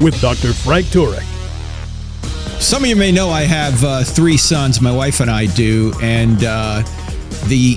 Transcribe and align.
with 0.00 0.20
Dr. 0.20 0.52
Frank 0.52 0.86
Turek. 0.86 1.24
Some 2.60 2.82
of 2.82 2.88
you 2.88 2.96
may 2.96 3.10
know 3.10 3.30
I 3.30 3.42
have 3.42 3.82
uh, 3.84 4.04
three 4.04 4.36
sons, 4.36 4.80
my 4.80 4.92
wife 4.92 5.20
and 5.20 5.30
I 5.30 5.46
do, 5.46 5.92
and 6.02 6.44
uh, 6.44 6.82
the 7.46 7.76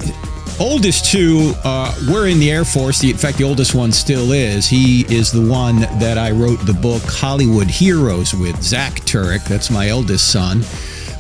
oldest 0.60 1.06
two 1.06 1.54
uh, 1.64 1.94
were 2.12 2.28
in 2.28 2.40
the 2.40 2.52
Air 2.52 2.66
Force. 2.66 3.04
In 3.04 3.18
fact, 3.18 3.38
the 3.38 3.44
oldest 3.44 3.74
one 3.76 3.92
still 3.92 4.32
is. 4.34 4.68
He 4.68 5.02
is 5.14 5.32
the 5.32 5.50
one 5.50 5.82
that 6.00 6.18
I 6.18 6.32
wrote 6.32 6.58
the 6.66 6.74
book 6.74 7.02
Hollywood 7.06 7.68
Heroes 7.68 8.34
with, 8.34 8.62
Zach 8.62 8.94
Turek. 9.02 9.46
That's 9.46 9.72
my 9.72 9.88
eldest 9.88 10.32
son. 10.32 10.64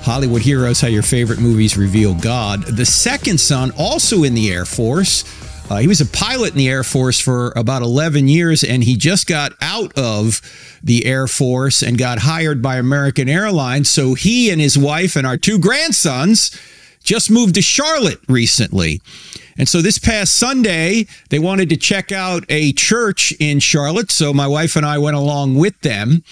Hollywood 0.03 0.41
Heroes 0.41 0.81
How 0.81 0.89
Your 0.89 1.01
Favorite 1.01 1.39
Movies 1.39 1.77
Reveal 1.77 2.15
God. 2.15 2.63
The 2.63 2.85
second 2.85 3.39
son, 3.39 3.71
also 3.77 4.23
in 4.23 4.33
the 4.33 4.51
Air 4.51 4.65
Force, 4.65 5.23
uh, 5.69 5.77
he 5.77 5.87
was 5.87 6.01
a 6.01 6.05
pilot 6.05 6.51
in 6.51 6.57
the 6.57 6.69
Air 6.69 6.83
Force 6.83 7.19
for 7.19 7.53
about 7.55 7.81
11 7.81 8.27
years, 8.27 8.63
and 8.63 8.83
he 8.83 8.95
just 8.95 9.27
got 9.27 9.53
out 9.61 9.97
of 9.97 10.41
the 10.83 11.05
Air 11.05 11.27
Force 11.27 11.81
and 11.81 11.97
got 11.97 12.19
hired 12.19 12.61
by 12.61 12.77
American 12.77 13.29
Airlines. 13.29 13.89
So 13.89 14.13
he 14.13 14.49
and 14.49 14.59
his 14.59 14.77
wife 14.77 15.15
and 15.15 15.25
our 15.25 15.37
two 15.37 15.57
grandsons 15.57 16.51
just 17.03 17.31
moved 17.31 17.55
to 17.55 17.61
Charlotte 17.61 18.19
recently. 18.27 19.01
And 19.57 19.69
so 19.69 19.81
this 19.81 19.99
past 19.99 20.35
Sunday, 20.35 21.05
they 21.29 21.39
wanted 21.39 21.69
to 21.69 21.77
check 21.77 22.11
out 22.11 22.43
a 22.49 22.73
church 22.73 23.33
in 23.39 23.59
Charlotte. 23.59 24.11
So 24.11 24.33
my 24.33 24.47
wife 24.47 24.75
and 24.75 24.85
I 24.85 24.97
went 24.97 25.15
along 25.15 25.55
with 25.55 25.79
them. 25.81 26.23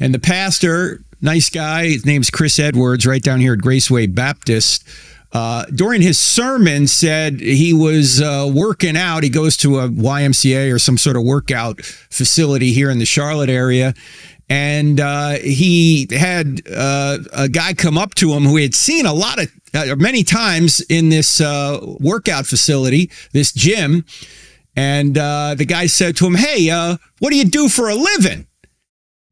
And 0.00 0.12
the 0.12 0.18
pastor, 0.18 1.02
nice 1.20 1.48
guy, 1.48 1.86
his 1.86 2.04
name's 2.04 2.30
Chris 2.30 2.58
Edwards, 2.58 3.06
right 3.06 3.22
down 3.22 3.40
here 3.40 3.54
at 3.54 3.60
Graceway 3.60 4.12
Baptist 4.12 4.86
uh, 5.34 5.64
during 5.74 6.00
his 6.00 6.16
sermon 6.16 6.86
said 6.86 7.40
he 7.40 7.72
was 7.72 8.22
uh, 8.22 8.48
working 8.54 8.96
out. 8.96 9.24
He 9.24 9.28
goes 9.28 9.56
to 9.58 9.80
a 9.80 9.88
YMCA 9.88 10.72
or 10.72 10.78
some 10.78 10.96
sort 10.96 11.16
of 11.16 11.24
workout 11.24 11.84
facility 11.84 12.72
here 12.72 12.88
in 12.88 13.00
the 13.00 13.04
Charlotte 13.04 13.50
area. 13.50 13.94
And 14.48 15.00
uh, 15.00 15.38
he 15.38 16.06
had 16.12 16.60
uh, 16.72 17.18
a 17.32 17.48
guy 17.48 17.74
come 17.74 17.98
up 17.98 18.14
to 18.16 18.32
him 18.32 18.44
who 18.44 18.56
he 18.56 18.62
had 18.62 18.74
seen 18.74 19.06
a 19.06 19.12
lot 19.12 19.42
of, 19.42 19.50
uh, 19.74 19.96
many 19.96 20.22
times 20.22 20.80
in 20.88 21.08
this 21.08 21.40
workout 21.40 22.46
facility, 22.46 23.10
this 23.32 23.52
gym. 23.52 24.04
And 24.76 25.16
the 25.16 25.66
guy 25.66 25.86
said 25.86 26.16
to 26.18 26.26
him, 26.26 26.34
Hey, 26.34 26.68
what 27.18 27.30
do 27.30 27.36
you 27.36 27.44
do 27.44 27.68
for 27.68 27.88
a 27.88 27.94
living? 27.96 28.46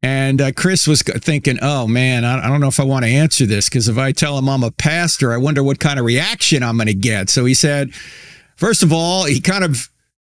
And 0.03 0.41
uh, 0.41 0.51
Chris 0.51 0.85
was 0.85 1.01
thinking, 1.01 1.57
oh 1.61 1.87
man, 1.87 2.25
I, 2.25 2.49
don't 2.49 2.59
know 2.59 2.67
if 2.67 2.79
I 2.79 2.83
want 2.83 3.05
to 3.05 3.09
answer 3.09 3.45
this 3.45 3.69
because 3.69 3.87
if 3.87 3.97
I 3.97 4.11
tell 4.11 4.37
him 4.37 4.49
I'm 4.49 4.61
a 4.61 4.69
pastor, 4.69 5.31
I 5.31 5.37
wonder 5.37 5.63
what 5.63 5.79
kind 5.79 5.97
of 5.97 6.05
reaction 6.05 6.61
I'm 6.61 6.75
going 6.75 6.87
to 6.87 6.93
get. 6.93 7.29
So 7.29 7.45
he 7.45 7.53
said, 7.53 7.93
first 8.57 8.83
of 8.83 8.91
all, 8.91 9.23
he 9.23 9.39
kind 9.39 9.63
of 9.63 9.89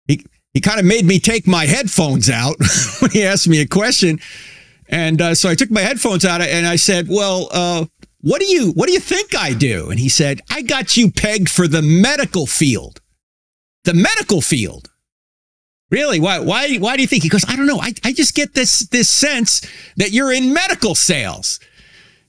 he 0.07 0.23
he 0.53 0.61
kind 0.61 0.79
of 0.79 0.85
made 0.85 1.03
me 1.05 1.19
take 1.19 1.47
my 1.47 1.65
headphones 1.65 2.29
out 2.29 2.57
when 2.99 3.09
he 3.09 3.23
asked 3.23 3.47
me 3.47 3.59
a 3.59 3.67
question, 3.67 4.19
and 4.87 5.19
uh, 5.19 5.33
so 5.33 5.49
I 5.49 5.55
took 5.55 5.71
my 5.71 5.81
headphones 5.81 6.25
out 6.25 6.41
and 6.41 6.67
I 6.67 6.75
said, 6.75 7.07
well, 7.09 7.49
uh, 7.51 7.85
what 8.21 8.39
do 8.39 8.45
you 8.45 8.71
what 8.73 8.85
do 8.85 8.93
you 8.93 8.99
think 8.99 9.35
I 9.35 9.53
do? 9.53 9.89
And 9.89 9.99
he 9.99 10.09
said, 10.09 10.41
I 10.51 10.61
got 10.61 10.95
you 10.95 11.09
pegged 11.09 11.49
for 11.49 11.67
the 11.67 11.81
medical 11.81 12.45
field, 12.45 13.01
the 13.83 13.95
medical 13.95 14.41
field. 14.41 14.91
Really? 15.91 16.19
Why? 16.19 16.39
Why? 16.39 16.77
Why 16.77 16.95
do 16.95 17.01
you 17.01 17.07
think? 17.07 17.23
He 17.23 17.29
goes, 17.29 17.45
I 17.47 17.55
don't 17.55 17.67
know. 17.67 17.79
I, 17.79 17.93
I 18.03 18.11
just 18.11 18.33
get 18.33 18.53
this 18.53 18.79
this 18.89 19.09
sense 19.09 19.61
that 19.97 20.11
you're 20.11 20.31
in 20.31 20.53
medical 20.53 20.95
sales. 20.95 21.59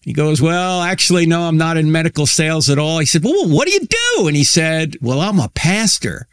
He 0.03 0.13
goes, 0.13 0.41
Well, 0.41 0.83
actually, 0.83 1.27
no, 1.27 1.43
I'm 1.43 1.57
not 1.57 1.77
in 1.77 1.91
medical 1.91 2.27
sales 2.27 2.71
at 2.71 2.79
all. 2.79 3.01
He 3.01 3.07
said, 3.07 3.25
Well, 3.25 3.49
what 3.49 3.67
do 3.67 3.73
you 3.75 3.81
do? 3.81 4.29
And 4.29 4.37
he 4.37 4.45
said, 4.45 4.97
Well, 5.01 5.21
I'm 5.21 5.41
a 5.41 5.49
pastor. 5.49 6.29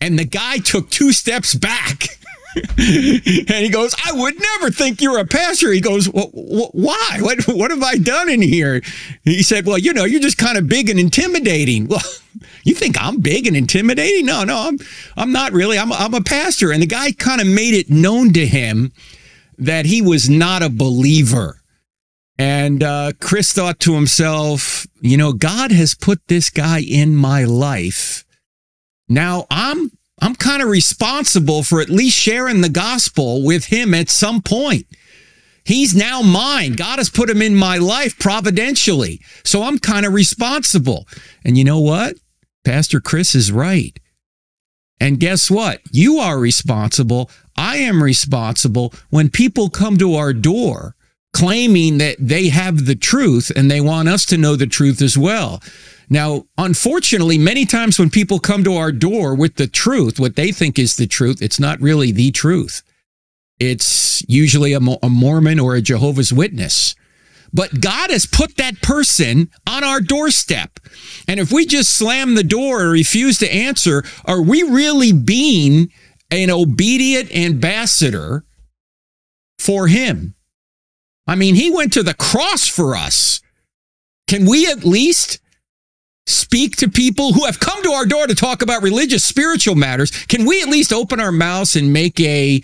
And 0.00 0.18
the 0.18 0.24
guy 0.24 0.58
took 0.58 0.90
two 0.90 1.12
steps 1.12 1.54
back. 1.54 2.04
and 2.76 3.64
he 3.64 3.68
goes, 3.68 3.94
I 4.04 4.12
would 4.12 4.34
never 4.38 4.70
think 4.70 5.00
you're 5.00 5.18
a 5.18 5.26
pastor. 5.26 5.72
He 5.72 5.80
goes, 5.80 6.06
why? 6.06 7.18
What, 7.20 7.46
what 7.48 7.70
have 7.70 7.82
I 7.82 7.96
done 7.96 8.28
in 8.28 8.42
here? 8.42 8.82
He 9.24 9.42
said, 9.42 9.66
well, 9.66 9.78
you 9.78 9.92
know, 9.92 10.04
you're 10.04 10.20
just 10.20 10.38
kind 10.38 10.58
of 10.58 10.68
big 10.68 10.88
and 10.88 10.98
intimidating. 10.98 11.88
Well, 11.98 12.02
you 12.62 12.74
think 12.74 12.96
I'm 13.00 13.20
big 13.20 13.46
and 13.46 13.56
intimidating? 13.56 14.26
No, 14.26 14.44
no, 14.44 14.68
I'm, 14.68 14.78
I'm 15.16 15.32
not 15.32 15.52
really. 15.52 15.78
I'm, 15.78 15.92
I'm 15.92 16.12
a 16.12 16.20
pastor. 16.20 16.70
And 16.70 16.82
the 16.82 16.86
guy 16.86 17.12
kind 17.12 17.40
of 17.40 17.46
made 17.46 17.72
it 17.72 17.90
known 17.90 18.32
to 18.34 18.46
him 18.46 18.92
that 19.56 19.86
he 19.86 20.02
was 20.02 20.28
not 20.28 20.62
a 20.62 20.68
believer. 20.68 21.60
And 22.38 22.82
uh, 22.82 23.12
Chris 23.20 23.52
thought 23.52 23.80
to 23.80 23.94
himself, 23.94 24.86
you 25.00 25.16
know, 25.16 25.32
God 25.32 25.72
has 25.72 25.94
put 25.94 26.20
this 26.28 26.50
guy 26.50 26.80
in 26.80 27.16
my 27.16 27.44
life. 27.44 28.24
Now 29.08 29.46
I'm 29.50 29.90
I'm 30.20 30.34
kind 30.34 30.62
of 30.62 30.68
responsible 30.68 31.62
for 31.62 31.80
at 31.80 31.90
least 31.90 32.18
sharing 32.18 32.60
the 32.60 32.68
gospel 32.68 33.44
with 33.44 33.66
him 33.66 33.94
at 33.94 34.08
some 34.08 34.42
point. 34.42 34.86
He's 35.64 35.94
now 35.94 36.22
mine. 36.22 36.72
God 36.72 36.98
has 36.98 37.10
put 37.10 37.28
him 37.28 37.42
in 37.42 37.54
my 37.54 37.76
life 37.76 38.18
providentially. 38.18 39.20
So 39.44 39.62
I'm 39.62 39.78
kind 39.78 40.06
of 40.06 40.14
responsible. 40.14 41.06
And 41.44 41.58
you 41.58 41.64
know 41.64 41.80
what? 41.80 42.16
Pastor 42.64 43.00
Chris 43.00 43.34
is 43.34 43.52
right. 43.52 43.98
And 45.00 45.20
guess 45.20 45.50
what? 45.50 45.80
You 45.92 46.18
are 46.18 46.38
responsible. 46.38 47.30
I 47.56 47.76
am 47.76 48.02
responsible 48.02 48.92
when 49.10 49.28
people 49.28 49.68
come 49.68 49.98
to 49.98 50.14
our 50.14 50.32
door 50.32 50.96
claiming 51.32 51.98
that 51.98 52.16
they 52.18 52.48
have 52.48 52.86
the 52.86 52.96
truth 52.96 53.52
and 53.54 53.70
they 53.70 53.80
want 53.80 54.08
us 54.08 54.24
to 54.26 54.38
know 54.38 54.56
the 54.56 54.66
truth 54.66 55.00
as 55.02 55.16
well. 55.16 55.62
Now, 56.10 56.46
unfortunately, 56.56 57.36
many 57.36 57.66
times 57.66 57.98
when 57.98 58.10
people 58.10 58.38
come 58.38 58.64
to 58.64 58.74
our 58.74 58.92
door 58.92 59.34
with 59.34 59.56
the 59.56 59.66
truth, 59.66 60.18
what 60.18 60.36
they 60.36 60.52
think 60.52 60.78
is 60.78 60.96
the 60.96 61.06
truth, 61.06 61.42
it's 61.42 61.60
not 61.60 61.80
really 61.80 62.12
the 62.12 62.30
truth. 62.30 62.82
It's 63.60 64.22
usually 64.28 64.72
a, 64.72 64.78
a 65.02 65.08
Mormon 65.08 65.58
or 65.58 65.74
a 65.74 65.82
Jehovah's 65.82 66.32
Witness. 66.32 66.94
But 67.52 67.80
God 67.80 68.10
has 68.10 68.26
put 68.26 68.56
that 68.56 68.80
person 68.82 69.50
on 69.66 69.84
our 69.84 70.00
doorstep. 70.00 70.80
And 71.26 71.40
if 71.40 71.50
we 71.50 71.66
just 71.66 71.94
slam 71.94 72.34
the 72.34 72.44
door 72.44 72.82
or 72.82 72.90
refuse 72.90 73.38
to 73.38 73.52
answer, 73.52 74.04
are 74.24 74.42
we 74.42 74.62
really 74.62 75.12
being 75.12 75.90
an 76.30 76.50
obedient 76.50 77.34
ambassador 77.34 78.44
for 79.58 79.88
Him? 79.88 80.34
I 81.26 81.34
mean, 81.34 81.54
He 81.54 81.70
went 81.70 81.92
to 81.94 82.02
the 82.02 82.14
cross 82.14 82.68
for 82.68 82.94
us. 82.94 83.40
Can 84.26 84.44
we 84.44 84.66
at 84.66 84.84
least 84.84 85.40
speak 86.28 86.76
to 86.76 86.88
people 86.88 87.32
who 87.32 87.44
have 87.46 87.60
come 87.60 87.82
to 87.82 87.90
our 87.90 88.06
door 88.06 88.26
to 88.26 88.34
talk 88.34 88.62
about 88.62 88.82
religious, 88.82 89.24
spiritual 89.24 89.74
matters, 89.74 90.10
can 90.26 90.44
we 90.44 90.62
at 90.62 90.68
least 90.68 90.92
open 90.92 91.20
our 91.20 91.32
mouths 91.32 91.76
and 91.76 91.92
make 91.92 92.20
a, 92.20 92.62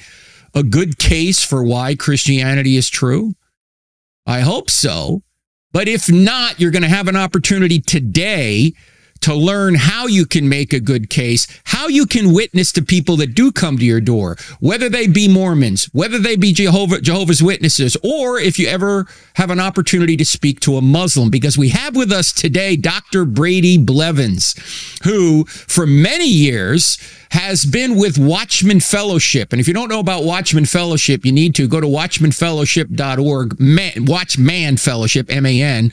a 0.54 0.62
good 0.62 0.98
case 0.98 1.42
for 1.42 1.64
why 1.64 1.94
Christianity 1.94 2.76
is 2.76 2.88
true? 2.88 3.34
I 4.26 4.40
hope 4.40 4.70
so. 4.70 5.22
But 5.72 5.88
if 5.88 6.10
not, 6.10 6.60
you're 6.60 6.70
going 6.70 6.82
to 6.82 6.88
have 6.88 7.08
an 7.08 7.16
opportunity 7.16 7.80
today 7.80 8.74
to 9.20 9.34
learn 9.34 9.74
how 9.74 10.06
you 10.06 10.26
can 10.26 10.48
make 10.48 10.72
a 10.72 10.80
good 10.80 11.08
case, 11.08 11.46
how 11.64 11.88
you 11.88 12.04
can 12.04 12.34
witness 12.34 12.72
to 12.72 12.82
people 12.82 13.16
that 13.16 13.34
do 13.34 13.50
come 13.50 13.78
to 13.78 13.84
your 13.84 14.00
door, 14.00 14.36
whether 14.60 14.88
they 14.88 15.06
be 15.06 15.28
Mormons, 15.28 15.86
whether 15.92 16.18
they 16.18 16.36
be 16.36 16.52
Jehovah, 16.52 17.00
Jehovah's 17.00 17.42
Witnesses, 17.42 17.96
or 18.04 18.38
if 18.38 18.58
you 18.58 18.66
ever 18.66 19.06
have 19.36 19.50
an 19.50 19.60
opportunity 19.60 20.16
to 20.18 20.24
speak 20.26 20.60
to 20.60 20.76
a 20.76 20.82
Muslim, 20.82 21.30
because 21.30 21.56
we 21.56 21.70
have 21.70 21.96
with 21.96 22.12
us 22.12 22.32
today 22.32 22.76
Dr. 22.76 23.24
Brady 23.24 23.78
Blevins, 23.78 24.54
who 25.04 25.44
for 25.46 25.86
many 25.86 26.28
years 26.28 26.98
has 27.30 27.64
been 27.64 27.96
with 27.96 28.18
Watchman 28.18 28.78
Fellowship. 28.78 29.52
And 29.52 29.60
if 29.60 29.66
you 29.66 29.74
don't 29.74 29.88
know 29.88 30.00
about 30.00 30.24
Watchman 30.24 30.66
Fellowship, 30.66 31.24
you 31.24 31.32
need 31.32 31.54
to 31.56 31.66
go 31.66 31.80
to 31.80 31.86
watchmanfellowship.org, 31.86 33.58
man, 33.58 34.04
Watchman 34.04 34.76
Fellowship, 34.76 35.30
M 35.30 35.46
A 35.46 35.62
N, 35.62 35.92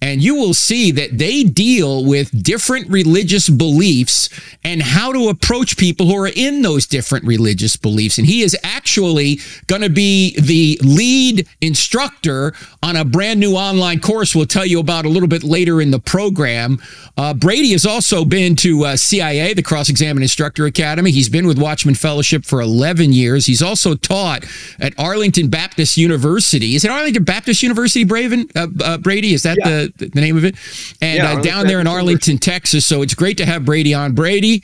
and 0.00 0.22
you 0.22 0.36
will 0.36 0.54
see 0.54 0.92
that 0.92 1.18
they 1.18 1.42
deal 1.42 2.04
with 2.04 2.30
different 2.42 2.57
different 2.58 2.90
religious 2.90 3.48
beliefs 3.48 4.28
and 4.64 4.82
how 4.82 5.12
to 5.12 5.28
approach 5.28 5.76
people 5.76 6.06
who 6.06 6.16
are 6.16 6.26
in 6.26 6.60
those 6.62 6.88
different 6.88 7.24
religious 7.24 7.76
beliefs. 7.76 8.18
And 8.18 8.26
he 8.26 8.42
is 8.42 8.56
actually 8.64 9.38
going 9.68 9.82
to 9.82 9.88
be 9.88 10.34
the 10.40 10.76
lead 10.82 11.46
instructor 11.60 12.54
on 12.82 12.96
a 12.96 13.04
brand 13.04 13.38
new 13.38 13.54
online 13.54 14.00
course 14.00 14.34
we'll 14.34 14.44
tell 14.44 14.66
you 14.66 14.80
about 14.80 15.04
a 15.04 15.08
little 15.08 15.28
bit 15.28 15.44
later 15.44 15.80
in 15.80 15.92
the 15.92 16.00
program. 16.00 16.80
Uh, 17.16 17.32
Brady 17.32 17.70
has 17.70 17.86
also 17.86 18.24
been 18.24 18.56
to 18.56 18.86
uh, 18.86 18.96
CIA, 18.96 19.54
the 19.54 19.62
Cross 19.62 19.88
Examine 19.88 20.24
Instructor 20.24 20.66
Academy. 20.66 21.12
He's 21.12 21.28
been 21.28 21.46
with 21.46 21.58
Watchman 21.60 21.94
Fellowship 21.94 22.44
for 22.44 22.60
11 22.60 23.12
years. 23.12 23.46
He's 23.46 23.62
also 23.62 23.94
taught 23.94 24.44
at 24.80 24.98
Arlington 24.98 25.48
Baptist 25.48 25.96
University. 25.96 26.74
Is 26.74 26.84
it 26.84 26.90
Arlington 26.90 27.22
Baptist 27.22 27.62
University, 27.62 28.04
Braven? 28.04 28.50
Uh, 28.56 28.84
uh 28.84 28.98
Brady? 28.98 29.32
Is 29.32 29.44
that 29.44 29.58
yeah. 29.60 29.86
the, 29.96 30.08
the 30.08 30.20
name 30.20 30.36
of 30.36 30.44
it? 30.44 30.56
And 31.00 31.18
yeah, 31.18 31.34
uh, 31.34 31.40
down 31.40 31.68
there 31.68 31.78
in 31.78 31.86
Arlington, 31.86 32.38
Texas. 32.48 32.86
So 32.86 33.02
it's 33.02 33.12
great 33.12 33.36
to 33.36 33.44
have 33.44 33.66
Brady 33.66 33.92
on. 33.92 34.14
Brady, 34.14 34.62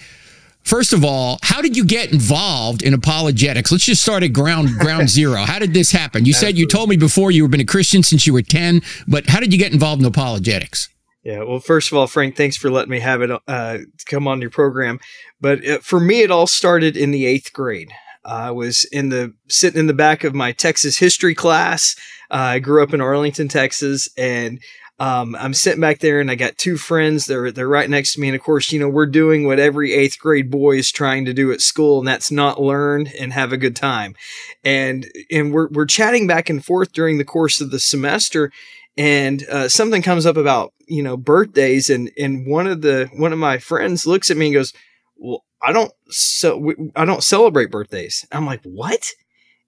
First 0.62 0.94
of 0.94 1.04
all, 1.04 1.38
how 1.42 1.60
did 1.60 1.76
you 1.76 1.84
get 1.84 2.10
involved 2.10 2.82
in 2.82 2.94
apologetics? 2.94 3.70
Let's 3.70 3.84
just 3.84 4.00
start 4.00 4.22
at 4.22 4.32
ground 4.32 4.70
ground 4.78 5.10
zero. 5.20 5.42
How 5.42 5.58
did 5.58 5.74
this 5.74 5.92
happen? 5.92 6.24
You 6.24 6.32
said 6.32 6.56
you 6.56 6.66
told 6.66 6.88
me 6.88 6.96
before 6.96 7.30
you 7.30 7.42
were 7.42 7.50
been 7.50 7.60
a 7.60 7.66
Christian 7.66 8.02
since 8.02 8.26
you 8.26 8.32
were 8.32 8.40
10, 8.40 8.80
but 9.06 9.26
how 9.28 9.40
did 9.40 9.52
you 9.52 9.58
get 9.58 9.74
involved 9.74 10.00
in 10.00 10.08
apologetics? 10.08 10.88
Yeah, 11.22 11.42
well, 11.42 11.58
first 11.58 11.92
of 11.92 11.98
all, 11.98 12.06
Frank, 12.06 12.34
thanks 12.34 12.56
for 12.56 12.70
letting 12.70 12.90
me 12.90 13.00
have 13.00 13.20
it 13.20 13.30
uh, 13.46 13.78
come 14.06 14.26
on 14.26 14.40
your 14.40 14.48
program. 14.48 15.00
But 15.38 15.62
it, 15.62 15.80
uh, 15.80 15.82
for 15.82 16.00
me, 16.00 16.22
it 16.22 16.30
all 16.30 16.46
started 16.46 16.96
in 16.96 17.10
the 17.10 17.26
eighth 17.26 17.52
grade. 17.52 17.90
I 18.24 18.50
was 18.50 18.84
in 18.84 19.10
the 19.10 19.34
sitting 19.48 19.80
in 19.80 19.86
the 19.86 19.92
back 19.92 20.24
of 20.24 20.34
my 20.34 20.52
Texas 20.52 20.96
history 20.96 21.34
class. 21.34 21.94
Uh, 22.30 22.56
I 22.56 22.58
grew 22.58 22.82
up 22.82 22.94
in 22.94 23.02
Arlington, 23.02 23.48
Texas, 23.48 24.08
and 24.16 24.60
um, 25.00 25.34
I'm 25.34 25.54
sitting 25.54 25.80
back 25.80 25.98
there 25.98 26.20
and 26.20 26.30
I 26.30 26.36
got 26.36 26.56
two 26.56 26.76
friends. 26.76 27.24
They're 27.24 27.50
they're 27.50 27.68
right 27.68 27.90
next 27.90 28.14
to 28.14 28.20
me, 28.20 28.28
and 28.28 28.36
of 28.36 28.42
course, 28.42 28.70
you 28.70 28.78
know, 28.78 28.88
we're 28.88 29.06
doing 29.06 29.44
what 29.44 29.58
every 29.58 29.92
eighth 29.92 30.18
grade 30.18 30.50
boy 30.50 30.76
is 30.76 30.92
trying 30.92 31.24
to 31.24 31.34
do 31.34 31.50
at 31.50 31.60
school, 31.60 31.98
and 31.98 32.06
that's 32.06 32.30
not 32.30 32.62
learn 32.62 33.08
and 33.18 33.32
have 33.32 33.52
a 33.52 33.56
good 33.56 33.74
time. 33.74 34.14
And 34.62 35.06
and 35.32 35.52
we're 35.52 35.68
we're 35.68 35.86
chatting 35.86 36.26
back 36.26 36.48
and 36.48 36.64
forth 36.64 36.92
during 36.92 37.18
the 37.18 37.24
course 37.24 37.60
of 37.60 37.72
the 37.72 37.80
semester, 37.80 38.52
and 38.96 39.44
uh, 39.48 39.68
something 39.68 40.00
comes 40.00 40.26
up 40.26 40.36
about 40.36 40.72
you 40.86 41.02
know 41.02 41.16
birthdays, 41.16 41.90
and 41.90 42.10
and 42.16 42.46
one 42.46 42.68
of 42.68 42.82
the 42.82 43.10
one 43.14 43.32
of 43.32 43.38
my 43.38 43.58
friends 43.58 44.06
looks 44.06 44.30
at 44.30 44.36
me 44.36 44.46
and 44.46 44.54
goes, 44.54 44.72
"Well, 45.16 45.44
I 45.60 45.72
don't 45.72 45.92
so 46.08 46.72
I 46.94 47.04
don't 47.04 47.24
celebrate 47.24 47.72
birthdays." 47.72 48.24
I'm 48.30 48.46
like, 48.46 48.62
"What?" 48.62 49.10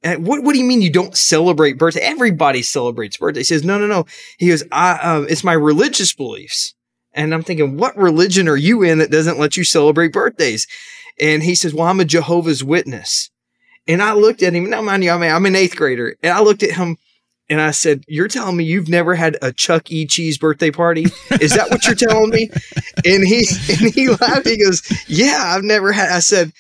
And 0.06 0.24
what, 0.24 0.44
what 0.44 0.52
do 0.52 0.60
you 0.60 0.64
mean 0.64 0.82
you 0.82 0.90
don't 0.90 1.16
celebrate 1.16 1.78
birthday? 1.78 2.00
Everybody 2.00 2.62
celebrates 2.62 3.16
birthday. 3.16 3.40
He 3.40 3.44
says, 3.44 3.64
no, 3.64 3.76
no, 3.76 3.88
no. 3.88 4.06
He 4.38 4.50
goes, 4.50 4.62
I, 4.70 4.92
uh, 5.02 5.22
it's 5.22 5.42
my 5.42 5.52
religious 5.52 6.14
beliefs. 6.14 6.74
And 7.12 7.34
I'm 7.34 7.42
thinking, 7.42 7.76
what 7.76 7.96
religion 7.96 8.46
are 8.46 8.56
you 8.56 8.84
in 8.84 8.98
that 8.98 9.10
doesn't 9.10 9.40
let 9.40 9.56
you 9.56 9.64
celebrate 9.64 10.12
birthdays? 10.12 10.68
And 11.18 11.42
he 11.42 11.56
says, 11.56 11.74
well, 11.74 11.88
I'm 11.88 11.98
a 11.98 12.04
Jehovah's 12.04 12.62
Witness. 12.62 13.30
And 13.88 14.00
I 14.00 14.12
looked 14.12 14.42
at 14.44 14.52
him. 14.52 14.70
Now, 14.70 14.80
mind 14.80 15.02
you, 15.02 15.10
I 15.10 15.18
mean, 15.18 15.32
I'm 15.32 15.46
an 15.46 15.56
eighth 15.56 15.74
grader. 15.74 16.14
And 16.22 16.32
I 16.32 16.40
looked 16.40 16.62
at 16.62 16.72
him 16.76 16.98
and 17.48 17.60
I 17.60 17.70
said, 17.70 18.04
You're 18.08 18.26
telling 18.26 18.56
me 18.56 18.64
you've 18.64 18.88
never 18.88 19.14
had 19.14 19.36
a 19.40 19.52
Chuck 19.52 19.90
E. 19.92 20.04
Cheese 20.06 20.36
birthday 20.36 20.72
party? 20.72 21.06
Is 21.40 21.54
that 21.54 21.70
what 21.70 21.84
you're 21.84 21.94
telling 21.94 22.30
me? 22.30 22.50
And 23.04 23.24
he 23.24 23.46
and 23.70 23.94
he 23.94 24.08
laughed. 24.08 24.48
He 24.48 24.60
goes, 24.60 24.82
Yeah, 25.06 25.40
I've 25.40 25.62
never 25.62 25.92
had. 25.92 26.08
I 26.08 26.18
said, 26.18 26.52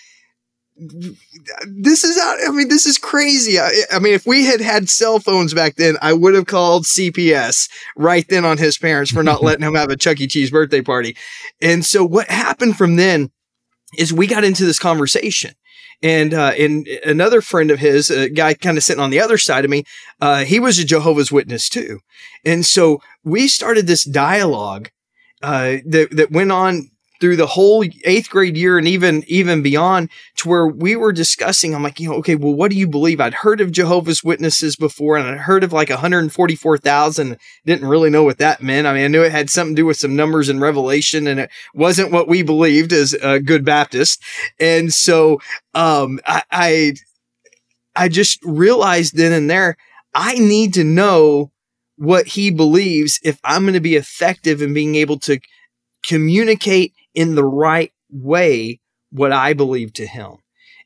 this 0.76 2.04
is 2.04 2.18
out. 2.18 2.38
I 2.46 2.50
mean, 2.50 2.68
this 2.68 2.86
is 2.86 2.98
crazy. 2.98 3.58
I, 3.58 3.70
I, 3.92 3.98
mean, 3.98 4.12
if 4.12 4.26
we 4.26 4.44
had 4.44 4.60
had 4.60 4.88
cell 4.88 5.18
phones 5.18 5.54
back 5.54 5.76
then, 5.76 5.96
I 6.02 6.12
would 6.12 6.34
have 6.34 6.46
called 6.46 6.84
CPS 6.84 7.70
right 7.96 8.26
then 8.28 8.44
on 8.44 8.58
his 8.58 8.76
parents 8.76 9.10
for 9.10 9.22
not 9.22 9.42
letting 9.42 9.64
him 9.64 9.74
have 9.74 9.90
a 9.90 9.96
Chuck 9.96 10.20
E. 10.20 10.26
Cheese 10.26 10.50
birthday 10.50 10.82
party. 10.82 11.16
And 11.62 11.84
so 11.84 12.04
what 12.04 12.28
happened 12.28 12.76
from 12.76 12.96
then 12.96 13.30
is 13.96 14.12
we 14.12 14.26
got 14.26 14.44
into 14.44 14.64
this 14.64 14.78
conversation. 14.78 15.54
And, 16.02 16.34
uh, 16.34 16.52
and 16.58 16.86
another 17.06 17.40
friend 17.40 17.70
of 17.70 17.78
his, 17.78 18.10
a 18.10 18.28
guy 18.28 18.52
kind 18.52 18.76
of 18.76 18.84
sitting 18.84 19.02
on 19.02 19.10
the 19.10 19.20
other 19.20 19.38
side 19.38 19.64
of 19.64 19.70
me, 19.70 19.84
uh, 20.20 20.44
he 20.44 20.60
was 20.60 20.78
a 20.78 20.84
Jehovah's 20.84 21.32
Witness 21.32 21.70
too. 21.70 22.00
And 22.44 22.66
so 22.66 23.00
we 23.24 23.48
started 23.48 23.86
this 23.86 24.04
dialogue, 24.04 24.90
uh, 25.42 25.78
that, 25.86 26.08
that 26.12 26.30
went 26.30 26.52
on 26.52 26.90
through 27.20 27.36
the 27.36 27.46
whole 27.46 27.84
eighth 28.04 28.30
grade 28.30 28.56
year 28.56 28.78
and 28.78 28.88
even 28.88 29.24
even 29.26 29.62
beyond 29.62 30.10
to 30.36 30.48
where 30.48 30.66
we 30.66 30.96
were 30.96 31.12
discussing 31.12 31.74
i'm 31.74 31.82
like 31.82 32.00
you 32.00 32.08
know 32.08 32.16
okay 32.16 32.34
well 32.34 32.54
what 32.54 32.70
do 32.70 32.76
you 32.76 32.86
believe? 32.86 33.20
I'd 33.20 33.34
heard 33.34 33.60
of 33.60 33.72
jehovah's 33.72 34.22
witnesses 34.22 34.76
before 34.76 35.16
and 35.16 35.26
i'd 35.28 35.38
heard 35.38 35.64
of 35.64 35.72
like 35.72 35.90
144000 35.90 37.38
didn't 37.64 37.88
really 37.88 38.10
know 38.10 38.24
what 38.24 38.38
that 38.38 38.62
meant. 38.62 38.86
I 38.86 38.94
mean 38.94 39.04
i 39.04 39.08
knew 39.08 39.22
it 39.22 39.32
had 39.32 39.50
something 39.50 39.76
to 39.76 39.82
do 39.82 39.86
with 39.86 39.96
some 39.96 40.16
numbers 40.16 40.48
in 40.48 40.60
revelation 40.60 41.26
and 41.26 41.40
it 41.40 41.50
wasn't 41.74 42.12
what 42.12 42.28
we 42.28 42.42
believed 42.42 42.92
as 42.92 43.14
a 43.14 43.40
good 43.40 43.64
baptist. 43.64 44.22
And 44.60 44.92
so 44.92 45.40
um 45.74 46.20
i 46.26 46.42
i, 46.50 46.94
I 47.94 48.08
just 48.08 48.38
realized 48.44 49.16
then 49.16 49.32
and 49.32 49.50
there 49.50 49.76
i 50.14 50.34
need 50.34 50.74
to 50.74 50.84
know 50.84 51.50
what 51.96 52.26
he 52.26 52.50
believes 52.50 53.18
if 53.24 53.38
i'm 53.42 53.62
going 53.62 53.74
to 53.74 53.80
be 53.80 53.96
effective 53.96 54.60
in 54.60 54.74
being 54.74 54.94
able 54.94 55.18
to 55.20 55.38
communicate 56.06 56.92
in 57.16 57.34
the 57.34 57.44
right 57.44 57.92
way 58.10 58.78
what 59.10 59.32
I 59.32 59.54
believe 59.54 59.92
to 59.94 60.06
him. 60.06 60.36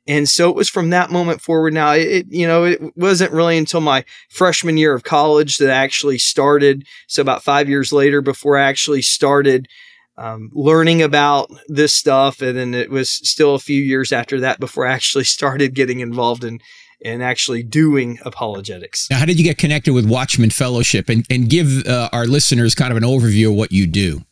And 0.07 0.27
so 0.29 0.49
it 0.49 0.57
was 0.57 0.71
from 0.71 0.91
that 0.91 1.11
moment 1.11 1.43
forward. 1.43 1.75
Now, 1.75 1.93
it, 1.93 2.27
you 2.31 2.47
know, 2.47 2.65
it 2.65 2.81
wasn't 2.97 3.33
really 3.33 3.59
until 3.59 3.83
my 3.83 4.05
freshman 4.31 4.79
year 4.79 4.95
of 4.95 5.05
college 5.05 5.59
that 5.59 5.71
I 5.71 5.75
actually 5.75 6.17
started. 6.17 6.87
So 7.07 7.21
about 7.21 7.45
five 7.45 7.69
years 7.69 7.93
later, 7.93 8.23
before 8.23 8.57
I 8.57 8.63
actually 8.63 9.03
started 9.03 9.69
um, 10.17 10.51
learning 10.53 11.03
about 11.03 11.51
this 11.69 11.93
stuff. 11.93 12.41
And 12.41 12.57
then 12.57 12.75
it 12.75 12.91
was 12.91 13.11
still 13.11 13.55
a 13.55 13.61
few 13.61 13.81
years 13.81 14.13
after 14.13 14.41
that 14.41 14.61
before 14.61 14.87
I 14.87 14.93
actually 14.93 15.25
started 15.25 15.75
getting 15.75 16.01
involved 16.01 16.45
in 16.45 16.61
and 17.03 17.23
actually 17.23 17.63
doing 17.63 18.19
apologetics. 18.23 19.09
Now, 19.11 19.19
how 19.19 19.25
did 19.25 19.39
you 19.39 19.45
get 19.45 19.59
connected 19.59 19.95
with 19.95 20.09
Watchman 20.09 20.51
Fellowship 20.51 21.09
and, 21.09 21.27
and 21.31 21.49
give 21.49 21.87
uh, 21.87 22.11
our 22.13 22.27
listeners 22.27 22.75
kind 22.75 22.91
of 22.91 22.99
an 22.99 23.05
overview 23.05 23.49
of 23.49 23.55
what 23.55 23.73
you 23.73 23.87
do? 23.87 24.23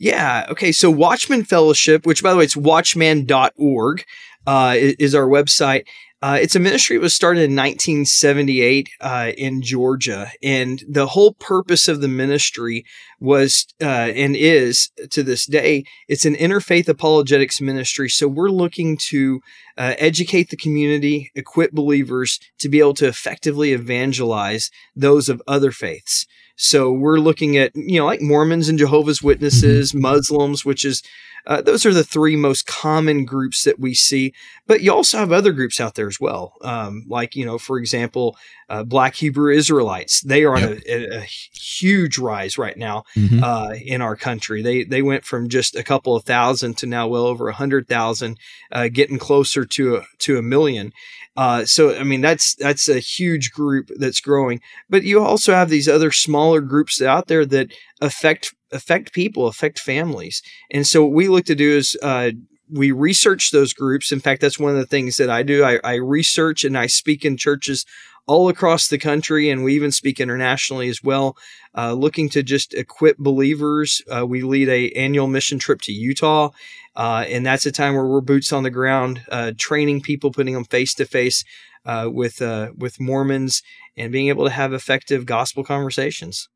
Yeah. 0.00 0.46
Okay. 0.48 0.72
So 0.72 0.90
Watchman 0.90 1.44
Fellowship, 1.44 2.06
which 2.06 2.22
by 2.22 2.30
the 2.30 2.38
way, 2.38 2.44
it's 2.44 2.56
watchman.org, 2.56 4.04
uh, 4.46 4.74
is 4.76 5.14
our 5.14 5.28
website. 5.28 5.84
Uh, 6.22 6.38
it's 6.40 6.56
a 6.56 6.60
ministry 6.60 6.96
that 6.96 7.02
was 7.02 7.14
started 7.14 7.40
in 7.40 7.56
1978 7.56 8.88
uh, 9.00 9.32
in 9.36 9.62
Georgia, 9.62 10.30
and 10.42 10.82
the 10.88 11.08
whole 11.08 11.34
purpose 11.34 11.86
of 11.86 12.00
the 12.00 12.08
ministry 12.08 12.84
was 13.20 13.66
uh, 13.82 13.84
and 13.84 14.36
is 14.36 14.90
to 15.10 15.22
this 15.22 15.44
day. 15.44 15.84
It's 16.08 16.24
an 16.24 16.34
interfaith 16.34 16.88
apologetics 16.88 17.60
ministry. 17.60 18.08
So 18.08 18.26
we're 18.26 18.50
looking 18.50 18.96
to 19.08 19.40
uh, 19.78 19.94
educate 19.98 20.48
the 20.48 20.56
community, 20.56 21.30
equip 21.34 21.72
believers 21.72 22.38
to 22.58 22.70
be 22.70 22.80
able 22.80 22.94
to 22.94 23.06
effectively 23.06 23.72
evangelize 23.72 24.70
those 24.96 25.28
of 25.28 25.42
other 25.46 25.72
faiths. 25.72 26.26
So 26.62 26.92
we're 26.92 27.20
looking 27.20 27.56
at, 27.56 27.74
you 27.74 27.98
know, 27.98 28.04
like 28.04 28.20
Mormons 28.20 28.68
and 28.68 28.78
Jehovah's 28.78 29.22
Witnesses, 29.22 29.92
mm-hmm. 29.92 30.02
Muslims, 30.02 30.62
which 30.62 30.84
is, 30.84 31.02
uh, 31.46 31.62
those 31.62 31.86
are 31.86 31.94
the 31.94 32.04
three 32.04 32.36
most 32.36 32.66
common 32.66 33.24
groups 33.24 33.64
that 33.64 33.78
we 33.78 33.94
see. 33.94 34.32
But 34.66 34.82
you 34.82 34.92
also 34.92 35.18
have 35.18 35.32
other 35.32 35.52
groups 35.52 35.80
out 35.80 35.94
there 35.94 36.08
as 36.08 36.20
well. 36.20 36.54
Um, 36.62 37.04
like, 37.08 37.34
you 37.34 37.44
know, 37.44 37.58
for 37.58 37.78
example, 37.78 38.36
uh, 38.70 38.84
Black 38.84 39.16
Hebrew 39.16 39.52
Israelites. 39.52 40.22
They 40.22 40.44
are 40.44 40.54
on 40.54 40.62
yep. 40.62 40.82
a, 40.86 41.16
a, 41.18 41.20
huge 41.22 42.18
rise 42.18 42.56
right 42.56 42.76
now 42.76 43.02
mm-hmm. 43.16 43.42
uh, 43.42 43.74
in 43.84 44.00
our 44.00 44.14
country. 44.14 44.62
They 44.62 44.84
they 44.84 45.02
went 45.02 45.24
from 45.24 45.48
just 45.48 45.74
a 45.74 45.82
couple 45.82 46.14
of 46.14 46.24
thousand 46.24 46.78
to 46.78 46.86
now 46.86 47.08
well 47.08 47.26
over 47.26 47.48
a 47.48 47.54
hundred 47.54 47.88
thousand, 47.88 48.38
uh, 48.70 48.88
getting 48.88 49.18
closer 49.18 49.64
to 49.64 49.96
a, 49.96 50.02
to 50.18 50.38
a 50.38 50.42
million. 50.42 50.92
Uh, 51.36 51.64
so 51.64 51.96
I 51.96 52.04
mean 52.04 52.20
that's 52.20 52.54
that's 52.54 52.88
a 52.88 53.00
huge 53.00 53.50
group 53.50 53.90
that's 53.96 54.20
growing. 54.20 54.60
But 54.88 55.02
you 55.02 55.20
also 55.20 55.52
have 55.52 55.68
these 55.68 55.88
other 55.88 56.12
smaller 56.12 56.60
groups 56.60 57.02
out 57.02 57.26
there 57.26 57.44
that 57.46 57.72
affect 58.00 58.54
affect 58.72 59.12
people, 59.12 59.46
affect 59.46 59.78
families. 59.78 60.42
And 60.70 60.86
so 60.86 61.04
what 61.04 61.12
we 61.12 61.28
look 61.28 61.44
to 61.46 61.54
do 61.54 61.76
is 61.76 61.96
uh, 62.02 62.30
we 62.70 62.92
research 62.92 63.50
those 63.50 63.72
groups. 63.72 64.12
In 64.12 64.20
fact, 64.20 64.40
that's 64.40 64.58
one 64.58 64.72
of 64.72 64.78
the 64.78 64.86
things 64.86 65.16
that 65.16 65.30
I 65.30 65.42
do. 65.42 65.64
I, 65.64 65.80
I, 65.82 65.94
research 65.94 66.64
and 66.64 66.78
I 66.78 66.86
speak 66.86 67.24
in 67.24 67.36
churches 67.36 67.84
all 68.26 68.48
across 68.48 68.88
the 68.88 68.98
country, 68.98 69.50
and 69.50 69.64
we 69.64 69.74
even 69.74 69.90
speak 69.90 70.20
internationally 70.20 70.88
as 70.88 71.02
well, 71.02 71.36
uh, 71.76 71.92
looking 71.92 72.28
to 72.28 72.42
just 72.42 72.74
equip 72.74 73.18
believers. 73.18 74.02
Uh, 74.08 74.24
we 74.24 74.42
lead 74.42 74.68
a 74.68 74.90
annual 74.90 75.26
mission 75.26 75.58
trip 75.58 75.80
to 75.82 75.92
Utah, 75.92 76.50
uh, 76.94 77.24
and 77.28 77.44
that's 77.44 77.66
a 77.66 77.72
time 77.72 77.94
where 77.94 78.06
we're 78.06 78.20
boots 78.20 78.52
on 78.52 78.62
the 78.62 78.70
ground, 78.70 79.22
uh, 79.32 79.52
training 79.58 80.00
people, 80.00 80.30
putting 80.30 80.54
them 80.54 80.64
face 80.64 80.94
to 80.94 81.06
face 81.06 81.44
with 81.84 82.40
uh, 82.40 82.70
with 82.76 83.00
Mormons, 83.00 83.62
and 83.96 84.12
being 84.12 84.28
able 84.28 84.44
to 84.44 84.50
have 84.50 84.72
effective 84.72 85.26
gospel 85.26 85.64
conversations. 85.64 86.48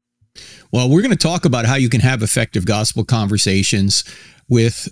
Well, 0.73 0.89
we're 0.89 1.03
going 1.03 1.13
to 1.13 1.17
talk 1.17 1.45
about 1.45 1.67
how 1.67 1.77
you 1.77 1.89
can 1.89 2.01
have 2.01 2.23
effective 2.23 2.67
gospel 2.67 3.05
conversations 3.05 4.05
with 4.49 4.89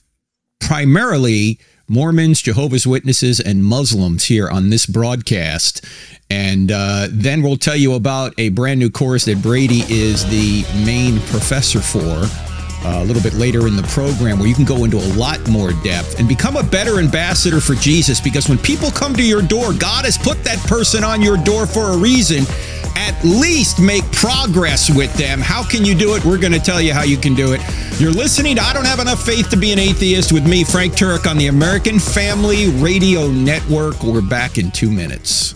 primarily 0.60 1.58
Mormons, 1.88 2.40
Jehovah's 2.40 2.86
Witnesses, 2.86 3.40
and 3.40 3.64
Muslims 3.64 4.24
here 4.24 4.48
on 4.48 4.70
this 4.70 4.86
broadcast. 4.86 5.84
And 6.30 6.70
uh, 6.72 7.08
then 7.10 7.42
we'll 7.42 7.56
tell 7.56 7.76
you 7.76 7.94
about 7.94 8.32
a 8.38 8.50
brand 8.50 8.80
new 8.80 8.90
course 8.90 9.24
that 9.26 9.42
Brady 9.42 9.82
is 9.88 10.24
the 10.30 10.64
main 10.86 11.20
professor 11.26 11.80
for 11.80 12.51
uh, 12.84 13.02
a 13.02 13.04
little 13.04 13.22
bit 13.22 13.34
later 13.34 13.66
in 13.66 13.76
the 13.76 13.82
program 13.84 14.38
where 14.38 14.48
you 14.48 14.54
can 14.54 14.64
go 14.64 14.84
into 14.84 14.96
a 14.96 15.08
lot 15.14 15.38
more 15.48 15.72
depth 15.84 16.18
and 16.18 16.28
become 16.28 16.56
a 16.56 16.62
better 16.62 16.98
ambassador 16.98 17.60
for 17.60 17.74
Jesus 17.74 18.20
because 18.20 18.48
when 18.48 18.58
people 18.58 18.90
come 18.90 19.14
to 19.14 19.22
your 19.22 19.42
door, 19.42 19.72
God 19.72 20.04
has 20.04 20.18
put 20.18 20.42
that 20.44 20.58
person 20.66 21.04
on 21.04 21.22
your 21.22 21.36
door 21.36 21.66
for 21.66 21.90
a 21.90 21.96
reason. 21.96 22.44
At 22.94 23.22
least 23.24 23.80
make 23.80 24.04
progress 24.12 24.94
with 24.94 25.12
them. 25.14 25.40
How 25.40 25.64
can 25.66 25.84
you 25.84 25.94
do 25.94 26.14
it? 26.14 26.24
We're 26.24 26.38
going 26.38 26.52
to 26.52 26.60
tell 26.60 26.80
you 26.80 26.92
how 26.92 27.02
you 27.02 27.16
can 27.16 27.34
do 27.34 27.52
it. 27.52 27.60
You're 27.98 28.12
listening 28.12 28.56
to 28.56 28.62
I 28.62 28.72
Don't 28.72 28.86
Have 28.86 28.98
Enough 28.98 29.24
Faith 29.24 29.48
to 29.50 29.56
Be 29.56 29.72
an 29.72 29.78
Atheist 29.78 30.32
with 30.32 30.46
me, 30.46 30.62
Frank 30.62 30.94
Turek, 30.94 31.28
on 31.28 31.38
the 31.38 31.46
American 31.46 31.98
Family 31.98 32.68
Radio 32.68 33.28
Network. 33.28 34.02
We're 34.02 34.20
back 34.20 34.58
in 34.58 34.70
two 34.70 34.90
minutes. 34.90 35.54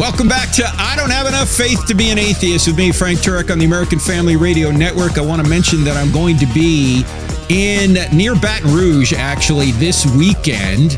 Welcome 0.00 0.28
back 0.28 0.50
to 0.52 0.64
I 0.78 0.96
Don't 0.96 1.10
Have 1.10 1.26
Enough 1.26 1.50
Faith 1.50 1.84
to 1.84 1.94
Be 1.94 2.08
an 2.08 2.18
Atheist 2.18 2.66
with 2.66 2.78
me, 2.78 2.90
Frank 2.90 3.18
Turek, 3.18 3.50
on 3.50 3.58
the 3.58 3.66
American 3.66 3.98
Family 3.98 4.34
Radio 4.34 4.70
Network. 4.70 5.18
I 5.18 5.20
want 5.20 5.44
to 5.44 5.48
mention 5.48 5.84
that 5.84 5.94
I'm 5.94 6.10
going 6.10 6.38
to 6.38 6.46
be 6.54 7.04
in 7.50 7.98
near 8.16 8.34
Baton 8.34 8.72
Rouge 8.72 9.12
actually 9.12 9.72
this 9.72 10.06
weekend. 10.16 10.96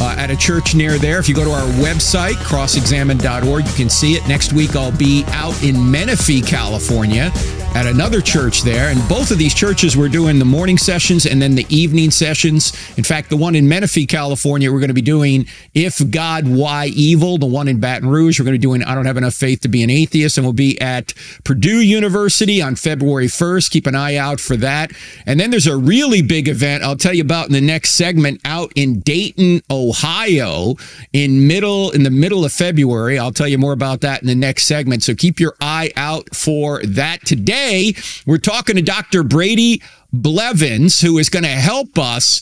Uh, 0.00 0.16
at 0.18 0.30
a 0.30 0.36
church 0.36 0.74
near 0.74 0.98
there. 0.98 1.20
If 1.20 1.28
you 1.28 1.34
go 1.34 1.44
to 1.44 1.50
our 1.52 1.68
website, 1.74 2.32
crossexamine.org, 2.32 3.64
you 3.64 3.72
can 3.74 3.88
see 3.88 4.14
it. 4.14 4.26
Next 4.26 4.52
week, 4.52 4.74
I'll 4.74 4.96
be 4.96 5.22
out 5.28 5.62
in 5.62 5.90
Menifee, 5.90 6.40
California 6.40 7.30
at 7.74 7.86
another 7.86 8.20
church 8.20 8.62
there. 8.62 8.90
And 8.90 9.08
both 9.08 9.30
of 9.30 9.38
these 9.38 9.54
churches 9.54 9.96
were 9.96 10.08
doing 10.08 10.38
the 10.38 10.44
morning 10.44 10.76
sessions 10.76 11.24
and 11.24 11.40
then 11.40 11.54
the 11.54 11.64
evening 11.70 12.10
sessions. 12.10 12.72
In 12.98 13.04
fact, 13.04 13.30
the 13.30 13.36
one 13.36 13.54
in 13.54 13.66
Menifee, 13.66 14.06
California, 14.06 14.70
we're 14.70 14.78
going 14.78 14.88
to 14.88 14.94
be 14.94 15.00
doing 15.00 15.46
If 15.72 16.10
God, 16.10 16.46
Why 16.46 16.86
Evil. 16.86 17.38
The 17.38 17.46
one 17.46 17.68
in 17.68 17.80
Baton 17.80 18.08
Rouge, 18.08 18.38
we're 18.38 18.44
going 18.44 18.54
to 18.54 18.58
be 18.58 18.62
doing 18.62 18.82
I 18.82 18.94
Don't 18.94 19.06
Have 19.06 19.16
Enough 19.16 19.32
Faith 19.32 19.60
to 19.60 19.68
Be 19.68 19.82
an 19.82 19.88
Atheist. 19.88 20.36
And 20.36 20.44
we'll 20.46 20.52
be 20.52 20.78
at 20.80 21.14
Purdue 21.44 21.80
University 21.80 22.60
on 22.60 22.76
February 22.76 23.26
1st. 23.26 23.70
Keep 23.70 23.86
an 23.86 23.94
eye 23.94 24.16
out 24.16 24.38
for 24.38 24.56
that. 24.58 24.92
And 25.24 25.40
then 25.40 25.50
there's 25.50 25.66
a 25.66 25.76
really 25.76 26.20
big 26.20 26.48
event 26.48 26.82
I'll 26.82 26.96
tell 26.96 27.14
you 27.14 27.22
about 27.22 27.46
in 27.46 27.52
the 27.52 27.60
next 27.60 27.90
segment 27.90 28.40
out 28.44 28.70
in 28.76 29.00
Dayton, 29.00 29.62
Ohio, 29.70 30.74
in 31.12 31.46
middle 31.46 31.90
in 31.92 32.02
the 32.02 32.10
middle 32.10 32.44
of 32.44 32.52
February. 32.52 33.18
I'll 33.18 33.32
tell 33.32 33.48
you 33.48 33.56
more 33.56 33.72
about 33.72 34.02
that 34.02 34.20
in 34.20 34.28
the 34.28 34.34
next 34.34 34.66
segment. 34.66 35.02
So 35.02 35.14
keep 35.14 35.40
your 35.40 35.54
eye 35.60 35.90
out 35.96 36.34
for 36.34 36.82
that 36.82 37.24
today 37.24 37.61
today 37.62 37.94
we're 38.26 38.38
talking 38.38 38.76
to 38.76 38.82
Dr. 38.82 39.22
Brady 39.22 39.82
Blevins, 40.12 41.00
who 41.00 41.18
is 41.18 41.28
going 41.28 41.44
to 41.44 41.48
help 41.48 41.96
us 41.96 42.40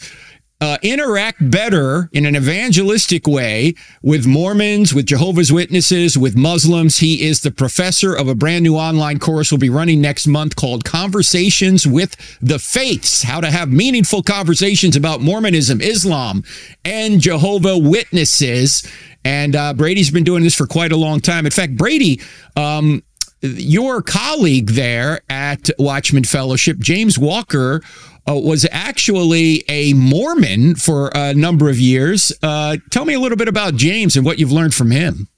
uh, 0.63 0.77
interact 0.83 1.51
better 1.51 2.11
in 2.13 2.27
an 2.27 2.37
evangelistic 2.37 3.27
way 3.27 3.75
with 4.03 4.27
Mormons, 4.27 4.95
with 4.95 5.07
Jehovah's 5.07 5.53
Witnesses, 5.53 6.19
with 6.19 6.37
Muslims. 6.37 6.99
He 6.99 7.23
is 7.27 7.41
the 7.41 7.51
professor 7.51 8.15
of 8.15 8.29
a 8.29 8.35
brand 8.35 8.63
new 8.63 8.77
online 8.77 9.19
course 9.19 9.51
we'll 9.51 9.59
be 9.59 9.71
running 9.71 10.01
next 10.01 10.27
month 10.27 10.57
called 10.57 10.85
Conversations 10.85 11.87
with 11.87 12.17
the 12.41 12.59
Faiths 12.59 13.23
How 13.23 13.41
to 13.41 13.51
Have 13.51 13.71
Meaningful 13.71 14.23
Conversations 14.23 14.97
about 14.97 15.21
Mormonism, 15.21 15.81
Islam, 15.81 16.45
and 16.85 17.21
Jehovah 17.21 17.79
Witnesses. 17.79 18.87
And 19.25 19.55
uh, 19.55 19.75
Brady's 19.75 20.11
been 20.11 20.25
doing 20.25 20.43
this 20.43 20.55
for 20.55 20.67
quite 20.67 20.93
a 20.93 20.97
long 20.97 21.21
time. 21.21 21.45
In 21.45 21.53
fact, 21.53 21.77
Brady, 21.77 22.21
um, 22.57 23.03
your 23.43 24.03
colleague 24.03 24.71
there 24.71 25.21
at 25.29 25.71
Watchman 25.79 26.25
Fellowship, 26.25 26.79
James 26.79 27.19
Walker, 27.19 27.83
uh, 28.29 28.35
was 28.35 28.67
actually 28.71 29.65
a 29.69 29.93
Mormon 29.95 30.75
for 30.75 31.09
a 31.15 31.35
number 31.35 31.69
of 31.69 31.79
years. 31.79 32.33
Uh, 32.43 32.77
tell 32.91 33.05
me 33.05 33.15
a 33.15 33.21
little 33.21 33.39
bit 33.39 33.49
about 33.49 33.75
James 33.75 34.17
and 34.17 34.25
what 34.25 34.39
you've 34.39 34.53
learned 34.53 34.75
from 34.75 34.91
him. 34.91 35.29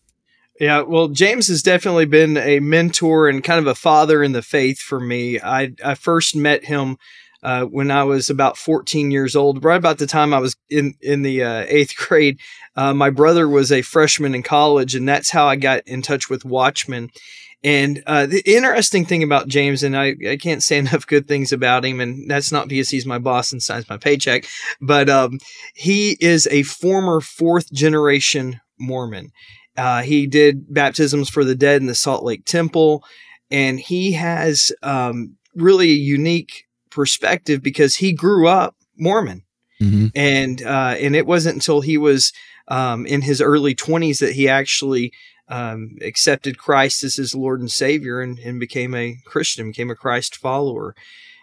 Yeah, 0.61 0.83
well, 0.83 1.09
James 1.09 1.49
has 1.49 1.63
definitely 1.63 2.05
been 2.05 2.37
a 2.37 2.61
mentor 2.61 3.29
and 3.29 3.43
kind 3.43 3.59
of 3.59 3.67
a 3.67 3.75
father 3.75 4.23
in 4.23 4.33
the 4.33 4.43
faith 4.43 4.79
for 4.79 5.01
me. 5.01 5.41
I, 5.41 5.73
I 5.85 5.95
first 5.95 6.37
met 6.37 6.65
him 6.65 6.99
uh, 7.43 7.65
when 7.65 7.91
I 7.91 8.05
was 8.05 8.31
about 8.31 8.57
14 8.57 9.11
years 9.11 9.35
old, 9.35 9.65
right 9.65 9.77
about 9.77 9.99
the 9.99 10.07
time 10.07 10.33
I 10.33 10.39
was 10.39 10.57
in 10.71 10.95
in 11.01 11.23
the 11.23 11.43
uh, 11.43 11.65
eighth 11.67 11.97
grade. 12.09 12.39
Uh, 12.77 12.95
my 12.95 13.11
brother 13.11 13.49
was 13.49 13.73
a 13.73 13.83
freshman 13.83 14.35
in 14.35 14.43
college, 14.43 14.95
and 14.95 15.09
that's 15.09 15.31
how 15.31 15.47
I 15.47 15.57
got 15.57 15.87
in 15.87 16.03
touch 16.03 16.31
with 16.31 16.45
Watchman. 16.45 17.11
And 17.65 18.03
uh, 18.07 18.27
the 18.27 18.43
interesting 18.45 19.05
thing 19.05 19.23
about 19.23 19.47
James, 19.47 19.83
and 19.83 19.97
I, 19.97 20.17
I 20.29 20.37
can't 20.37 20.63
say 20.63 20.79
enough 20.79 21.07
good 21.07 21.29
things 21.29 21.53
about 21.53 21.85
him, 21.85 22.01
and 22.01 22.31
that's 22.31 22.53
not 22.53 22.69
because 22.69 22.91
he's 22.91 23.07
my 23.07 23.19
boss 23.19 23.53
and 23.53 23.63
signs 23.63 23.89
my 23.89 23.97
paycheck, 23.97 24.47
but 24.81 25.09
um, 25.09 25.39
he 25.75 26.17
is 26.21 26.49
a 26.51 26.63
former 26.65 27.21
fourth 27.21 27.73
generation 27.73 28.61
Mormon. 28.79 29.33
Uh, 29.77 30.03
he 30.03 30.27
did 30.27 30.73
baptisms 30.73 31.31
for 31.31 31.45
the 31.45 31.55
dead 31.55 31.81
in 31.81 31.87
the 31.87 31.95
Salt 31.95 32.25
Lake 32.25 32.45
Temple, 32.45 33.05
and 33.51 33.79
he 33.81 34.13
has 34.13 34.73
um, 34.83 35.37
really 35.55 35.91
a 35.91 35.95
unique 35.95 36.67
perspective 36.91 37.63
because 37.63 37.97
he 37.97 38.13
grew 38.13 38.49
up 38.49 38.77
Mormon, 38.99 39.45
mm-hmm. 39.81 40.09
and 40.15 40.63
uh, 40.63 40.97
and 40.99 41.17
it 41.17 41.27
wasn't 41.27 41.55
until 41.55 41.81
he 41.81 41.97
was 41.97 42.33
um, 42.69 43.07
in 43.07 43.23
his 43.23 43.41
early 43.41 43.75
twenties 43.75 44.19
that 44.19 44.33
he 44.33 44.49
actually 44.49 45.13
um, 45.53 45.99
accepted 46.01 46.57
Christ 46.57 47.05
as 47.05 47.17
his 47.17 47.35
Lord 47.35 47.61
and 47.61 47.71
Savior 47.71 48.23
and, 48.23 48.39
and 48.39 48.59
became 48.59 48.95
a 48.95 49.19
Christian, 49.27 49.69
became 49.69 49.91
a 49.91 49.95
Christ 49.95 50.35
follower. 50.35 50.95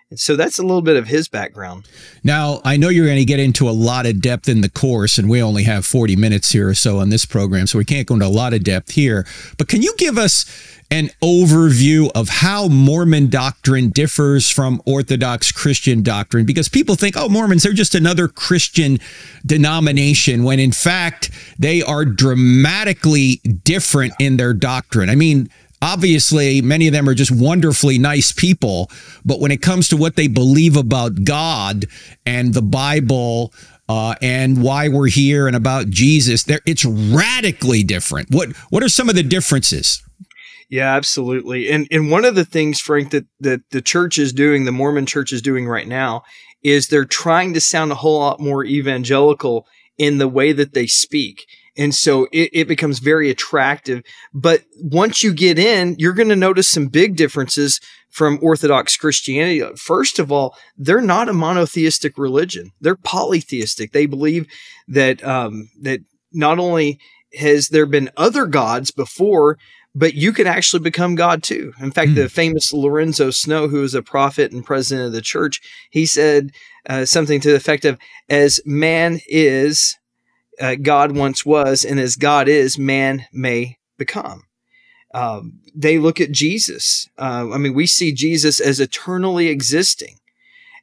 And 0.09 0.19
so 0.19 0.35
that's 0.35 0.57
a 0.57 0.63
little 0.63 0.81
bit 0.81 0.95
of 0.95 1.07
his 1.07 1.27
background. 1.27 1.87
Now, 2.23 2.61
I 2.65 2.77
know 2.77 2.89
you're 2.89 3.05
going 3.05 3.19
to 3.19 3.25
get 3.25 3.39
into 3.39 3.69
a 3.69 3.71
lot 3.71 4.07
of 4.07 4.21
depth 4.21 4.49
in 4.49 4.61
the 4.61 4.69
course, 4.69 5.19
and 5.19 5.29
we 5.29 5.41
only 5.41 5.63
have 5.63 5.85
40 5.85 6.15
minutes 6.15 6.51
here 6.51 6.67
or 6.67 6.73
so 6.73 6.97
on 6.97 7.09
this 7.09 7.25
program, 7.25 7.67
so 7.67 7.77
we 7.77 7.85
can't 7.85 8.07
go 8.07 8.15
into 8.15 8.25
a 8.25 8.27
lot 8.27 8.53
of 8.53 8.63
depth 8.63 8.91
here. 8.91 9.27
But 9.59 9.67
can 9.67 9.83
you 9.83 9.93
give 9.97 10.17
us 10.17 10.45
an 10.89 11.11
overview 11.21 12.09
of 12.15 12.29
how 12.29 12.67
Mormon 12.67 13.29
doctrine 13.29 13.89
differs 13.89 14.49
from 14.49 14.81
Orthodox 14.87 15.51
Christian 15.51 16.01
doctrine 16.01 16.47
because 16.47 16.67
people 16.67 16.95
think, 16.95 17.15
oh, 17.15 17.29
Mormons, 17.29 17.61
they're 17.61 17.73
just 17.73 17.93
another 17.93 18.27
Christian 18.27 18.97
denomination, 19.45 20.43
when 20.43 20.59
in 20.59 20.71
fact 20.71 21.29
they 21.59 21.83
are 21.83 22.05
dramatically 22.05 23.35
different 23.63 24.13
in 24.19 24.37
their 24.37 24.55
doctrine. 24.55 25.09
I 25.09 25.15
mean, 25.15 25.49
obviously 25.81 26.61
many 26.61 26.87
of 26.87 26.93
them 26.93 27.07
are 27.07 27.13
just 27.13 27.31
wonderfully 27.31 27.97
nice 27.97 28.31
people 28.31 28.89
but 29.25 29.39
when 29.39 29.51
it 29.51 29.61
comes 29.61 29.87
to 29.87 29.97
what 29.97 30.15
they 30.15 30.27
believe 30.27 30.75
about 30.75 31.23
god 31.23 31.85
and 32.25 32.53
the 32.53 32.61
bible 32.61 33.53
uh, 33.87 34.13
and 34.21 34.61
why 34.61 34.87
we're 34.87 35.07
here 35.07 35.47
and 35.47 35.55
about 35.55 35.89
jesus 35.89 36.43
there 36.43 36.59
it's 36.65 36.85
radically 36.85 37.83
different 37.83 38.27
what 38.31 38.49
what 38.69 38.83
are 38.83 38.89
some 38.89 39.09
of 39.09 39.15
the 39.15 39.23
differences 39.23 40.03
yeah, 40.69 40.95
absolutely. 40.95 41.71
And 41.71 41.87
and 41.89 42.11
one 42.11 42.25
of 42.25 42.35
the 42.35 42.45
things, 42.45 42.79
Frank, 42.79 43.09
that, 43.09 43.25
that 43.39 43.61
the 43.71 43.81
church 43.81 44.19
is 44.19 44.31
doing, 44.31 44.65
the 44.65 44.71
Mormon 44.71 45.07
church 45.07 45.33
is 45.33 45.41
doing 45.41 45.67
right 45.67 45.87
now, 45.87 46.21
is 46.63 46.87
they're 46.87 47.05
trying 47.05 47.55
to 47.55 47.61
sound 47.61 47.91
a 47.91 47.95
whole 47.95 48.19
lot 48.19 48.39
more 48.39 48.63
evangelical 48.63 49.65
in 49.97 50.19
the 50.19 50.27
way 50.27 50.51
that 50.51 50.73
they 50.73 50.85
speak. 50.85 51.45
And 51.79 51.95
so 51.95 52.27
it, 52.33 52.49
it 52.51 52.67
becomes 52.67 52.99
very 52.99 53.29
attractive. 53.29 54.03
But 54.33 54.63
once 54.75 55.23
you 55.23 55.33
get 55.33 55.57
in, 55.57 55.95
you're 55.97 56.13
going 56.13 56.29
to 56.29 56.35
notice 56.35 56.69
some 56.69 56.87
big 56.87 57.15
differences 57.15 57.79
from 58.09 58.37
Orthodox 58.41 58.97
Christianity. 58.97 59.63
First 59.77 60.19
of 60.19 60.31
all, 60.31 60.55
they're 60.77 60.99
not 60.99 61.29
a 61.29 61.33
monotheistic 61.33 62.17
religion. 62.17 62.71
They're 62.81 62.97
polytheistic. 62.97 63.93
They 63.93 64.07
believe 64.07 64.45
that 64.89 65.23
um, 65.23 65.69
that 65.81 66.01
not 66.33 66.59
only 66.59 66.99
has 67.39 67.69
there 67.69 67.85
been 67.85 68.09
other 68.17 68.45
gods 68.45 68.91
before, 68.91 69.57
but 69.95 70.15
you 70.15 70.33
can 70.33 70.47
actually 70.47 70.81
become 70.81 71.15
God 71.15 71.43
too. 71.43 71.73
In 71.79 71.91
fact, 71.91 72.11
mm. 72.11 72.15
the 72.15 72.29
famous 72.29 72.73
Lorenzo 72.73 73.31
Snow, 73.31 73.67
who 73.67 73.81
was 73.81 73.95
a 73.95 74.01
prophet 74.01 74.51
and 74.51 74.65
president 74.65 75.07
of 75.07 75.13
the 75.13 75.21
church, 75.21 75.61
he 75.89 76.05
said 76.05 76.51
uh, 76.89 77.05
something 77.05 77.39
to 77.41 77.49
the 77.49 77.55
effect 77.55 77.85
of, 77.85 77.97
as 78.27 78.59
man 78.65 79.19
is, 79.27 79.98
uh, 80.59 80.75
God 80.75 81.15
once 81.15 81.45
was, 81.45 81.85
and 81.85 81.99
as 81.99 82.15
God 82.15 82.47
is, 82.47 82.77
man 82.77 83.25
may 83.31 83.77
become. 83.97 84.43
Um, 85.13 85.59
they 85.75 85.97
look 85.97 86.21
at 86.21 86.31
Jesus. 86.31 87.09
Uh, 87.17 87.49
I 87.51 87.57
mean, 87.57 87.73
we 87.73 87.87
see 87.87 88.13
Jesus 88.13 88.59
as 88.59 88.79
eternally 88.79 89.47
existing 89.47 90.19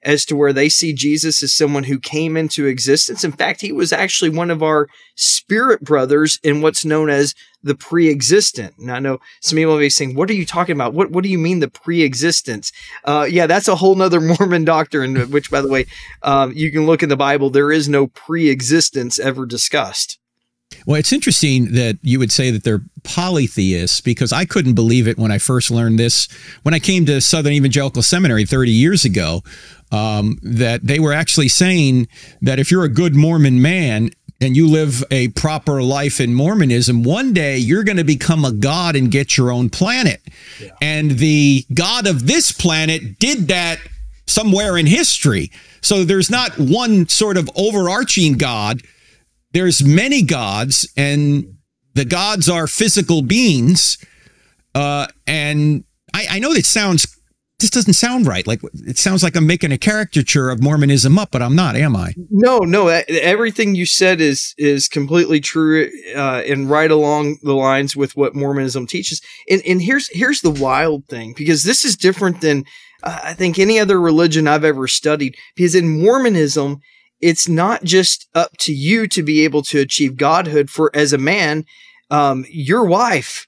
as 0.06 0.25
to 0.25 0.36
where 0.36 0.52
they 0.52 0.68
see 0.68 0.92
Jesus 0.92 1.42
as 1.42 1.52
someone 1.52 1.84
who 1.84 1.98
came 1.98 2.36
into 2.36 2.66
existence. 2.66 3.25
In 3.25 3.32
fact, 3.32 3.60
he 3.60 3.72
was 3.72 3.92
actually 3.92 4.30
one 4.30 4.52
of 4.52 4.62
our 4.62 4.88
spirit 5.16 5.82
brothers 5.82 6.38
in 6.44 6.62
what's 6.62 6.84
known 6.84 7.10
as 7.10 7.34
the 7.62 7.75
pre-existent. 7.75 8.75
And 8.78 8.92
I 8.92 9.00
know 9.00 9.18
some 9.42 9.56
people 9.56 9.72
will 9.72 9.80
be 9.80 9.90
saying, 9.90 10.14
"What 10.14 10.30
are 10.30 10.34
you 10.34 10.46
talking 10.46 10.76
about? 10.76 10.94
What 10.94 11.10
What 11.10 11.25
do 11.25 11.28
you 11.28 11.38
mean 11.38 11.58
the 11.58 11.68
pre-existence?" 11.68 12.70
Uh, 13.04 13.26
yeah, 13.28 13.48
that's 13.48 13.68
a 13.68 13.76
whole 13.76 13.96
nother 13.96 14.20
Mormon 14.38 14.64
doctrine. 14.64 15.16
Which, 15.30 15.50
by 15.50 15.60
the 15.60 15.68
way, 15.68 15.86
um, 16.22 16.52
you 16.54 16.70
can 16.70 16.86
look 16.86 17.02
in 17.02 17.08
the 17.08 17.16
Bible. 17.16 17.50
There 17.50 17.72
is 17.72 17.88
no 17.88 18.06
pre-existence 18.06 19.18
ever 19.18 19.44
discussed. 19.44 20.18
Well, 20.86 20.98
it's 20.98 21.12
interesting 21.12 21.72
that 21.72 21.98
you 22.02 22.18
would 22.18 22.32
say 22.32 22.50
that 22.50 22.64
they're 22.64 22.82
polytheists 23.02 24.00
because 24.00 24.32
I 24.32 24.44
couldn't 24.44 24.74
believe 24.74 25.06
it 25.08 25.18
when 25.18 25.30
I 25.30 25.38
first 25.38 25.70
learned 25.70 25.98
this 25.98 26.28
when 26.62 26.74
I 26.74 26.78
came 26.78 27.04
to 27.06 27.20
Southern 27.20 27.52
Evangelical 27.52 28.02
Seminary 28.02 28.44
30 28.46 28.70
years 28.70 29.04
ago. 29.04 29.42
Um, 29.92 30.40
that 30.42 30.84
they 30.84 30.98
were 30.98 31.12
actually 31.12 31.46
saying 31.48 32.08
that 32.42 32.58
if 32.58 32.72
you're 32.72 32.82
a 32.82 32.88
good 32.88 33.14
Mormon 33.14 33.62
man, 33.62 34.10
and 34.40 34.56
you 34.56 34.68
live 34.68 35.02
a 35.10 35.28
proper 35.28 35.82
life 35.82 36.20
in 36.20 36.34
Mormonism, 36.34 37.02
one 37.02 37.32
day 37.32 37.56
you're 37.56 37.84
going 37.84 37.96
to 37.96 38.04
become 38.04 38.44
a 38.44 38.52
god 38.52 38.96
and 38.96 39.10
get 39.10 39.36
your 39.36 39.50
own 39.50 39.70
planet. 39.70 40.20
Yeah. 40.60 40.70
And 40.82 41.12
the 41.12 41.64
god 41.72 42.06
of 42.06 42.26
this 42.26 42.52
planet 42.52 43.18
did 43.18 43.48
that 43.48 43.78
somewhere 44.26 44.76
in 44.76 44.86
history. 44.86 45.50
So 45.80 46.04
there's 46.04 46.30
not 46.30 46.58
one 46.58 47.08
sort 47.08 47.36
of 47.36 47.48
overarching 47.56 48.34
god. 48.34 48.82
There's 49.56 49.82
many 49.82 50.20
gods, 50.20 50.86
and 50.98 51.56
the 51.94 52.04
gods 52.04 52.46
are 52.46 52.66
physical 52.66 53.22
beings. 53.22 53.96
Uh, 54.75 55.06
and 55.26 55.84
I, 56.12 56.26
I 56.32 56.38
know 56.40 56.52
that 56.52 56.66
sounds 56.66 57.06
this 57.58 57.70
doesn't 57.70 57.94
sound 57.94 58.26
right. 58.26 58.46
Like 58.46 58.60
it 58.75 58.98
sounds 58.98 59.22
like 59.22 59.34
I'm 59.34 59.46
making 59.46 59.72
a 59.72 59.78
caricature 59.78 60.50
of 60.50 60.62
Mormonism 60.62 61.18
up, 61.18 61.30
but 61.30 61.40
I'm 61.40 61.56
not, 61.56 61.75
am 61.75 61.96
I? 61.96 62.12
No, 62.28 62.58
no. 62.58 62.88
Everything 62.88 63.75
you 63.75 63.86
said 63.86 64.20
is 64.20 64.54
is 64.58 64.88
completely 64.88 65.40
true 65.40 65.90
uh, 66.14 66.42
and 66.46 66.68
right 66.68 66.90
along 66.90 67.38
the 67.42 67.54
lines 67.54 67.96
with 67.96 68.14
what 68.14 68.34
Mormonism 68.34 68.86
teaches. 68.86 69.22
And 69.48 69.62
and 69.66 69.80
here's 69.80 70.10
here's 70.12 70.42
the 70.42 70.50
wild 70.50 71.06
thing 71.08 71.32
because 71.34 71.62
this 71.62 71.82
is 71.82 71.96
different 71.96 72.42
than 72.42 72.66
uh, 73.02 73.20
I 73.25 73.32
think 73.32 73.58
any 73.58 73.78
other 73.78 73.98
religion 73.98 74.48
I've 74.48 74.64
ever 74.64 74.86
studied. 74.86 75.34
Because 75.54 75.75
in 75.75 76.02
Mormonism, 76.02 76.82
it's 77.20 77.49
not 77.49 77.85
just 77.85 78.28
up 78.35 78.56
to 78.58 78.73
you 78.73 79.06
to 79.08 79.23
be 79.23 79.44
able 79.44 79.62
to 79.62 79.80
achieve 79.80 80.16
godhood. 80.16 80.70
For 80.70 80.90
as 80.94 81.12
a 81.12 81.18
man, 81.18 81.64
um, 82.11 82.44
your 82.49 82.85
wife 82.85 83.46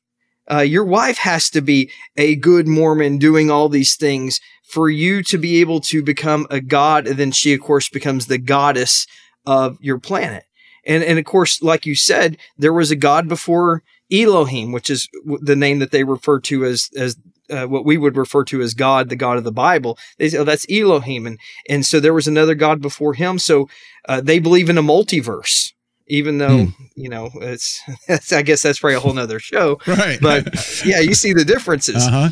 uh, 0.51 0.61
your 0.61 0.85
wife 0.85 1.19
has 1.19 1.51
to 1.51 1.61
be 1.61 1.91
a 2.17 2.35
good 2.35 2.67
Mormon 2.67 3.19
doing 3.19 3.51
all 3.51 3.69
these 3.69 3.97
things 3.97 4.41
for 4.65 4.89
you 4.89 5.23
to 5.25 5.39
be 5.39 5.61
able 5.61 5.81
to 5.81 6.03
become 6.03 6.47
a 6.51 6.61
god. 6.61 7.07
And 7.07 7.19
then 7.19 7.33
she, 7.33 7.55
of 7.55 7.61
course, 7.61 7.89
becomes 7.89 8.27
the 8.27 8.39
goddess 8.39 9.07
of 9.47 9.79
your 9.81 9.99
planet. 9.99 10.45
And, 10.87 11.03
and 11.03 11.19
of 11.19 11.25
course, 11.25 11.63
like 11.63 11.85
you 11.85 11.95
said, 11.95 12.39
there 12.57 12.73
was 12.73 12.91
a 12.91 12.97
god 12.97 13.29
before 13.29 13.83
Elohim, 14.11 14.73
which 14.73 14.89
is 14.89 15.09
the 15.25 15.57
name 15.57 15.81
that 15.81 15.91
they 15.91 16.05
refer 16.05 16.41
to 16.41 16.65
as, 16.65 16.89
as 16.97 17.17
uh, 17.50 17.67
what 17.67 17.85
we 17.85 17.97
would 17.97 18.17
refer 18.17 18.45
to 18.45 18.61
as 18.61 18.75
God, 18.75 19.09
the 19.09 19.17
God 19.17 19.38
of 19.38 19.45
the 19.45 19.52
Bible. 19.52 19.99
They 20.19 20.28
say, 20.28 20.38
oh, 20.38 20.45
that's 20.45 20.67
Elohim. 20.71 21.26
And, 21.26 21.38
and 21.69 21.85
so 21.85 22.00
there 22.00 22.14
was 22.14 22.28
another 22.28 22.55
God 22.55 22.81
before 22.81 23.14
him. 23.14 23.38
So 23.38 23.69
uh, 24.09 24.21
they 24.21 24.38
believe 24.38 24.69
in 24.69 24.78
a 24.78 24.83
multiverse 24.83 25.73
even 26.11 26.38
though 26.38 26.64
hmm. 26.64 26.85
you 26.97 27.09
know 27.09 27.31
it's, 27.35 27.83
it's, 28.09 28.33
i 28.33 28.40
guess 28.40 28.62
that's 28.62 28.78
probably 28.78 28.95
a 28.95 29.00
whole 29.00 29.12
nother 29.12 29.38
show 29.38 29.78
right 29.87 30.19
but 30.23 30.47
yeah 30.85 31.00
you 31.00 31.12
see 31.12 31.35
the 31.35 31.45
differences 31.45 32.07
uh-huh 32.07 32.31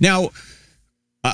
now 0.00 0.28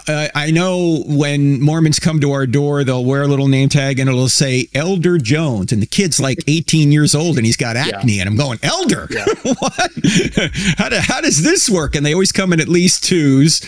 uh, 0.07 0.29
I 0.35 0.51
know 0.51 1.03
when 1.07 1.61
Mormons 1.61 1.99
come 1.99 2.21
to 2.21 2.33
our 2.33 2.47
door, 2.47 2.85
they'll 2.85 3.05
wear 3.05 3.23
a 3.23 3.27
little 3.27 3.49
name 3.49 3.69
tag 3.69 3.99
and 3.99 4.09
it'll 4.09 4.29
say 4.29 4.69
Elder 4.75 5.19
Jones. 5.19 5.73
And 5.73 5.83
the 5.83 5.87
kid's 5.87 6.21
like 6.21 6.39
18 6.47 6.93
years 6.93 7.15
old 7.15 7.37
and 7.37 7.47
he's 7.47 7.57
got 7.57 7.77
acne. 7.77 8.15
Yeah. 8.15 8.23
And 8.23 8.31
I'm 8.31 8.37
going, 8.37 8.59
Elder? 8.63 9.09
Yeah. 9.11 9.25
what? 9.43 9.91
how, 10.79 10.89
do, 10.89 10.97
how 10.99 11.21
does 11.21 11.43
this 11.43 11.69
work? 11.69 11.95
And 11.95 12.05
they 12.05 12.13
always 12.13 12.33
come 12.33 12.53
in 12.53 12.61
at 12.61 12.69
least 12.69 13.05
twos. 13.05 13.63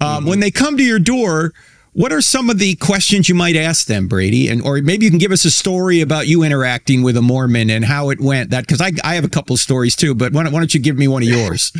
Um, 0.00 0.08
mm-hmm. 0.08 0.28
When 0.28 0.40
they 0.40 0.50
come 0.50 0.76
to 0.76 0.84
your 0.84 0.98
door, 0.98 1.52
what 1.92 2.12
are 2.12 2.20
some 2.20 2.50
of 2.50 2.58
the 2.58 2.76
questions 2.76 3.28
you 3.28 3.34
might 3.34 3.56
ask 3.56 3.86
them, 3.86 4.06
Brady? 4.06 4.48
And 4.48 4.62
or 4.62 4.80
maybe 4.80 5.04
you 5.04 5.10
can 5.10 5.18
give 5.18 5.32
us 5.32 5.44
a 5.44 5.50
story 5.50 6.00
about 6.00 6.28
you 6.28 6.42
interacting 6.42 7.02
with 7.02 7.16
a 7.16 7.22
Mormon 7.22 7.68
and 7.68 7.84
how 7.84 8.10
it 8.10 8.20
went. 8.20 8.50
That 8.50 8.66
because 8.66 8.80
I, 8.80 8.92
I 9.02 9.14
have 9.14 9.24
a 9.24 9.28
couple 9.28 9.54
of 9.54 9.60
stories 9.60 9.96
too, 9.96 10.14
but 10.14 10.32
why 10.32 10.44
don't, 10.44 10.52
why 10.52 10.60
don't 10.60 10.72
you 10.72 10.80
give 10.80 10.96
me 10.96 11.08
one 11.08 11.22
of 11.22 11.28
yours? 11.28 11.72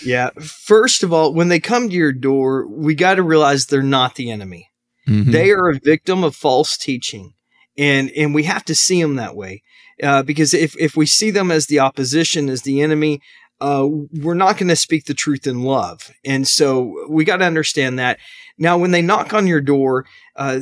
yeah. 0.04 0.30
First 0.40 1.02
of 1.02 1.12
all, 1.12 1.34
when 1.34 1.48
they 1.48 1.60
come 1.60 1.88
to 1.88 1.94
your 1.94 2.12
door, 2.12 2.68
we 2.68 2.94
got 2.94 3.14
to 3.14 3.22
realize 3.22 3.66
they're 3.66 3.82
not 3.82 4.14
the 4.14 4.30
enemy. 4.30 4.70
Mm-hmm. 5.08 5.32
They 5.32 5.50
are 5.50 5.70
a 5.70 5.80
victim 5.82 6.22
of 6.22 6.36
false 6.36 6.76
teaching, 6.76 7.32
and 7.76 8.10
and 8.10 8.34
we 8.34 8.44
have 8.44 8.64
to 8.66 8.74
see 8.74 9.02
them 9.02 9.16
that 9.16 9.34
way. 9.34 9.62
Uh, 10.00 10.22
because 10.22 10.54
if 10.54 10.76
if 10.78 10.96
we 10.96 11.06
see 11.06 11.30
them 11.30 11.50
as 11.50 11.66
the 11.66 11.80
opposition, 11.80 12.48
as 12.48 12.62
the 12.62 12.80
enemy, 12.80 13.20
uh, 13.60 13.86
we're 14.12 14.34
not 14.34 14.56
going 14.56 14.68
to 14.68 14.76
speak 14.76 15.06
the 15.06 15.14
truth 15.14 15.46
in 15.46 15.62
love. 15.62 16.10
And 16.24 16.46
so 16.46 17.06
we 17.08 17.24
got 17.24 17.38
to 17.38 17.44
understand 17.44 17.98
that. 17.98 18.18
Now, 18.56 18.78
when 18.78 18.90
they 18.90 19.02
knock 19.02 19.34
on 19.34 19.46
your 19.46 19.60
door, 19.60 20.06
uh, 20.36 20.60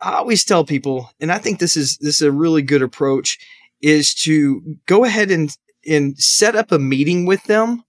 I 0.00 0.14
always 0.14 0.44
tell 0.44 0.64
people, 0.64 1.10
and 1.20 1.30
I 1.30 1.38
think 1.38 1.58
this 1.58 1.76
is 1.76 1.96
this 1.98 2.16
is 2.16 2.22
a 2.22 2.32
really 2.32 2.62
good 2.62 2.82
approach, 2.82 3.38
is 3.80 4.14
to 4.16 4.76
go 4.86 5.04
ahead 5.04 5.30
and 5.30 5.56
and 5.86 6.18
set 6.18 6.56
up 6.56 6.72
a 6.72 6.78
meeting 6.78 7.26
with 7.26 7.44
them 7.44 7.84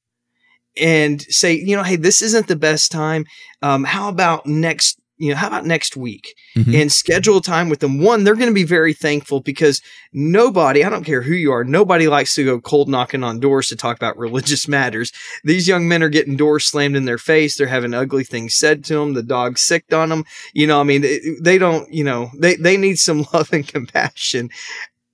and 0.78 1.22
say, 1.24 1.54
you 1.54 1.76
know, 1.76 1.84
hey, 1.84 1.96
this 1.96 2.22
isn't 2.22 2.48
the 2.48 2.56
best 2.56 2.92
time. 2.92 3.26
Um, 3.62 3.84
how 3.84 4.10
about 4.10 4.46
next 4.46 5.00
you 5.18 5.30
know, 5.30 5.36
how 5.36 5.48
about 5.48 5.66
next 5.66 5.96
week 5.96 6.36
mm-hmm. 6.56 6.74
and 6.74 6.92
schedule 6.92 7.40
time 7.40 7.70
with 7.70 7.80
them? 7.80 8.00
One, 8.00 8.24
they're 8.24 8.36
going 8.36 8.50
to 8.50 8.54
be 8.54 8.64
very 8.64 8.94
thankful 8.94 9.42
because 9.42 9.82
nobody, 10.12 10.84
I 10.84 10.90
don't 10.90 11.04
care 11.04 11.22
who 11.22 11.34
you 11.34 11.52
are, 11.52 11.64
nobody 11.64 12.08
likes 12.08 12.34
to 12.36 12.44
go 12.44 12.60
cold 12.60 12.90
knocking 12.90 13.24
on 13.24 13.40
doors 13.40 13.68
to 13.68 13.76
talk 13.76 13.96
about 13.96 14.18
religious 14.24 14.68
matters. 14.68 15.12
These 15.44 15.68
young 15.68 15.88
men 15.88 16.04
are 16.04 16.10
getting 16.10 16.36
doors 16.36 16.66
slammed 16.66 16.96
in 16.96 17.06
their 17.06 17.18
face. 17.18 17.56
They're 17.56 17.68
having 17.68 17.94
ugly 17.94 18.24
things 18.24 18.56
said 18.56 18.84
to 18.86 18.96
them. 18.96 19.14
The 19.14 19.24
dog 19.24 19.58
sicked 19.58 19.94
on 19.94 20.10
them. 20.10 20.26
You 20.54 20.68
know, 20.68 20.80
I 20.80 20.84
mean, 20.84 21.02
they, 21.02 21.20
they 21.42 21.58
don't, 21.58 21.92
you 21.94 22.04
know, 22.04 22.32
they, 22.38 22.56
they 22.56 22.78
need 22.78 23.00
some 23.00 23.26
love 23.34 23.54
and 23.54 23.68
compassion. 23.68 24.50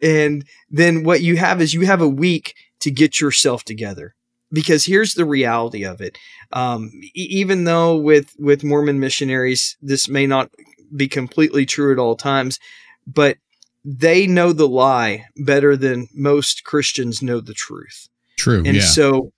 And 0.02 0.46
then 0.70 1.04
what 1.04 1.22
you 1.22 1.36
have 1.38 1.62
is 1.62 1.74
you 1.74 1.86
have 1.86 2.02
a 2.02 2.08
week 2.08 2.56
to 2.80 2.92
get 2.92 3.20
yourself 3.20 3.66
together 3.66 4.16
because 4.52 4.86
here's 4.86 5.14
the 5.14 5.26
reality 5.26 5.84
of 5.84 6.02
it. 6.02 6.18
Um, 6.52 6.92
even 7.14 7.66
though 7.66 7.96
with 7.96 8.36
with 8.40 8.64
Mormon 8.64 9.00
missionaries, 9.00 9.78
this 9.82 10.10
may 10.10 10.26
not 10.26 10.50
be 10.96 11.08
completely 11.08 11.66
true 11.66 11.92
at 11.92 12.00
all 12.00 12.16
times, 12.16 12.60
but 13.06 13.38
they 13.86 14.28
know 14.28 14.54
the 14.54 14.68
lie 14.68 15.26
better 15.38 15.78
than 15.78 16.08
most 16.14 16.64
Christians 16.64 17.22
know 17.22 17.40
the 17.40 17.54
truth. 17.54 18.10
True. 18.38 18.64
And 18.66 18.78
yeah. 18.78 18.82
so 18.82 19.32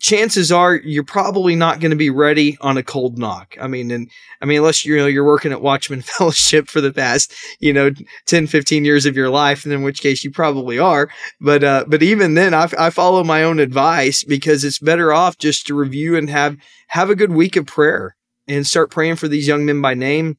chances 0.00 0.50
are 0.50 0.76
you're 0.76 1.04
probably 1.04 1.54
not 1.54 1.78
going 1.78 1.90
to 1.90 1.96
be 1.96 2.10
ready 2.10 2.56
on 2.60 2.76
a 2.76 2.82
cold 2.82 3.18
knock. 3.18 3.56
I 3.60 3.68
mean, 3.68 3.90
and 3.90 4.10
I 4.40 4.46
mean, 4.46 4.58
unless 4.58 4.84
you 4.84 4.96
know 4.96 5.06
you're 5.06 5.24
working 5.24 5.52
at 5.52 5.62
Watchman 5.62 6.00
Fellowship 6.02 6.68
for 6.68 6.80
the 6.80 6.92
past, 6.92 7.32
you 7.60 7.72
know, 7.72 7.90
10, 8.26 8.46
15 8.46 8.84
years 8.84 9.06
of 9.06 9.16
your 9.16 9.30
life, 9.30 9.64
and 9.64 9.72
in 9.72 9.82
which 9.82 10.00
case 10.00 10.24
you 10.24 10.30
probably 10.30 10.78
are. 10.78 11.10
But, 11.40 11.62
uh, 11.62 11.84
but 11.86 12.02
even 12.02 12.34
then 12.34 12.54
I, 12.54 12.68
I 12.78 12.90
follow 12.90 13.22
my 13.22 13.42
own 13.42 13.60
advice 13.60 14.24
because 14.24 14.64
it's 14.64 14.78
better 14.78 15.12
off 15.12 15.38
just 15.38 15.66
to 15.66 15.74
review 15.74 16.16
and 16.16 16.28
have, 16.30 16.56
have 16.88 17.10
a 17.10 17.16
good 17.16 17.32
week 17.32 17.56
of 17.56 17.66
prayer 17.66 18.16
and 18.48 18.66
start 18.66 18.90
praying 18.90 19.16
for 19.16 19.28
these 19.28 19.46
young 19.46 19.64
men 19.64 19.80
by 19.80 19.94
name 19.94 20.38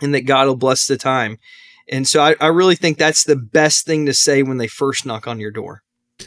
and 0.00 0.14
that 0.14 0.22
God 0.22 0.46
will 0.46 0.56
bless 0.56 0.86
the 0.86 0.96
time. 0.96 1.38
And 1.90 2.06
so 2.06 2.20
I, 2.20 2.36
I 2.40 2.48
really 2.48 2.76
think 2.76 2.98
that's 2.98 3.24
the 3.24 3.36
best 3.36 3.86
thing 3.86 4.06
to 4.06 4.12
say 4.12 4.42
when 4.42 4.58
they 4.58 4.66
first 4.66 5.06
knock 5.06 5.26
on 5.26 5.40
your 5.40 5.50
door. 5.50 5.82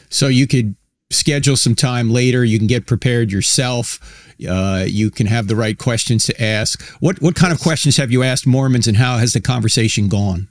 So 0.08 0.26
you 0.26 0.46
could 0.46 0.74
schedule 1.12 1.56
some 1.56 1.74
time 1.74 2.10
later. 2.10 2.44
You 2.44 2.58
can 2.58 2.66
get 2.66 2.86
prepared 2.86 3.30
yourself. 3.30 4.00
Uh, 4.48 4.84
you 4.86 5.10
can 5.10 5.26
have 5.26 5.46
the 5.46 5.56
right 5.56 5.78
questions 5.78 6.24
to 6.26 6.42
ask. 6.42 6.82
What 7.00 7.20
what 7.22 7.34
kind 7.34 7.52
of 7.52 7.60
questions 7.60 7.96
have 7.96 8.10
you 8.10 8.22
asked 8.22 8.46
Mormons, 8.46 8.86
and 8.86 8.96
how 8.96 9.18
has 9.18 9.32
the 9.32 9.40
conversation 9.40 10.08
gone? 10.08 10.48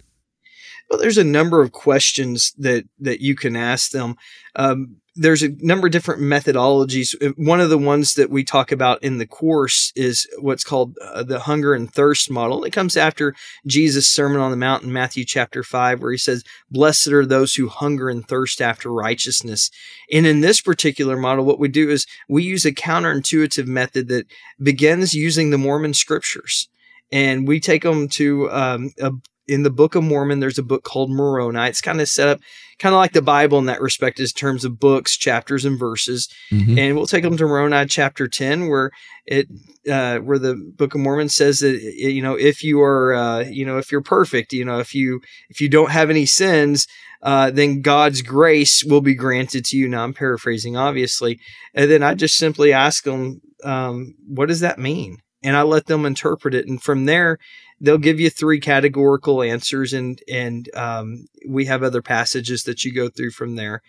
Well, 0.90 1.00
there's 1.00 1.18
a 1.18 1.24
number 1.24 1.62
of 1.62 1.72
questions 1.72 2.54
that 2.58 2.86
that 3.00 3.22
you 3.22 3.36
can 3.36 3.56
ask 3.56 3.92
them. 3.92 4.16
Um, 4.56 4.98
there's 5.16 5.44
a 5.44 5.50
number 5.60 5.88
of 5.88 5.92
different 5.92 6.22
methodologies. 6.22 7.16
Uh, 7.22 7.34
one 7.36 7.60
of 7.60 7.70
the 7.70 7.78
ones 7.78 8.14
that 8.14 8.30
we 8.30 8.44
talk 8.44 8.72
about 8.72 9.04
in 9.04 9.18
the 9.18 9.28
course 9.28 9.92
is 9.96 10.28
what's 10.40 10.64
called 10.64 10.98
uh, 11.02 11.24
the 11.24 11.40
hunger 11.40 11.74
and 11.74 11.94
thirst 11.94 12.32
model. 12.32 12.64
It 12.64 12.72
comes 12.72 12.96
after 12.96 13.36
Jesus' 13.68 14.08
Sermon 14.08 14.40
on 14.40 14.52
the 14.52 14.58
Mount 14.58 14.84
in 14.84 14.94
Matthew 14.94 15.26
chapter 15.26 15.64
5, 15.64 16.02
where 16.02 16.12
he 16.12 16.18
says, 16.18 16.44
Blessed 16.70 17.10
are 17.10 17.26
those 17.26 17.56
who 17.56 17.68
hunger 17.68 18.10
and 18.10 18.26
thirst 18.26 18.62
after 18.62 18.92
righteousness. 18.92 19.70
And 20.12 20.26
in 20.26 20.40
this 20.40 20.62
particular 20.62 21.18
model, 21.18 21.46
what 21.46 21.60
we 21.60 21.68
do 21.68 21.90
is 21.90 22.06
we 22.30 22.44
use 22.44 22.66
a 22.66 22.72
counterintuitive 22.72 23.68
method 23.68 24.08
that 24.08 24.28
begins 24.62 25.14
using 25.14 25.50
the 25.50 25.58
Mormon 25.58 25.94
scriptures 25.94 26.70
and 27.12 27.48
we 27.48 27.60
take 27.60 27.84
them 27.84 28.08
to 28.08 28.50
um, 28.52 28.92
a, 29.00 29.12
in 29.48 29.64
the 29.64 29.70
Book 29.70 29.96
of 29.96 30.04
Mormon, 30.04 30.40
there's 30.40 30.60
a 30.60 30.64
book 30.64 30.84
called 30.84 31.10
Moroni. 31.10 31.68
It's 31.68 31.82
kind 31.82 32.00
of 32.00 32.08
set 32.08 32.28
up 32.28 32.40
kind 32.80 32.96
of 32.96 32.98
like 32.98 33.14
the 33.14 33.22
Bible 33.22 33.60
in 33.60 33.66
that 33.66 33.82
respect, 33.82 34.20
in 34.20 34.26
terms 34.26 34.66
of 34.66 34.80
books, 34.80 35.16
chapters, 35.16 35.66
and 35.66 35.78
verses. 35.78 36.28
Mm-hmm. 36.52 36.78
And 36.80 36.96
we'll 36.96 37.06
take 37.06 37.24
them 37.24 37.38
to 37.38 37.46
Moroni 37.46 37.86
chapter 37.86 38.28
10, 38.28 38.70
where 38.70 38.92
it 39.26 39.48
uh, 39.90 40.18
where 40.20 40.40
the 40.40 40.56
Book 40.56 40.96
of 40.96 41.02
Mormon 41.02 41.30
says 41.30 41.60
that 41.60 41.80
you 41.80 42.22
know 42.22 42.36
if 42.36 42.64
you 42.64 42.82
are 42.82 43.14
uh, 43.14 43.40
you 43.42 43.66
know 43.66 43.78
if 43.78 43.92
you're 43.92 44.02
perfect, 44.02 44.54
you 44.54 44.66
know 44.66 44.80
if 44.80 44.96
you 44.96 45.22
if 45.50 45.62
you 45.62 45.70
don't 45.70 45.92
have 45.92 46.10
any 46.10 46.26
sins, 46.26 46.88
uh, 47.22 47.52
then 47.52 47.82
God's 47.82 48.22
grace 48.22 48.84
will 48.84 49.02
be 49.02 49.16
granted 49.16 49.66
to 49.66 49.78
you. 49.78 49.88
Now 49.88 50.04
I'm 50.04 50.14
paraphrasing, 50.14 50.76
obviously, 50.76 51.40
and 51.74 51.90
then 51.90 52.04
I 52.04 52.16
just 52.16 52.36
simply 52.36 52.74
ask 52.74 53.04
them, 53.04 53.42
um, 53.64 54.16
what 54.28 54.48
does 54.48 54.62
that 54.62 54.80
mean? 54.80 55.18
And 55.44 55.56
I 55.56 55.64
let 55.64 55.88
them 55.88 56.06
interpret 56.06 56.54
it, 56.54 56.68
and 56.68 56.82
from 56.82 57.06
there 57.06 57.38
they'll 57.82 57.98
give 57.98 58.20
you 58.20 58.30
three 58.30 58.60
categorical 58.60 59.42
answers, 59.42 59.92
and 59.92 60.22
and 60.30 60.70
um, 60.76 61.28
we 61.48 61.66
have 61.66 61.84
other 61.84 62.02
passages 62.02 62.64
that 62.64 62.86
you 62.86 62.94
go 62.94 63.10
through 63.10 63.32
from 63.32 63.56
there. 63.56 63.82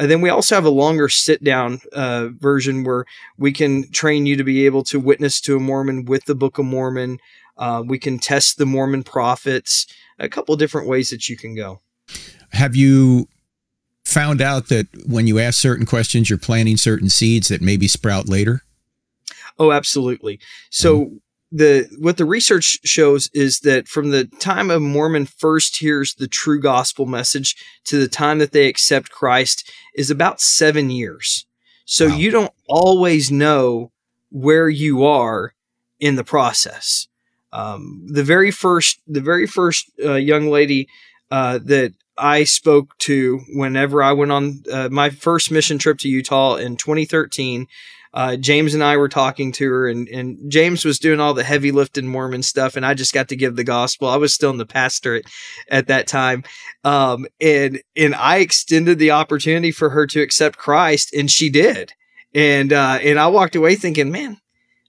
And 0.00 0.10
then 0.10 0.20
we 0.20 0.28
also 0.28 0.56
have 0.56 0.64
a 0.64 0.70
longer 0.70 1.08
sit 1.08 1.44
down 1.44 1.80
uh, 1.92 2.28
version 2.36 2.82
where 2.82 3.04
we 3.38 3.52
can 3.52 3.88
train 3.92 4.26
you 4.26 4.36
to 4.36 4.42
be 4.42 4.66
able 4.66 4.82
to 4.84 4.98
witness 4.98 5.40
to 5.42 5.56
a 5.56 5.60
Mormon 5.60 6.04
with 6.04 6.24
the 6.24 6.34
Book 6.34 6.58
of 6.58 6.64
Mormon. 6.64 7.18
Uh, 7.56 7.84
we 7.86 8.00
can 8.00 8.18
test 8.18 8.58
the 8.58 8.66
Mormon 8.66 9.04
prophets. 9.04 9.86
A 10.18 10.28
couple 10.28 10.56
different 10.56 10.88
ways 10.88 11.10
that 11.10 11.28
you 11.28 11.36
can 11.36 11.54
go. 11.54 11.80
Have 12.50 12.74
you 12.74 13.28
found 14.04 14.40
out 14.40 14.68
that 14.68 14.86
when 15.06 15.26
you 15.26 15.38
ask 15.38 15.60
certain 15.60 15.86
questions, 15.86 16.28
you're 16.28 16.38
planting 16.38 16.76
certain 16.76 17.08
seeds 17.08 17.48
that 17.48 17.62
maybe 17.62 17.86
sprout 17.88 18.28
later? 18.28 18.62
Oh, 19.58 19.70
absolutely. 19.70 20.40
So 20.70 21.00
mm-hmm. 21.00 21.16
The 21.54 21.88
what 21.98 22.16
the 22.16 22.24
research 22.24 22.80
shows 22.82 23.30
is 23.32 23.60
that 23.60 23.86
from 23.86 24.10
the 24.10 24.24
time 24.40 24.72
a 24.72 24.80
Mormon 24.80 25.24
first 25.24 25.78
hears 25.78 26.14
the 26.14 26.26
true 26.26 26.60
gospel 26.60 27.06
message 27.06 27.54
to 27.84 27.96
the 27.96 28.08
time 28.08 28.40
that 28.40 28.50
they 28.50 28.66
accept 28.66 29.12
Christ 29.12 29.70
is 29.94 30.10
about 30.10 30.40
seven 30.40 30.90
years. 30.90 31.46
So 31.84 32.08
wow. 32.08 32.16
you 32.16 32.30
don't 32.32 32.52
always 32.68 33.30
know 33.30 33.92
where 34.30 34.68
you 34.68 35.04
are 35.04 35.54
in 36.00 36.16
the 36.16 36.24
process. 36.24 37.06
Um, 37.52 38.04
the 38.08 38.24
very 38.24 38.50
first, 38.50 39.00
the 39.06 39.20
very 39.20 39.46
first 39.46 39.92
uh, 40.04 40.14
young 40.14 40.48
lady 40.48 40.88
uh, 41.30 41.60
that 41.64 41.92
I 42.18 42.42
spoke 42.42 42.98
to 42.98 43.42
whenever 43.50 44.02
I 44.02 44.12
went 44.12 44.32
on 44.32 44.64
uh, 44.72 44.88
my 44.90 45.10
first 45.10 45.52
mission 45.52 45.78
trip 45.78 45.98
to 45.98 46.08
Utah 46.08 46.56
in 46.56 46.76
2013. 46.76 47.68
Uh, 48.14 48.36
James 48.36 48.74
and 48.74 48.84
I 48.84 48.96
were 48.96 49.08
talking 49.08 49.50
to 49.52 49.68
her, 49.68 49.88
and, 49.88 50.08
and 50.08 50.38
James 50.48 50.84
was 50.84 51.00
doing 51.00 51.18
all 51.18 51.34
the 51.34 51.42
heavy 51.42 51.72
lifting 51.72 52.06
Mormon 52.06 52.44
stuff, 52.44 52.76
and 52.76 52.86
I 52.86 52.94
just 52.94 53.12
got 53.12 53.28
to 53.30 53.36
give 53.36 53.56
the 53.56 53.64
gospel. 53.64 54.06
I 54.06 54.16
was 54.16 54.32
still 54.32 54.50
in 54.50 54.56
the 54.56 54.64
pastorate 54.64 55.26
at 55.68 55.88
that 55.88 56.06
time, 56.06 56.44
um, 56.84 57.26
and 57.40 57.82
and 57.96 58.14
I 58.14 58.38
extended 58.38 59.00
the 59.00 59.10
opportunity 59.10 59.72
for 59.72 59.90
her 59.90 60.06
to 60.06 60.22
accept 60.22 60.56
Christ, 60.56 61.12
and 61.12 61.28
she 61.28 61.50
did. 61.50 61.92
And 62.32 62.72
uh, 62.72 62.98
and 63.02 63.18
I 63.18 63.26
walked 63.26 63.56
away 63.56 63.74
thinking, 63.74 64.12
man, 64.12 64.38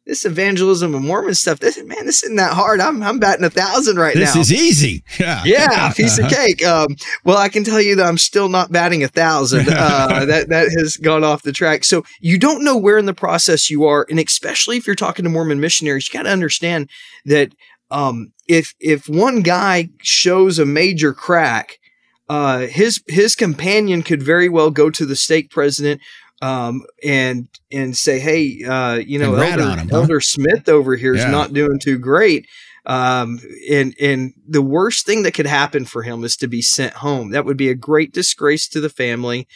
this 0.05 0.23
evangelism 0.23 0.93
and 0.93 1.05
Mormon 1.05 1.33
stuff, 1.33 1.59
this 1.59 1.81
man, 1.83 2.05
this 2.05 2.23
isn't 2.23 2.35
that 2.35 2.53
hard. 2.53 2.79
I'm 2.79 3.01
I'm 3.01 3.19
batting 3.19 3.43
a 3.43 3.49
thousand 3.49 3.97
right 3.97 4.13
this 4.13 4.35
now. 4.35 4.41
This 4.41 4.51
is 4.51 4.61
easy. 4.61 5.03
Yeah, 5.19 5.43
yeah, 5.45 5.93
piece 5.93 6.19
of 6.19 6.29
cake. 6.29 6.63
Um, 6.65 6.95
well, 7.23 7.37
I 7.37 7.47
can 7.47 7.63
tell 7.63 7.79
you 7.81 7.95
that 7.95 8.05
I'm 8.05 8.17
still 8.17 8.49
not 8.49 8.71
batting 8.71 9.03
a 9.03 9.07
thousand. 9.07 9.69
Uh, 9.85 10.25
that 10.25 10.49
that 10.49 10.69
has 10.77 10.97
gone 10.97 11.23
off 11.23 11.43
the 11.43 11.51
track. 11.51 11.83
So 11.83 12.03
you 12.19 12.37
don't 12.37 12.63
know 12.63 12.77
where 12.77 12.97
in 12.97 13.05
the 13.05 13.13
process 13.13 13.69
you 13.69 13.85
are, 13.85 14.05
and 14.09 14.19
especially 14.19 14.77
if 14.77 14.87
you're 14.87 14.95
talking 14.95 15.23
to 15.23 15.29
Mormon 15.29 15.59
missionaries, 15.59 16.07
you 16.07 16.17
got 16.17 16.23
to 16.23 16.31
understand 16.31 16.89
that 17.25 17.53
um, 17.91 18.31
if 18.47 18.73
if 18.79 19.07
one 19.07 19.41
guy 19.41 19.89
shows 20.01 20.59
a 20.59 20.65
major 20.65 21.13
crack, 21.13 21.79
uh, 22.29 22.59
his 22.67 23.03
his 23.07 23.35
companion 23.35 24.01
could 24.01 24.23
very 24.23 24.49
well 24.49 24.71
go 24.71 24.89
to 24.89 25.05
the 25.05 25.15
stake 25.15 25.49
president 25.49 26.01
um, 26.41 26.83
and 27.03 27.47
and 27.71 27.95
say, 27.95 28.19
hey, 28.19 28.63
uh, 28.63 28.95
you 28.95 29.19
know, 29.19 29.35
Elder, 29.35 29.79
him, 29.79 29.89
huh? 29.89 29.97
Elder 29.97 30.19
Smith 30.19 30.69
over 30.69 30.95
here 30.95 31.13
is 31.13 31.21
yeah. 31.21 31.31
not 31.31 31.53
doing 31.53 31.79
too 31.79 31.97
great. 31.97 32.47
Um, 32.85 33.39
and 33.71 33.95
and 33.99 34.33
the 34.47 34.61
worst 34.61 35.05
thing 35.05 35.23
that 35.23 35.33
could 35.33 35.47
happen 35.47 35.85
for 35.85 36.03
him 36.03 36.23
is 36.23 36.37
to 36.37 36.47
be 36.47 36.61
sent 36.61 36.93
home. 36.95 37.31
That 37.31 37.45
would 37.45 37.57
be 37.57 37.69
a 37.69 37.75
great 37.75 38.13
disgrace 38.13 38.67
to 38.69 38.81
the 38.81 38.89
family. 38.89 39.47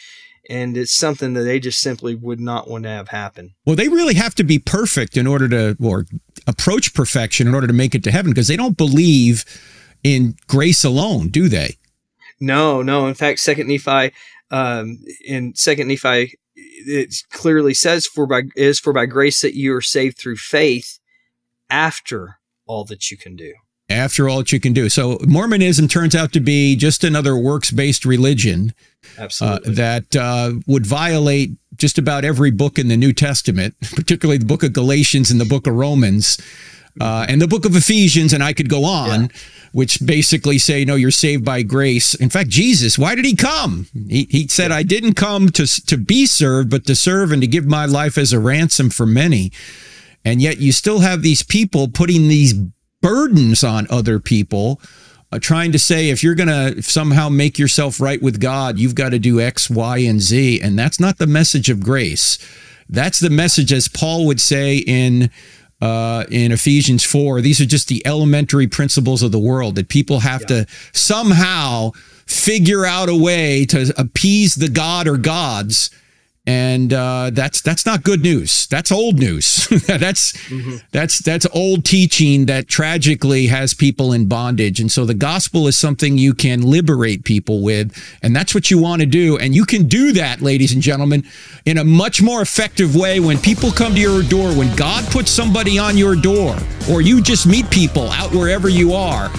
And 0.48 0.76
it's 0.76 0.90
something 0.90 1.34
that 1.34 1.42
they 1.42 1.60
just 1.60 1.80
simply 1.80 2.16
would 2.16 2.40
not 2.40 2.68
want 2.68 2.82
to 2.82 2.88
have 2.88 3.08
happen. 3.08 3.54
Well, 3.64 3.76
they 3.76 3.86
really 3.86 4.14
have 4.14 4.34
to 4.36 4.42
be 4.42 4.58
perfect 4.58 5.16
in 5.16 5.28
order 5.28 5.48
to, 5.48 5.76
or 5.80 6.06
approach 6.48 6.92
perfection 6.92 7.46
in 7.46 7.54
order 7.54 7.68
to 7.68 7.72
make 7.72 7.94
it 7.94 8.02
to 8.04 8.10
heaven, 8.10 8.32
because 8.32 8.48
they 8.48 8.56
don't 8.56 8.76
believe 8.76 9.44
in 10.02 10.34
grace 10.48 10.82
alone, 10.82 11.28
do 11.28 11.48
they? 11.48 11.76
No, 12.40 12.82
no. 12.82 13.06
In 13.06 13.14
fact, 13.14 13.38
Second 13.38 13.68
Nephi, 13.68 14.12
um, 14.50 14.98
in 15.24 15.54
Second 15.54 15.86
Nephi 15.86 16.36
it 16.86 17.14
clearly 17.30 17.74
says 17.74 18.06
for 18.06 18.26
by 18.26 18.42
is 18.56 18.80
for 18.80 18.92
by 18.92 19.06
grace 19.06 19.40
that 19.40 19.54
you 19.54 19.74
are 19.74 19.80
saved 19.80 20.18
through 20.18 20.36
faith 20.36 20.98
after 21.68 22.38
all 22.66 22.84
that 22.84 23.10
you 23.10 23.16
can 23.16 23.36
do. 23.36 23.54
After 23.88 24.28
all 24.28 24.38
that 24.38 24.52
you 24.52 24.60
can 24.60 24.72
do. 24.72 24.88
So 24.88 25.18
mormonism 25.26 25.88
turns 25.88 26.14
out 26.14 26.32
to 26.32 26.40
be 26.40 26.76
just 26.76 27.02
another 27.02 27.36
works-based 27.36 28.04
religion 28.04 28.72
absolutely. 29.18 29.72
uh, 29.72 29.74
that 29.74 30.16
uh, 30.16 30.52
would 30.66 30.86
violate 30.86 31.50
just 31.76 31.98
about 31.98 32.24
every 32.24 32.50
book 32.50 32.78
in 32.78 32.88
the 32.88 32.96
new 32.96 33.12
testament 33.12 33.74
particularly 33.94 34.38
the 34.38 34.44
book 34.44 34.62
of 34.62 34.72
galatians 34.72 35.30
and 35.30 35.40
the 35.40 35.44
book 35.44 35.66
of 35.66 35.74
romans 35.74 36.38
uh, 37.00 37.26
and 37.28 37.40
the 37.40 37.48
book 37.48 37.64
of 37.64 37.76
Ephesians, 37.76 38.32
and 38.32 38.42
I 38.42 38.52
could 38.52 38.68
go 38.68 38.84
on, 38.84 39.22
yeah. 39.22 39.28
which 39.72 40.04
basically 40.04 40.58
say, 40.58 40.84
no, 40.84 40.94
you're 40.96 41.10
saved 41.10 41.44
by 41.44 41.62
grace. 41.62 42.14
In 42.14 42.30
fact, 42.30 42.48
Jesus, 42.48 42.98
why 42.98 43.14
did 43.14 43.24
he 43.24 43.36
come? 43.36 43.86
He, 44.08 44.26
he 44.30 44.48
said, 44.48 44.72
I 44.72 44.82
didn't 44.82 45.14
come 45.14 45.50
to, 45.50 45.66
to 45.86 45.96
be 45.96 46.26
served, 46.26 46.70
but 46.70 46.86
to 46.86 46.94
serve 46.94 47.32
and 47.32 47.42
to 47.42 47.48
give 47.48 47.66
my 47.66 47.84
life 47.84 48.18
as 48.18 48.32
a 48.32 48.40
ransom 48.40 48.90
for 48.90 49.06
many. 49.06 49.52
And 50.24 50.42
yet 50.42 50.58
you 50.58 50.72
still 50.72 51.00
have 51.00 51.22
these 51.22 51.42
people 51.42 51.88
putting 51.88 52.28
these 52.28 52.54
burdens 53.00 53.64
on 53.64 53.86
other 53.90 54.18
people. 54.18 54.80
Uh, 55.32 55.38
trying 55.38 55.70
to 55.70 55.78
say 55.78 56.10
if 56.10 56.24
you're 56.24 56.34
going 56.34 56.48
to 56.48 56.82
somehow 56.82 57.28
make 57.28 57.56
yourself 57.56 58.00
right 58.00 58.20
with 58.20 58.40
God, 58.40 58.80
you've 58.80 58.96
got 58.96 59.10
to 59.10 59.18
do 59.20 59.40
X, 59.40 59.70
Y, 59.70 59.98
and 59.98 60.20
Z. 60.20 60.60
And 60.60 60.76
that's 60.76 60.98
not 60.98 61.18
the 61.18 61.26
message 61.28 61.70
of 61.70 61.78
grace. 61.78 62.36
That's 62.88 63.20
the 63.20 63.30
message, 63.30 63.72
as 63.72 63.86
Paul 63.86 64.26
would 64.26 64.40
say 64.40 64.78
in 64.78 65.30
uh, 65.80 66.24
in 66.30 66.52
Ephesians 66.52 67.04
4. 67.04 67.40
These 67.40 67.60
are 67.60 67.66
just 67.66 67.88
the 67.88 68.06
elementary 68.06 68.66
principles 68.66 69.22
of 69.22 69.32
the 69.32 69.38
world 69.38 69.74
that 69.76 69.88
people 69.88 70.20
have 70.20 70.42
yeah. 70.42 70.64
to 70.64 70.66
somehow 70.92 71.92
figure 72.26 72.84
out 72.84 73.08
a 73.08 73.16
way 73.16 73.64
to 73.66 73.92
appease 73.96 74.54
the 74.54 74.68
God 74.68 75.08
or 75.08 75.16
gods 75.16 75.90
and 76.46 76.92
uh, 76.92 77.30
that's 77.32 77.60
that's 77.60 77.84
not 77.84 78.02
good 78.02 78.22
news. 78.22 78.66
That's 78.68 78.90
old 78.90 79.18
news. 79.18 79.66
that's 79.86 80.32
mm-hmm. 80.48 80.76
that's 80.90 81.18
that's 81.18 81.46
old 81.52 81.84
teaching 81.84 82.46
that 82.46 82.66
tragically 82.66 83.46
has 83.46 83.74
people 83.74 84.12
in 84.12 84.26
bondage. 84.26 84.80
And 84.80 84.90
so 84.90 85.04
the 85.04 85.14
gospel 85.14 85.68
is 85.68 85.76
something 85.76 86.16
you 86.16 86.32
can 86.32 86.62
liberate 86.62 87.24
people 87.24 87.62
with, 87.62 87.94
and 88.22 88.34
that's 88.34 88.54
what 88.54 88.70
you 88.70 88.78
want 88.78 89.00
to 89.00 89.06
do. 89.06 89.36
And 89.38 89.54
you 89.54 89.66
can 89.66 89.86
do 89.86 90.12
that, 90.12 90.40
ladies 90.40 90.72
and 90.72 90.82
gentlemen, 90.82 91.24
in 91.66 91.78
a 91.78 91.84
much 91.84 92.22
more 92.22 92.40
effective 92.40 92.96
way 92.96 93.20
when 93.20 93.38
people 93.38 93.70
come 93.70 93.94
to 93.94 94.00
your 94.00 94.22
door. 94.22 94.50
When 94.50 94.74
God 94.76 95.04
puts 95.12 95.30
somebody 95.30 95.78
on 95.78 95.98
your 95.98 96.16
door, 96.16 96.56
or 96.90 97.02
you 97.02 97.20
just 97.20 97.46
meet 97.46 97.68
people 97.70 98.10
out 98.10 98.32
wherever 98.32 98.68
you 98.68 98.94
are 98.94 99.30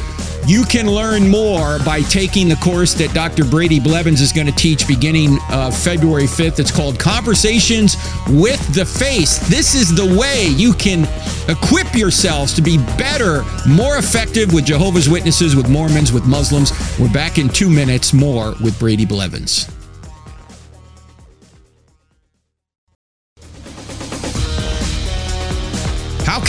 you 0.47 0.63
can 0.63 0.88
learn 0.88 1.30
more 1.30 1.80
by 1.80 2.01
taking 2.01 2.49
the 2.49 2.56
course 2.58 2.93
that 2.95 3.13
Dr. 3.13 3.43
Brady 3.43 3.80
Blevins 3.80 4.21
is 4.21 4.32
going 4.32 4.47
to 4.47 4.54
teach 4.54 4.88
beginning 4.88 5.38
uh, 5.49 5.71
February 5.71 6.25
5th. 6.25 6.60
It's 6.60 6.71
called 6.71 6.99
Conversations 6.99 7.95
with 8.27 8.62
the 8.73 8.86
Faiths. 8.86 9.38
This 9.49 9.75
is 9.75 9.95
the 9.95 10.17
way 10.19 10.47
you 10.47 10.73
can 10.73 11.04
equip 11.49 11.93
yourselves 11.95 12.54
to 12.54 12.62
be 12.62 12.77
better, 12.97 13.43
more 13.67 13.97
effective 13.97 14.54
with 14.54 14.65
Jehovah's 14.65 15.10
Witnesses, 15.10 15.56
with 15.56 15.69
Mormons, 15.69 16.12
with 16.12 16.25
Muslims. 16.25 16.71
We're 16.99 17.13
back 17.13 17.38
in 17.38 17.49
two 17.49 17.69
minutes 17.69 18.13
more 18.13 18.56
with 18.62 18.77
Brady 18.80 19.06
Blevins. 19.06 19.80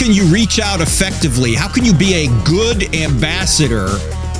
Can 0.03 0.11
you 0.11 0.25
reach 0.25 0.59
out 0.59 0.81
effectively? 0.81 1.53
How 1.53 1.69
can 1.69 1.85
you 1.85 1.93
be 1.93 2.25
a 2.25 2.43
good 2.43 2.93
ambassador 2.93 3.87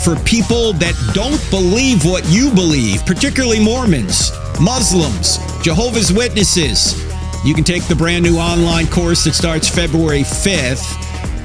for 0.04 0.17
people 0.23 0.73
that 0.73 0.93
don't 1.13 1.39
believe 1.49 2.04
what 2.04 2.26
you 2.28 2.52
believe, 2.52 3.06
particularly 3.06 3.63
Mormons, 3.63 4.34
Muslims, 4.60 5.38
Jehovah's 5.63 6.12
Witnesses? 6.12 7.02
You 7.45 7.54
can 7.54 7.63
take 7.63 7.86
the 7.86 7.95
brand 7.95 8.26
new 8.26 8.38
online 8.38 8.88
course 8.88 9.23
that 9.23 9.36
starts 9.36 9.69
February 9.69 10.23
5th. 10.23 10.99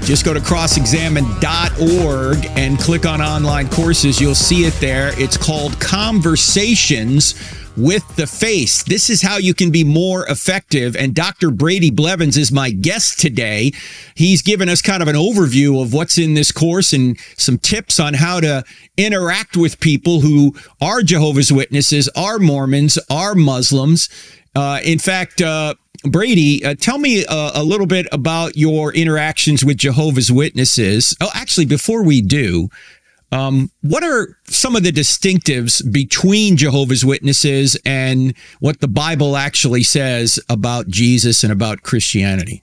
Just 0.04 0.24
go 0.24 0.34
to 0.34 0.40
crossexamine.org 0.40 2.44
and 2.58 2.76
click 2.76 3.06
on 3.06 3.20
online 3.20 3.68
courses. 3.68 4.20
You'll 4.20 4.34
see 4.34 4.64
it 4.64 4.74
there. 4.80 5.12
It's 5.20 5.36
called 5.36 5.80
Conversations 5.80 7.36
with 7.78 8.16
the 8.16 8.26
Faiths. 8.26 8.82
This 8.82 9.08
is 9.08 9.22
how 9.22 9.36
you 9.36 9.54
can 9.54 9.70
be 9.70 9.84
more 9.84 10.26
effective. 10.28 10.96
And 10.96 11.14
Dr. 11.14 11.50
Brady 11.50 11.90
Blevins 11.90 12.36
is 12.36 12.50
my 12.50 12.70
guest 12.70 13.20
today. 13.20 13.72
He's 14.14 14.42
given 14.42 14.68
us 14.68 14.82
kind 14.82 15.00
of 15.00 15.08
an 15.08 15.14
overview 15.14 15.80
of 15.80 15.94
what's 15.94 16.18
in 16.18 16.34
this 16.34 16.50
course 16.50 16.92
and 16.92 17.18
some 17.36 17.58
tips 17.58 18.00
on 18.00 18.14
how 18.14 18.40
to 18.40 18.64
interact 18.96 19.56
with 19.56 19.80
people 19.80 20.20
who 20.20 20.54
are 20.80 21.02
Jehovah's 21.02 21.52
Witnesses, 21.52 22.08
are 22.16 22.38
Mormons, 22.38 22.98
are 23.08 23.34
Muslims. 23.34 24.08
Uh, 24.56 24.80
in 24.82 24.98
fact, 24.98 25.40
uh, 25.40 25.74
Brady, 26.04 26.64
uh, 26.64 26.74
tell 26.74 26.98
me 26.98 27.24
uh, 27.26 27.52
a 27.54 27.62
little 27.62 27.86
bit 27.86 28.06
about 28.12 28.56
your 28.56 28.92
interactions 28.92 29.64
with 29.64 29.76
Jehovah's 29.76 30.30
Witnesses. 30.30 31.16
Oh, 31.20 31.30
actually, 31.34 31.66
before 31.66 32.02
we 32.02 32.20
do, 32.22 32.68
um, 33.30 33.70
what 33.82 34.02
are 34.02 34.36
some 34.44 34.74
of 34.74 34.82
the 34.82 34.90
distinctives 34.90 35.82
between 35.92 36.56
Jehovah's 36.56 37.04
Witnesses 37.04 37.76
and 37.84 38.34
what 38.60 38.80
the 38.80 38.88
Bible 38.88 39.36
actually 39.36 39.82
says 39.82 40.40
about 40.48 40.88
Jesus 40.88 41.42
and 41.44 41.52
about 41.52 41.82
Christianity? 41.82 42.62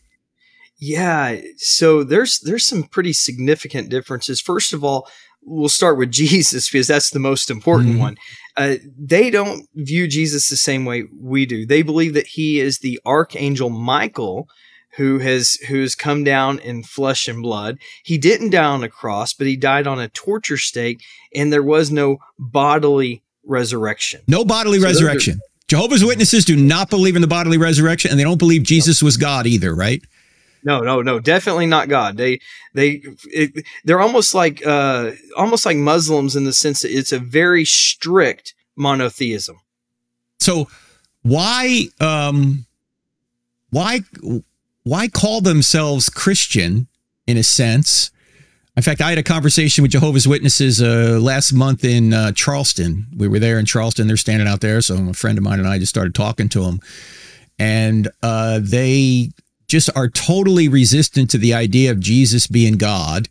Yeah, 0.80 1.38
so 1.58 2.04
there's 2.04 2.40
there's 2.40 2.66
some 2.66 2.84
pretty 2.84 3.14
significant 3.14 3.90
differences. 3.90 4.42
First 4.42 4.74
of 4.74 4.84
all, 4.84 5.08
we'll 5.44 5.70
start 5.70 5.98
with 5.98 6.12
Jesus 6.12 6.70
because 6.70 6.88
that's 6.88 7.12
the 7.12 7.20
most 7.20 7.50
important 7.50 7.92
mm-hmm. 7.92 8.00
one. 8.00 8.18
Uh, 8.58 8.76
they 8.98 9.30
don't 9.30 9.68
view 9.76 10.08
Jesus 10.08 10.50
the 10.50 10.58
same 10.58 10.86
way 10.86 11.04
we 11.20 11.46
do. 11.46 11.66
They 11.66 11.82
believe 11.82 12.14
that 12.14 12.28
he 12.28 12.60
is 12.60 12.80
the 12.80 13.00
archangel 13.06 13.70
Michael 13.70 14.48
who 14.98 15.20
has 15.20 15.56
who 15.68 15.82
has 15.82 15.96
come 15.96 16.24
down 16.24 16.60
in 16.60 16.84
flesh 16.84 17.28
and 17.28 17.42
blood. 17.42 17.78
He 18.04 18.18
didn't 18.18 18.52
die 18.52 18.64
on 18.64 18.84
a 18.84 18.90
cross, 18.90 19.34
but 19.34 19.48
he 19.48 19.56
died 19.58 19.88
on 19.88 20.00
a 20.00 20.08
torture 20.10 20.58
stake, 20.58 21.02
and 21.34 21.52
there 21.52 21.64
was 21.64 21.92
no 21.92 22.18
bodily 22.40 23.24
resurrection. 23.44 24.22
No 24.28 24.46
bodily 24.46 24.80
So 24.80 24.88
those 24.88 25.02
are- 25.02 25.06
resurrection. 25.06 25.40
Jehovah's 25.68 26.06
Witnesses 26.06 26.46
do 26.46 26.56
not 26.56 26.92
believe 26.92 27.16
in 27.16 27.24
the 27.24 27.28
bodily 27.28 27.58
resurrection, 27.58 28.12
and 28.12 28.20
they 28.20 28.24
don't 28.24 28.38
believe 28.38 28.62
Jesus 28.62 29.02
was 29.02 29.18
God 29.18 29.48
either, 29.48 29.74
right? 29.74 30.00
No, 30.64 30.80
no, 30.82 31.02
no, 31.02 31.20
definitely 31.20 31.66
not 31.66 31.90
God. 31.90 32.18
They 32.18 32.40
they 32.74 33.02
it, 33.32 33.66
they're 33.84 34.00
almost 34.00 34.34
like 34.34 34.66
uh 34.66 35.12
almost 35.36 35.66
like 35.66 35.78
Muslims 35.78 36.36
in 36.36 36.44
the 36.44 36.54
sense 36.54 36.82
that 36.82 36.92
it's 36.96 37.12
a 37.12 37.20
very 37.20 37.66
strict 37.66 38.54
monotheism. 38.76 39.58
So 40.40 40.68
why 41.22 41.88
um 42.00 42.66
why 43.70 44.02
why 44.86 45.08
call 45.08 45.42
themselves 45.42 46.10
Christian 46.10 46.88
in 47.28 47.38
a 47.38 47.44
sense? 47.44 48.12
In 48.78 48.84
fact, 48.84 49.02
I 49.02 49.10
had 49.10 49.18
a 49.18 49.24
conversation 49.24 49.82
with 49.82 49.92
Jehovah's 49.92 50.28
Witnesses 50.28 50.82
uh, 50.82 51.18
last 51.20 51.54
month 51.54 51.84
in 51.84 52.14
uh, 52.14 52.32
Charleston. 52.34 53.08
We 53.18 53.28
were 53.28 53.40
there 53.40 53.58
in 53.58 53.66
Charleston. 53.66 54.08
They're 54.08 54.16
standing 54.16 54.48
out 54.48 54.62
there, 54.62 54.82
so 54.82 54.96
a 55.10 55.14
friend 55.14 55.38
of 55.38 55.44
mine 55.44 55.60
and 55.60 55.68
I 55.68 55.80
just 55.80 55.90
started 55.90 56.14
talking 56.14 56.50
to 56.50 56.64
them, 56.64 56.80
and 57.58 58.10
uh, 58.22 58.60
they 58.62 59.32
just 59.68 59.90
are 59.96 60.08
totally 60.08 60.68
resistant 60.68 61.32
to 61.32 61.40
the 61.40 61.54
idea 61.54 61.90
of 61.90 62.00
Jesus 62.00 62.46
being 62.46 62.78
God. 62.78 63.28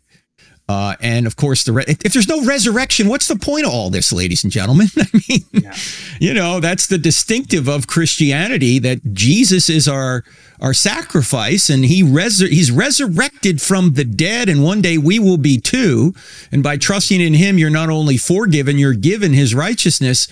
Uh, 0.67 0.95
and 0.99 1.27
of 1.27 1.35
course, 1.35 1.63
the 1.63 1.71
re- 1.73 1.85
if 1.87 2.11
there's 2.13 2.27
no 2.27 2.43
resurrection, 2.43 3.07
what's 3.07 3.27
the 3.27 3.35
point 3.35 3.67
of 3.67 3.71
all 3.71 3.91
this, 3.91 4.11
ladies 4.11 4.43
and 4.43 4.51
gentlemen? 4.51 4.87
I 4.97 5.05
mean, 5.29 5.41
Yeah. 5.51 5.75
you 6.19 6.33
know, 6.33 6.59
that's 6.59 6.87
the 6.87 6.97
distinctive 6.97 7.67
of 7.69 7.85
Christianity 7.85 8.79
that 8.79 9.13
Jesus 9.13 9.69
is 9.69 9.87
our 9.87 10.23
our 10.61 10.73
sacrifice, 10.73 11.69
and 11.69 11.85
he 11.85 12.01
resur- 12.01 12.49
he's 12.49 12.71
resurrected 12.71 13.61
from 13.61 13.93
the 13.93 14.05
dead, 14.05 14.49
and 14.49 14.63
one 14.63 14.81
day 14.81 14.97
we 14.97 15.19
will 15.19 15.37
be 15.37 15.59
too. 15.59 16.13
And 16.51 16.63
by 16.63 16.77
trusting 16.77 17.21
in 17.21 17.33
Him, 17.35 17.57
you're 17.59 17.69
not 17.69 17.89
only 17.89 18.17
forgiven, 18.17 18.79
you're 18.79 18.93
given 18.95 19.33
His 19.33 19.53
righteousness. 19.53 20.27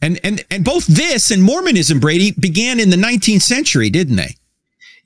And 0.00 0.18
and 0.24 0.42
and 0.50 0.64
both 0.64 0.86
this 0.86 1.30
and 1.30 1.42
Mormonism, 1.42 2.00
Brady, 2.00 2.30
began 2.32 2.78
in 2.80 2.90
the 2.90 2.96
19th 2.96 3.42
century, 3.42 3.90
didn't 3.90 4.16
they? 4.16 4.36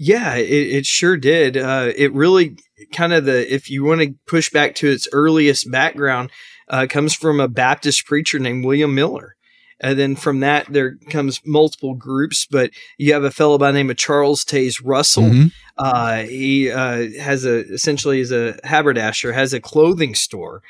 Yeah, 0.03 0.37
it, 0.37 0.49
it 0.49 0.87
sure 0.87 1.19
did. 1.19 1.59
Uh, 1.59 1.93
it 1.95 2.11
really 2.15 2.57
kind 2.91 3.13
of 3.13 3.27
the 3.27 3.53
if 3.55 3.69
you 3.69 3.85
want 3.85 4.01
to 4.01 4.15
push 4.27 4.49
back 4.49 4.75
to 4.77 4.89
its 4.89 5.07
earliest 5.13 5.71
background, 5.71 6.31
uh, 6.71 6.87
comes 6.89 7.15
from 7.15 7.39
a 7.39 7.49
Baptist 7.49 8.07
preacher 8.07 8.39
named 8.39 8.65
William 8.65 8.95
Miller. 8.95 9.37
And 9.79 9.99
then 9.99 10.17
from 10.17 10.41
that, 10.41 10.73
there 10.73 10.97
comes 11.11 11.43
multiple 11.45 11.95
groups, 11.95 12.47
but 12.51 12.71
you 12.97 13.13
have 13.13 13.25
a 13.25 13.31
fellow 13.31 13.59
by 13.59 13.73
the 13.73 13.77
name 13.77 13.91
of 13.91 13.99
Charles 13.99 14.43
Taze 14.43 14.81
Russell. 14.83 15.25
Mhm. 15.25 15.53
Uh, 15.77 16.23
he 16.23 16.71
uh, 16.71 17.09
has 17.21 17.45
a 17.45 17.67
essentially 17.71 18.21
is 18.21 18.33
a 18.33 18.59
haberdasher, 18.65 19.35
has 19.35 19.53
a 19.53 19.61
clothing 19.61 20.15
store, 20.15 20.63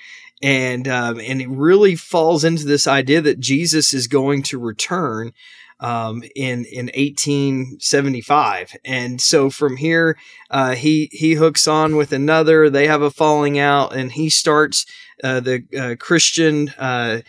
and 0.42 0.88
um, 0.88 1.20
and 1.20 1.40
it 1.40 1.48
really 1.48 1.94
falls 1.94 2.42
into 2.42 2.64
this 2.64 2.88
idea 2.88 3.20
that 3.20 3.38
Jesus 3.38 3.94
is 3.94 4.08
going 4.08 4.42
to 4.42 4.58
return 4.58 5.32
um, 5.80 6.22
in 6.36 6.64
in 6.66 6.86
1875, 6.86 8.76
and 8.84 9.20
so 9.20 9.50
from 9.50 9.76
here 9.76 10.16
uh, 10.50 10.74
he 10.74 11.08
he 11.12 11.34
hooks 11.34 11.66
on 11.66 11.96
with 11.96 12.12
another. 12.12 12.70
They 12.70 12.86
have 12.86 13.02
a 13.02 13.10
falling 13.10 13.58
out, 13.58 13.94
and 13.94 14.12
he 14.12 14.30
starts 14.30 14.86
uh, 15.24 15.40
the 15.40 15.64
uh, 15.78 15.96
Christian. 15.98 16.72
Uh, 16.78 17.20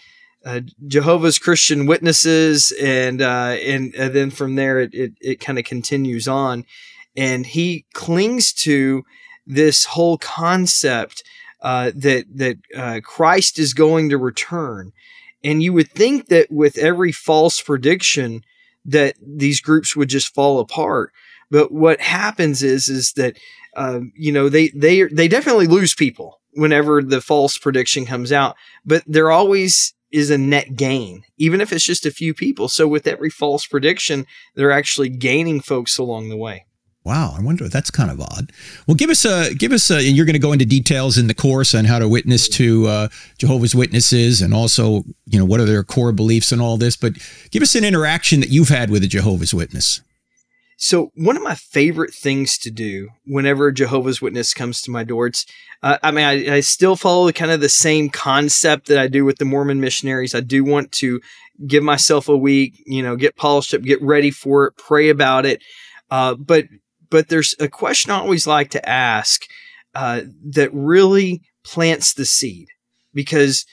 uh, 0.43 0.61
Jehovah's 0.87 1.37
Christian 1.37 1.85
Witnesses, 1.85 2.73
and 2.81 3.21
and, 3.21 3.93
and 3.93 4.13
then 4.15 4.31
from 4.31 4.55
there 4.55 4.79
it 4.79 4.91
it, 4.91 5.13
it 5.21 5.39
kind 5.39 5.59
of 5.59 5.65
continues 5.65 6.27
on, 6.27 6.65
and 7.15 7.45
he 7.45 7.85
clings 7.93 8.51
to 8.53 9.03
this 9.45 9.85
whole 9.85 10.17
concept 10.17 11.23
uh, 11.61 11.91
that 11.95 12.25
that 12.35 12.57
uh, 12.75 12.99
Christ 13.03 13.59
is 13.59 13.73
going 13.73 14.09
to 14.09 14.17
return, 14.17 14.91
and 15.43 15.63
you 15.63 15.73
would 15.73 15.91
think 15.91 16.27
that 16.27 16.51
with 16.51 16.77
every 16.77 17.11
false 17.11 17.61
prediction 17.61 18.43
that 18.85 19.15
these 19.21 19.61
groups 19.61 19.95
would 19.95 20.09
just 20.09 20.33
fall 20.33 20.59
apart, 20.59 21.11
but 21.49 21.71
what 21.71 22.01
happens 22.01 22.63
is 22.63 22.89
is 22.89 23.13
that 23.13 23.37
um, 23.75 24.11
you 24.15 24.31
know 24.31 24.49
they 24.49 24.69
they 24.69 25.03
they 25.03 25.27
definitely 25.27 25.67
lose 25.67 25.93
people 25.93 26.39
whenever 26.53 27.01
the 27.01 27.21
false 27.21 27.57
prediction 27.57 28.05
comes 28.05 28.31
out, 28.31 28.55
but 28.85 29.03
they're 29.07 29.31
always 29.31 29.93
is 30.11 30.29
a 30.29 30.37
net 30.37 30.75
gain, 30.75 31.23
even 31.37 31.61
if 31.61 31.71
it's 31.71 31.85
just 31.85 32.05
a 32.05 32.11
few 32.11 32.33
people. 32.33 32.67
So 32.67 32.87
with 32.87 33.07
every 33.07 33.29
false 33.29 33.65
prediction, 33.65 34.25
they're 34.55 34.71
actually 34.71 35.09
gaining 35.09 35.61
folks 35.61 35.97
along 35.97 36.29
the 36.29 36.37
way. 36.37 36.65
Wow, 37.03 37.33
I 37.35 37.41
wonder. 37.41 37.67
That's 37.67 37.89
kind 37.89 38.11
of 38.11 38.21
odd. 38.21 38.51
Well, 38.85 38.93
give 38.93 39.09
us 39.09 39.25
a 39.25 39.55
give 39.55 39.71
us 39.71 39.89
a. 39.89 39.95
And 39.95 40.15
you're 40.15 40.25
going 40.25 40.33
to 40.33 40.39
go 40.39 40.53
into 40.53 40.65
details 40.65 41.17
in 41.17 41.25
the 41.25 41.33
course 41.33 41.73
on 41.73 41.85
how 41.85 41.97
to 41.97 42.07
witness 42.07 42.47
to 42.49 42.87
uh, 42.87 43.07
Jehovah's 43.39 43.73
Witnesses, 43.73 44.41
and 44.41 44.53
also 44.53 45.03
you 45.25 45.39
know 45.39 45.45
what 45.45 45.59
are 45.59 45.65
their 45.65 45.83
core 45.83 46.11
beliefs 46.11 46.51
and 46.51 46.61
all 46.61 46.77
this. 46.77 46.95
But 46.95 47.13
give 47.49 47.63
us 47.63 47.73
an 47.73 47.83
interaction 47.83 48.39
that 48.41 48.49
you've 48.49 48.69
had 48.69 48.91
with 48.91 49.03
a 49.03 49.07
Jehovah's 49.07 49.53
Witness. 49.53 50.01
So 50.77 51.11
one 51.15 51.37
of 51.37 51.43
my 51.43 51.53
favorite 51.53 52.11
things 52.11 52.57
to 52.57 52.71
do 52.71 53.09
whenever 53.25 53.67
a 53.67 53.73
Jehovah's 53.73 54.19
Witness 54.19 54.51
comes 54.51 54.81
to 54.81 54.89
my 54.89 55.03
door, 55.03 55.27
it's, 55.27 55.45
uh, 55.83 55.99
I 56.01 56.09
mean, 56.09 56.25
I, 56.25 56.55
I 56.55 56.59
still 56.61 56.95
follow 56.95 57.31
kind 57.31 57.51
of 57.51 57.61
the 57.61 57.69
same 57.69 58.09
concept 58.09 58.87
that 58.87 58.97
I 58.97 59.07
do 59.07 59.23
with 59.23 59.37
the 59.37 59.45
Mormon 59.45 59.79
missionaries. 59.79 60.33
I 60.33 60.39
do 60.39 60.63
want 60.63 60.91
to 60.93 61.21
give 61.67 61.83
myself 61.83 62.27
a 62.27 62.35
week, 62.35 62.81
you 62.87 63.03
know, 63.03 63.15
get 63.15 63.35
polished 63.35 63.75
up, 63.75 63.83
get 63.83 64.01
ready 64.01 64.31
for 64.31 64.65
it, 64.65 64.75
pray 64.75 65.09
about 65.09 65.45
it. 65.45 65.61
Uh, 66.09 66.33
but, 66.33 66.65
but 67.11 67.27
there's 67.27 67.53
a 67.59 67.67
question 67.67 68.11
I 68.11 68.17
always 68.17 68.47
like 68.47 68.71
to 68.71 68.89
ask, 68.89 69.45
uh, 69.93 70.21
that 70.45 70.69
really 70.73 71.41
plants 71.63 72.13
the 72.13 72.25
seed 72.25 72.69
because, 73.13 73.65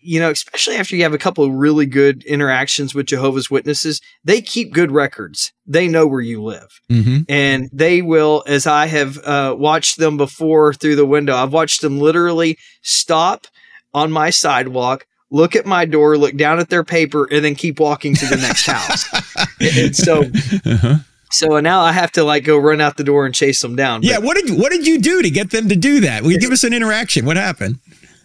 you 0.00 0.20
know, 0.20 0.30
especially 0.30 0.76
after 0.76 0.94
you 0.94 1.02
have 1.02 1.14
a 1.14 1.18
couple 1.18 1.44
of 1.44 1.52
really 1.52 1.86
good 1.86 2.22
interactions 2.24 2.94
with 2.94 3.06
Jehovah's 3.06 3.50
Witnesses, 3.50 4.00
they 4.22 4.42
keep 4.42 4.72
good 4.72 4.92
records. 4.92 5.52
They 5.66 5.88
know 5.88 6.06
where 6.06 6.20
you 6.20 6.42
live. 6.42 6.80
Mm-hmm. 6.90 7.22
And 7.28 7.70
they 7.72 8.02
will, 8.02 8.44
as 8.46 8.66
I 8.66 8.86
have 8.86 9.18
uh, 9.24 9.56
watched 9.58 9.96
them 9.98 10.18
before 10.18 10.74
through 10.74 10.96
the 10.96 11.06
window, 11.06 11.34
I've 11.34 11.52
watched 11.54 11.80
them 11.80 11.98
literally 11.98 12.58
stop 12.82 13.46
on 13.94 14.12
my 14.12 14.28
sidewalk, 14.28 15.06
look 15.30 15.56
at 15.56 15.64
my 15.64 15.86
door, 15.86 16.18
look 16.18 16.36
down 16.36 16.58
at 16.58 16.68
their 16.68 16.84
paper, 16.84 17.26
and 17.30 17.42
then 17.42 17.54
keep 17.54 17.80
walking 17.80 18.14
to 18.14 18.26
the 18.26 18.36
next 18.36 18.66
house. 18.70 19.08
and 19.60 19.96
so, 19.96 20.24
Uh-huh. 20.66 20.96
So 21.34 21.60
now 21.60 21.80
I 21.80 21.92
have 21.92 22.12
to 22.12 22.24
like 22.24 22.44
go 22.44 22.56
run 22.56 22.80
out 22.80 22.96
the 22.96 23.04
door 23.04 23.26
and 23.26 23.34
chase 23.34 23.60
them 23.60 23.76
down. 23.76 24.00
But- 24.00 24.10
Yeah. 24.10 24.18
What 24.18 24.36
did 24.36 24.58
what 24.58 24.70
did 24.72 24.86
you 24.86 24.98
do 25.00 25.22
to 25.22 25.30
get 25.30 25.50
them 25.50 25.68
to 25.68 25.76
do 25.76 26.00
that? 26.00 26.22
Will 26.22 26.32
you 26.32 26.38
give 26.38 26.52
us 26.52 26.64
an 26.64 26.72
interaction? 26.72 27.24
What 27.26 27.36
happened? 27.36 27.78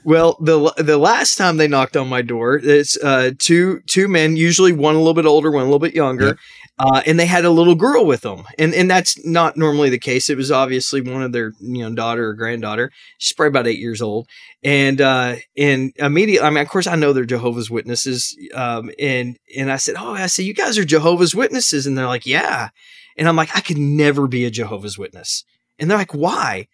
Well, 0.05 0.37
the 0.39 0.73
the 0.77 0.97
last 0.97 1.35
time 1.37 1.57
they 1.57 1.67
knocked 1.67 1.97
on 1.97 2.07
my 2.07 2.21
door, 2.21 2.55
it's 2.55 2.97
uh, 3.03 3.31
two 3.37 3.81
two 3.85 4.07
men, 4.07 4.37
usually 4.37 4.71
one 4.71 4.95
a 4.95 4.97
little 4.97 5.13
bit 5.13 5.25
older, 5.25 5.51
one 5.51 5.61
a 5.63 5.65
little 5.65 5.77
bit 5.79 5.93
younger, 5.93 6.25
Yep. 6.27 6.37
Uh, 6.79 7.01
and 7.05 7.19
they 7.19 7.25
had 7.25 7.43
a 7.43 7.49
little 7.49 7.75
girl 7.75 8.05
with 8.05 8.21
them, 8.21 8.43
and 8.57 8.73
and 8.73 8.89
that's 8.89 9.23
not 9.25 9.57
normally 9.57 9.89
the 9.89 9.99
case. 9.99 10.29
It 10.29 10.37
was 10.37 10.51
obviously 10.51 11.01
one 11.01 11.21
of 11.21 11.31
their 11.33 11.51
you 11.59 11.79
know 11.83 11.93
daughter 11.93 12.29
or 12.29 12.33
granddaughter. 12.33 12.91
She's 13.17 13.33
probably 13.35 13.49
about 13.49 13.67
eight 13.67 13.79
years 13.79 14.01
old, 14.01 14.27
and 14.63 15.01
uh, 15.01 15.35
and 15.57 15.91
immediately, 15.97 16.47
I 16.47 16.49
mean, 16.49 16.61
of 16.63 16.69
course, 16.69 16.87
I 16.87 16.95
know 16.95 17.11
they're 17.11 17.25
Jehovah's 17.25 17.69
Witnesses, 17.69 18.37
um, 18.53 18.91
and 18.97 19.37
and 19.57 19.71
I 19.71 19.75
said, 19.75 19.95
oh, 19.97 20.13
I 20.13 20.27
said, 20.27 20.45
you 20.45 20.53
guys 20.53 20.77
are 20.77 20.85
Jehovah's 20.85 21.35
Witnesses, 21.35 21.85
and 21.85 21.97
they're 21.97 22.07
like, 22.07 22.25
yeah, 22.25 22.69
and 23.17 23.27
I'm 23.27 23.35
like, 23.35 23.55
I 23.55 23.59
could 23.61 23.77
never 23.77 24.27
be 24.27 24.45
a 24.45 24.49
Jehovah's 24.51 24.97
Witness, 24.97 25.43
and 25.77 25.91
they're 25.91 25.97
like, 25.97 26.13
why? 26.13 26.67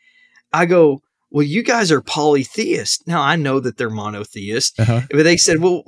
I 0.53 0.65
go, 0.67 1.01
well, 1.31 1.43
you 1.43 1.63
guys 1.63 1.91
are 1.91 2.01
polytheist. 2.01 3.07
Now 3.07 3.21
I 3.21 3.35
know 3.35 3.59
that 3.59 3.77
they're 3.77 3.89
monotheist, 3.89 4.79
Uh-huh. 4.79 5.01
but 5.09 5.23
they 5.23 5.35
said, 5.37 5.59
well, 5.59 5.83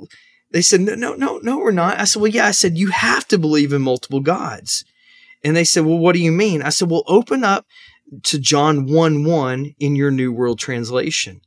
they 0.50 0.62
said, 0.62 0.80
no, 0.80 0.94
no, 0.94 1.14
no, 1.14 1.38
no, 1.42 1.58
we're 1.58 1.72
not. 1.72 1.98
I 1.98 2.04
said, 2.04 2.22
well, 2.22 2.30
yeah. 2.30 2.46
I 2.46 2.52
said, 2.52 2.78
you 2.78 2.88
have 2.88 3.26
to 3.28 3.38
believe 3.38 3.72
in 3.72 3.82
multiple 3.82 4.20
gods. 4.20 4.84
And 5.44 5.56
they 5.56 5.64
said, 5.64 5.84
well, 5.84 5.98
what 5.98 6.14
do 6.14 6.20
you 6.20 6.32
mean? 6.32 6.62
I 6.62 6.70
said, 6.70 6.90
well, 6.90 7.04
open 7.06 7.44
up 7.44 7.66
to 8.24 8.38
John 8.38 8.86
1 8.86 9.24
1 9.24 9.74
in 9.78 9.94
your 9.94 10.10
New 10.10 10.32
World 10.32 10.58
Translation 10.58 11.42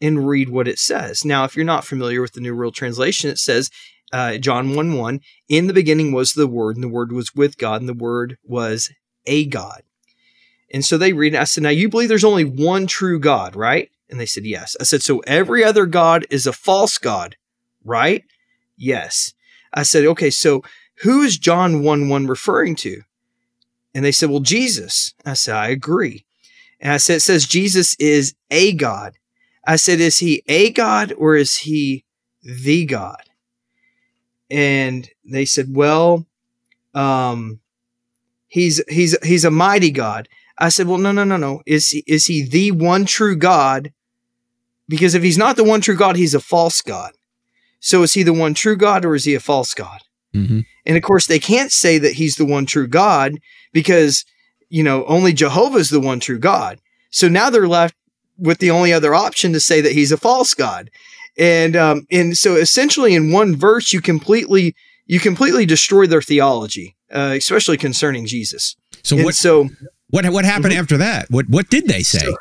and 0.00 0.26
read 0.26 0.48
what 0.48 0.68
it 0.68 0.78
says. 0.78 1.24
Now, 1.24 1.44
if 1.44 1.54
you're 1.54 1.64
not 1.64 1.86
familiar 1.86 2.20
with 2.20 2.32
the 2.32 2.40
New 2.40 2.56
World 2.56 2.74
Translation, 2.74 3.30
it 3.30 3.38
says, 3.38 3.70
uh, 4.12 4.36
John 4.36 4.74
1 4.74 4.94
1, 4.94 5.20
in 5.48 5.68
the 5.68 5.72
beginning 5.72 6.12
was 6.12 6.34
the 6.34 6.46
Word, 6.46 6.76
and 6.76 6.84
the 6.84 6.88
Word 6.88 7.12
was 7.12 7.34
with 7.34 7.56
God, 7.56 7.80
and 7.80 7.88
the 7.88 7.94
Word 7.94 8.36
was 8.44 8.90
a 9.26 9.46
God. 9.46 9.82
And 10.72 10.84
so 10.84 10.98
they 10.98 11.12
read 11.12 11.34
it. 11.34 11.40
I 11.40 11.44
said, 11.44 11.62
Now 11.62 11.70
you 11.70 11.88
believe 11.88 12.08
there's 12.08 12.24
only 12.24 12.44
one 12.44 12.86
true 12.86 13.18
God, 13.18 13.54
right? 13.54 13.90
And 14.10 14.18
they 14.18 14.26
said, 14.26 14.44
Yes. 14.44 14.76
I 14.80 14.84
said, 14.84 15.02
So 15.02 15.20
every 15.20 15.62
other 15.62 15.86
God 15.86 16.26
is 16.30 16.46
a 16.46 16.52
false 16.52 16.98
God, 16.98 17.36
right? 17.84 18.24
Yes. 18.76 19.34
I 19.72 19.82
said, 19.82 20.04
Okay, 20.04 20.30
so 20.30 20.62
who 21.02 21.22
is 21.22 21.38
John 21.38 21.82
1 21.82 22.08
1 22.08 22.26
referring 22.26 22.76
to? 22.76 23.02
And 23.94 24.04
they 24.04 24.12
said, 24.12 24.30
Well, 24.30 24.40
Jesus. 24.40 25.14
I 25.24 25.34
said, 25.34 25.54
I 25.54 25.68
agree. 25.68 26.24
And 26.80 26.92
I 26.92 26.96
said, 26.96 27.16
It 27.16 27.20
says 27.20 27.46
Jesus 27.46 27.94
is 27.96 28.34
a 28.50 28.72
God. 28.72 29.14
I 29.66 29.76
said, 29.76 30.00
Is 30.00 30.18
he 30.18 30.42
a 30.48 30.70
God 30.70 31.12
or 31.16 31.36
is 31.36 31.58
he 31.58 32.04
the 32.42 32.84
God? 32.86 33.22
And 34.50 35.08
they 35.24 35.44
said, 35.44 35.66
Well, 35.70 36.26
um, 36.94 37.60
he's 38.48 38.82
he's 38.88 39.16
he's 39.22 39.44
a 39.44 39.50
mighty 39.50 39.90
God. 39.90 40.28
I 40.58 40.68
said, 40.68 40.86
well, 40.86 40.98
no, 40.98 41.12
no, 41.12 41.24
no, 41.24 41.36
no. 41.36 41.62
Is 41.66 41.88
he, 41.88 42.04
is 42.06 42.26
he 42.26 42.44
the 42.44 42.70
one 42.70 43.04
true 43.04 43.34
God? 43.34 43.92
Because 44.88 45.14
if 45.14 45.22
he's 45.22 45.38
not 45.38 45.56
the 45.56 45.64
one 45.64 45.80
true 45.80 45.96
God, 45.96 46.16
he's 46.16 46.34
a 46.34 46.40
false 46.40 46.82
God. 46.82 47.12
So 47.82 48.02
is 48.02 48.14
he 48.14 48.22
the 48.22 48.32
one 48.32 48.54
true 48.54 48.76
God 48.76 49.04
or 49.04 49.14
is 49.14 49.24
he 49.24 49.34
a 49.34 49.40
false 49.40 49.74
God? 49.74 50.00
Mm-hmm. 50.34 50.60
And 50.86 50.96
of 50.96 51.02
course, 51.02 51.26
they 51.26 51.38
can't 51.38 51.70
say 51.72 51.98
that 51.98 52.14
he's 52.14 52.36
the 52.36 52.44
one 52.46 52.64
true 52.64 52.86
God 52.86 53.34
because, 53.72 54.24
you 54.70 54.82
know, 54.82 55.04
only 55.06 55.32
Jehovah's 55.32 55.90
the 55.90 56.00
one 56.00 56.20
true 56.20 56.38
God. 56.38 56.78
So 57.10 57.28
now 57.28 57.50
they're 57.50 57.68
left 57.68 57.94
with 58.38 58.58
the 58.58 58.70
only 58.70 58.92
other 58.92 59.14
option 59.14 59.52
to 59.52 59.60
say 59.60 59.80
that 59.80 59.92
he's 59.92 60.12
a 60.12 60.16
false 60.16 60.54
God. 60.54 60.90
And, 61.36 61.74
um, 61.76 62.06
and 62.10 62.36
so 62.38 62.54
essentially 62.56 63.14
in 63.14 63.32
one 63.32 63.56
verse, 63.56 63.92
you 63.92 64.00
completely, 64.00 64.74
you 65.06 65.18
completely 65.20 65.66
destroy 65.66 66.06
their 66.06 66.22
theology, 66.22 66.96
uh, 67.12 67.34
especially 67.36 67.76
concerning 67.76 68.26
Jesus. 68.26 68.76
So 69.02 69.16
And 69.16 69.24
what? 69.24 69.34
so, 69.34 69.68
what 70.10 70.24
what 70.30 70.44
happened 70.44 70.74
Mhm. 70.74 70.78
after 70.78 70.96
that? 70.98 71.26
What 71.30 71.48
what 71.48 71.68
did 71.68 71.88
they 71.88 72.02
say? 72.02 72.18
So- 72.20 72.36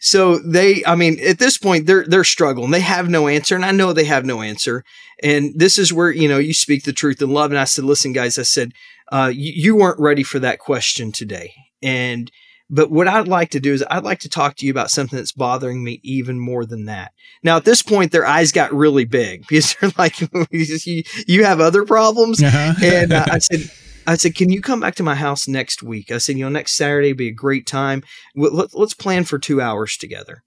so 0.00 0.38
they, 0.38 0.84
I 0.84 0.94
mean, 0.94 1.18
at 1.20 1.38
this 1.38 1.58
point, 1.58 1.86
they're 1.86 2.04
they're 2.06 2.24
struggling. 2.24 2.70
They 2.70 2.80
have 2.80 3.08
no 3.08 3.28
answer, 3.28 3.54
and 3.54 3.64
I 3.64 3.72
know 3.72 3.92
they 3.92 4.04
have 4.04 4.24
no 4.24 4.42
answer. 4.42 4.84
And 5.22 5.52
this 5.54 5.78
is 5.78 5.92
where 5.92 6.10
you 6.10 6.28
know 6.28 6.38
you 6.38 6.54
speak 6.54 6.84
the 6.84 6.92
truth 6.92 7.22
in 7.22 7.30
love. 7.30 7.50
And 7.50 7.58
I 7.58 7.64
said, 7.64 7.84
listen, 7.84 8.12
guys, 8.12 8.38
I 8.38 8.42
said, 8.42 8.72
uh, 9.12 9.30
you, 9.34 9.52
you 9.54 9.76
weren't 9.76 10.00
ready 10.00 10.22
for 10.22 10.38
that 10.40 10.58
question 10.58 11.12
today. 11.12 11.54
And 11.82 12.30
but 12.68 12.90
what 12.90 13.06
I'd 13.06 13.28
like 13.28 13.50
to 13.50 13.60
do 13.60 13.72
is 13.72 13.84
I'd 13.90 14.04
like 14.04 14.18
to 14.20 14.28
talk 14.28 14.56
to 14.56 14.66
you 14.66 14.72
about 14.72 14.90
something 14.90 15.16
that's 15.16 15.32
bothering 15.32 15.84
me 15.84 16.00
even 16.02 16.38
more 16.38 16.66
than 16.66 16.86
that. 16.86 17.12
Now, 17.42 17.56
at 17.56 17.64
this 17.64 17.82
point, 17.82 18.10
their 18.10 18.26
eyes 18.26 18.50
got 18.50 18.74
really 18.74 19.04
big 19.04 19.46
because 19.48 19.74
they're 19.76 19.92
like, 19.96 20.20
you, 20.50 21.02
you 21.26 21.44
have 21.44 21.60
other 21.60 21.84
problems. 21.84 22.42
Uh-huh. 22.42 22.74
And 22.82 23.12
uh, 23.12 23.26
I 23.30 23.38
said, 23.38 23.70
I 24.06 24.16
said, 24.16 24.34
can 24.34 24.50
you 24.50 24.60
come 24.60 24.80
back 24.80 24.94
to 24.96 25.02
my 25.02 25.14
house 25.14 25.48
next 25.48 25.82
week? 25.82 26.12
I 26.12 26.18
said, 26.18 26.36
you 26.36 26.44
know, 26.44 26.50
next 26.50 26.72
Saturday 26.72 27.08
would 27.08 27.16
be 27.16 27.28
a 27.28 27.32
great 27.32 27.66
time. 27.66 28.02
Let, 28.34 28.74
let's 28.74 28.94
plan 28.94 29.24
for 29.24 29.38
two 29.38 29.60
hours 29.60 29.96
together. 29.96 30.42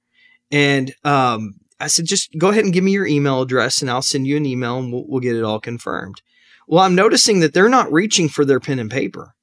And 0.52 0.94
um, 1.04 1.56
I 1.80 1.88
said, 1.88 2.06
just 2.06 2.30
go 2.38 2.50
ahead 2.50 2.64
and 2.64 2.74
give 2.74 2.84
me 2.84 2.92
your 2.92 3.06
email 3.06 3.42
address 3.42 3.82
and 3.82 3.92
I'll 3.92 4.02
send 4.02 4.28
you 4.28 4.38
an 4.38 4.46
email 4.46 4.80
and 4.80 4.92
we'll, 4.92 5.06
we'll 5.08 5.20
get 5.20 5.36
it 5.36 5.44
all 5.44 5.60
confirmed. 5.60 6.22
Well, 6.68 6.84
I'm 6.84 6.96
noticing 6.96 7.40
that 7.42 7.54
they're 7.54 7.70
not 7.70 7.92
reaching 7.92 8.30
for 8.30 8.46
their 8.46 8.60
pen 8.60 8.80
and 8.80 8.92
paper. 8.92 9.34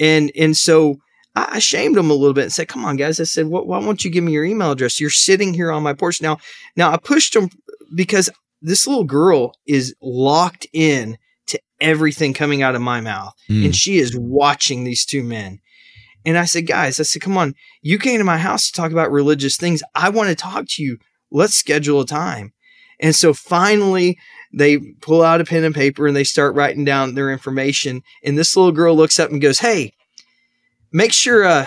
And, 0.00 0.32
and 0.38 0.56
so 0.56 0.96
I, 1.36 1.58
shamed 1.58 1.96
them 1.96 2.10
a 2.10 2.14
little 2.14 2.32
bit 2.32 2.44
and 2.44 2.52
said, 2.52 2.68
come 2.68 2.84
on, 2.84 2.96
guys. 2.96 3.20
I 3.20 3.24
said, 3.24 3.46
why 3.46 3.78
won't 3.78 4.04
you 4.04 4.10
give 4.10 4.24
me 4.24 4.32
your 4.32 4.44
email 4.44 4.70
address? 4.70 5.00
You're 5.00 5.10
sitting 5.10 5.52
here 5.52 5.72
on 5.72 5.82
my 5.82 5.92
porch. 5.92 6.22
Now, 6.22 6.38
now 6.76 6.92
I 6.92 6.96
pushed 6.96 7.34
them 7.34 7.50
because 7.94 8.30
this 8.62 8.86
little 8.86 9.04
girl 9.04 9.54
is 9.66 9.94
locked 10.00 10.66
in 10.72 11.18
everything 11.84 12.32
coming 12.34 12.62
out 12.62 12.74
of 12.74 12.80
my 12.82 13.00
mouth 13.00 13.34
Mm. 13.50 13.66
and 13.66 13.76
she 13.76 13.98
is 13.98 14.16
watching 14.16 14.84
these 14.84 15.04
two 15.04 15.22
men. 15.22 15.60
And 16.24 16.38
I 16.38 16.46
said, 16.46 16.66
guys, 16.66 16.98
I 16.98 17.02
said, 17.02 17.20
come 17.22 17.36
on, 17.36 17.54
you 17.82 17.98
came 17.98 18.18
to 18.18 18.24
my 18.24 18.38
house 18.38 18.66
to 18.66 18.72
talk 18.72 18.90
about 18.92 19.12
religious 19.12 19.56
things. 19.58 19.82
I 19.94 20.08
want 20.08 20.30
to 20.30 20.34
talk 20.34 20.66
to 20.70 20.82
you. 20.82 20.98
Let's 21.30 21.54
schedule 21.54 22.00
a 22.00 22.06
time. 22.06 22.52
And 23.00 23.14
so 23.14 23.34
finally, 23.34 24.18
they 24.52 24.78
pull 25.02 25.22
out 25.22 25.40
a 25.40 25.44
pen 25.44 25.64
and 25.64 25.74
paper 25.74 26.06
and 26.06 26.16
they 26.16 26.24
start 26.24 26.54
writing 26.54 26.84
down 26.84 27.14
their 27.14 27.30
information. 27.30 28.02
And 28.24 28.38
this 28.38 28.56
little 28.56 28.72
girl 28.72 28.96
looks 28.96 29.18
up 29.18 29.30
and 29.30 29.40
goes, 29.42 29.58
"Hey, 29.58 29.92
make 30.92 31.12
sure, 31.12 31.44
uh, 31.44 31.66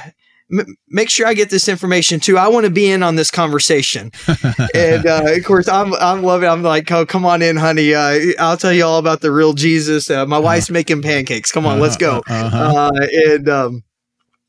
m- 0.51 0.75
make 0.87 1.09
sure 1.09 1.27
I 1.27 1.33
get 1.33 1.49
this 1.49 1.67
information 1.67 2.19
too. 2.19 2.37
I 2.37 2.47
want 2.47 2.65
to 2.65 2.71
be 2.71 2.89
in 2.89 3.03
on 3.03 3.15
this 3.15 3.31
conversation." 3.31 4.11
and 4.73 5.05
uh, 5.05 5.23
of 5.25 5.43
course, 5.43 5.67
I'm 5.67 5.93
I'm 5.95 6.23
loving. 6.23 6.47
It. 6.47 6.51
I'm 6.51 6.63
like, 6.63 6.91
"Oh, 6.91 7.05
come 7.05 7.25
on 7.25 7.41
in, 7.41 7.57
honey. 7.57 7.93
Uh, 7.93 8.33
I'll 8.39 8.57
tell 8.57 8.73
you 8.73 8.85
all 8.85 8.99
about 8.99 9.21
the 9.21 9.31
real 9.31 9.53
Jesus. 9.53 10.09
Uh, 10.09 10.25
my 10.25 10.39
wife's 10.39 10.69
making 10.69 11.01
pancakes. 11.01 11.51
Come 11.51 11.65
on, 11.65 11.79
let's 11.79 11.97
go." 11.97 12.21
Uh-huh. 12.27 12.89
uh, 12.93 13.07
and 13.25 13.49
um, 13.49 13.83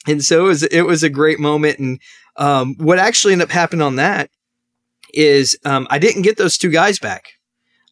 and 0.06 0.24
so 0.24 0.40
it 0.40 0.48
was 0.48 0.62
it 0.64 0.82
was 0.82 1.02
a 1.02 1.11
great 1.11 1.38
moment. 1.38 1.78
And 1.78 2.00
um, 2.37 2.74
what 2.78 2.98
actually 2.98 3.32
ended 3.32 3.48
up 3.48 3.52
happening 3.52 3.82
on 3.82 3.96
that 3.96 4.30
is 5.14 5.58
um, 5.64 5.87
I 5.90 5.98
didn't 5.98 6.22
get 6.22 6.37
those 6.37 6.58
two 6.58 6.70
guys 6.70 6.98
back. 6.98 7.32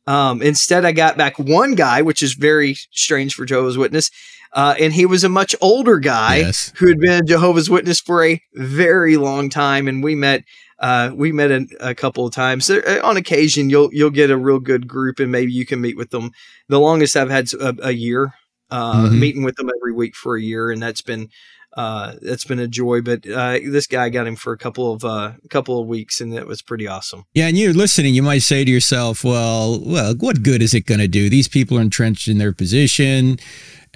Um, 0.06 0.40
instead, 0.40 0.84
I 0.84 0.92
got 0.92 1.16
back 1.16 1.38
one 1.38 1.74
guy, 1.74 2.02
which 2.02 2.22
is 2.22 2.34
very 2.34 2.74
strange 2.92 3.34
for 3.34 3.44
Jehovah's 3.44 3.76
Witness, 3.76 4.10
uh, 4.56 4.74
and 4.80 4.92
he 4.92 5.06
was 5.06 5.22
a 5.22 5.28
much 5.28 5.54
older 5.60 5.98
guy 6.00 6.38
Yes. 6.38 6.72
who 6.76 6.88
had 6.88 6.98
been 6.98 7.22
a 7.22 7.24
Jehovah's 7.24 7.70
Witness 7.70 8.00
for 8.00 8.24
a 8.24 8.42
very 8.54 9.16
long 9.16 9.48
time, 9.50 9.86
and 9.86 10.02
we 10.02 10.16
met. 10.16 10.42
Uh, 10.78 11.10
we 11.14 11.32
met 11.32 11.50
a, 11.50 11.66
a 11.80 11.94
couple 11.94 12.26
of 12.26 12.34
times. 12.34 12.66
There, 12.66 12.86
uh, 12.86 13.00
on 13.08 13.16
occasion, 13.16 13.70
you'll 13.70 13.88
you'll 13.94 14.10
get 14.10 14.30
a 14.30 14.36
real 14.36 14.58
good 14.58 14.86
group, 14.86 15.18
and 15.20 15.32
maybe 15.32 15.50
you 15.52 15.64
can 15.64 15.80
meet 15.80 15.96
with 15.96 16.10
them. 16.10 16.32
The 16.68 16.78
longest 16.80 17.16
I've 17.16 17.30
had 17.30 17.50
a, 17.54 17.74
a 17.82 17.92
year, 17.92 18.34
uh, 18.70 19.06
Mhm. 19.06 19.18
meeting 19.18 19.42
with 19.42 19.56
them 19.56 19.70
every 19.74 19.94
week 19.94 20.14
for 20.14 20.36
a 20.36 20.42
year, 20.42 20.70
and 20.70 20.82
that's 20.82 21.00
been 21.00 21.30
uh, 21.78 22.14
that's 22.20 22.44
been 22.44 22.58
a 22.58 22.68
joy. 22.68 23.00
But 23.00 23.26
uh, 23.26 23.58
this 23.64 23.86
guy 23.86 24.10
got 24.10 24.26
him 24.26 24.36
for 24.36 24.52
a 24.52 24.58
couple 24.58 24.92
of 24.92 25.02
uh, 25.02 25.32
couple 25.48 25.80
of 25.80 25.86
weeks, 25.88 26.20
and 26.20 26.34
it 26.34 26.46
was 26.46 26.60
pretty 26.60 26.86
awesome. 26.86 27.24
Yeah, 27.32 27.46
and 27.48 27.56
you're 27.56 27.72
listening, 27.72 28.14
you 28.14 28.22
might 28.22 28.42
say 28.42 28.62
to 28.64 28.70
yourself, 28.70 29.24
well, 29.24 29.80
well, 29.80 30.14
what 30.18 30.42
good 30.42 30.60
is 30.60 30.74
it 30.74 30.84
going 30.84 31.00
to 31.00 31.08
do? 31.08 31.30
These 31.30 31.48
people 31.48 31.78
are 31.78 31.82
entrenched 31.82 32.28
in 32.28 32.36
their 32.36 32.52
position. 32.52 33.38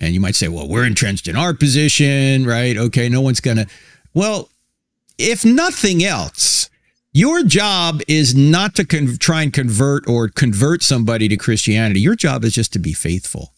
And 0.01 0.15
you 0.15 0.21
might 0.21 0.35
say, 0.35 0.49
well, 0.49 0.69
we're 0.69 0.87
entrenched 0.87 1.29
in 1.29 1.37
our 1.37 1.53
position, 1.53 2.47
right? 2.47 2.77
Okay, 2.77 3.09
no 3.09 3.21
one's 3.21 3.41
going 3.41 3.59
to. 3.59 3.67
Well, 4.15 4.49
if 5.19 5.45
nothing 5.45 6.03
else, 6.03 6.71
your 7.13 7.43
job 7.43 8.01
is 8.09 8.35
not 8.35 8.75
to 8.77 8.85
con- 8.87 9.17
try 9.19 9.43
and 9.43 9.53
convert 9.53 10.09
or 10.09 10.29
convert 10.29 10.83
somebody 10.83 11.29
to 11.29 11.37
Christianity. 11.37 12.01
Your 12.01 12.15
job 12.15 12.45
is 12.45 12.55
just 12.55 12.73
to 12.73 12.79
be 12.79 12.93
faithful. 12.93 13.53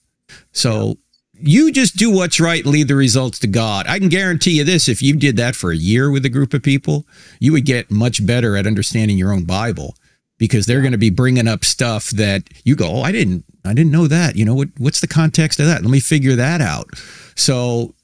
So 0.53 0.97
you 1.35 1.73
just 1.73 1.97
do 1.97 2.11
what's 2.11 2.41
right, 2.41 2.65
leave 2.65 2.89
the 2.89 2.95
results 2.95 3.39
to 3.41 3.47
God. 3.47 3.87
I 3.87 3.99
can 3.99 4.09
guarantee 4.09 4.59
you 4.59 4.65
this 4.65 4.89
if 4.89 5.03
you 5.03 5.17
did 5.17 5.37
that 5.37 5.55
for 5.55 5.71
a 5.71 5.77
year 5.77 6.11
with 6.11 6.25
a 6.25 6.31
group 6.31 6.55
of 6.55 6.63
people, 6.63 7.07
you 7.41 7.53
would 7.53 7.65
get 7.65 7.91
much 7.91 8.25
better 8.25 8.57
at 8.57 8.67
understanding 8.67 9.19
your 9.19 9.33
own 9.33 9.45
Bible 9.45 9.97
because 10.39 10.67
they're 10.67 10.81
going 10.81 10.93
to 10.93 10.99
be 10.99 11.11
bringing 11.11 11.49
up 11.49 11.65
stuff 11.65 12.11
that 12.11 12.45
you 12.65 12.75
go, 12.75 12.89
"Oh, 12.91 13.03
I 13.03 13.13
didn't 13.13 13.45
I 13.65 13.75
didn't 13.75 13.93
know 13.93 14.07
that." 14.09 14.37
You 14.37 14.45
know, 14.45 14.55
what 14.55 14.69
what's 14.79 15.01
the 15.01 15.09
context 15.09 15.61
of 15.61 15.67
that? 15.67 15.83
Let 15.83 15.91
me 15.91 16.01
figure 16.01 16.37
that 16.37 16.61
out. 16.61 16.91
So 17.35 17.95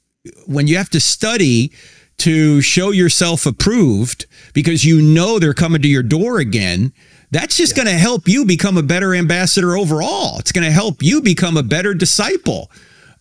when 0.45 0.67
you 0.67 0.77
have 0.77 0.89
to 0.91 0.99
study 0.99 1.71
to 2.17 2.61
show 2.61 2.91
yourself 2.91 3.45
approved 3.45 4.25
because 4.53 4.83
you 4.83 5.01
know 5.01 5.39
they're 5.39 5.53
coming 5.53 5.81
to 5.81 5.87
your 5.87 6.03
door 6.03 6.39
again, 6.39 6.91
that's 7.31 7.55
just 7.55 7.75
going 7.75 7.87
to 7.87 7.93
help 7.93 8.27
you 8.27 8.45
become 8.45 8.77
a 8.77 8.83
better 8.83 9.15
ambassador 9.15 9.77
overall. 9.77 10.37
It's 10.39 10.51
going 10.51 10.65
to 10.65 10.71
help 10.71 11.01
you 11.01 11.21
become 11.21 11.55
a 11.57 11.63
better 11.63 11.93
disciple. 11.93 12.69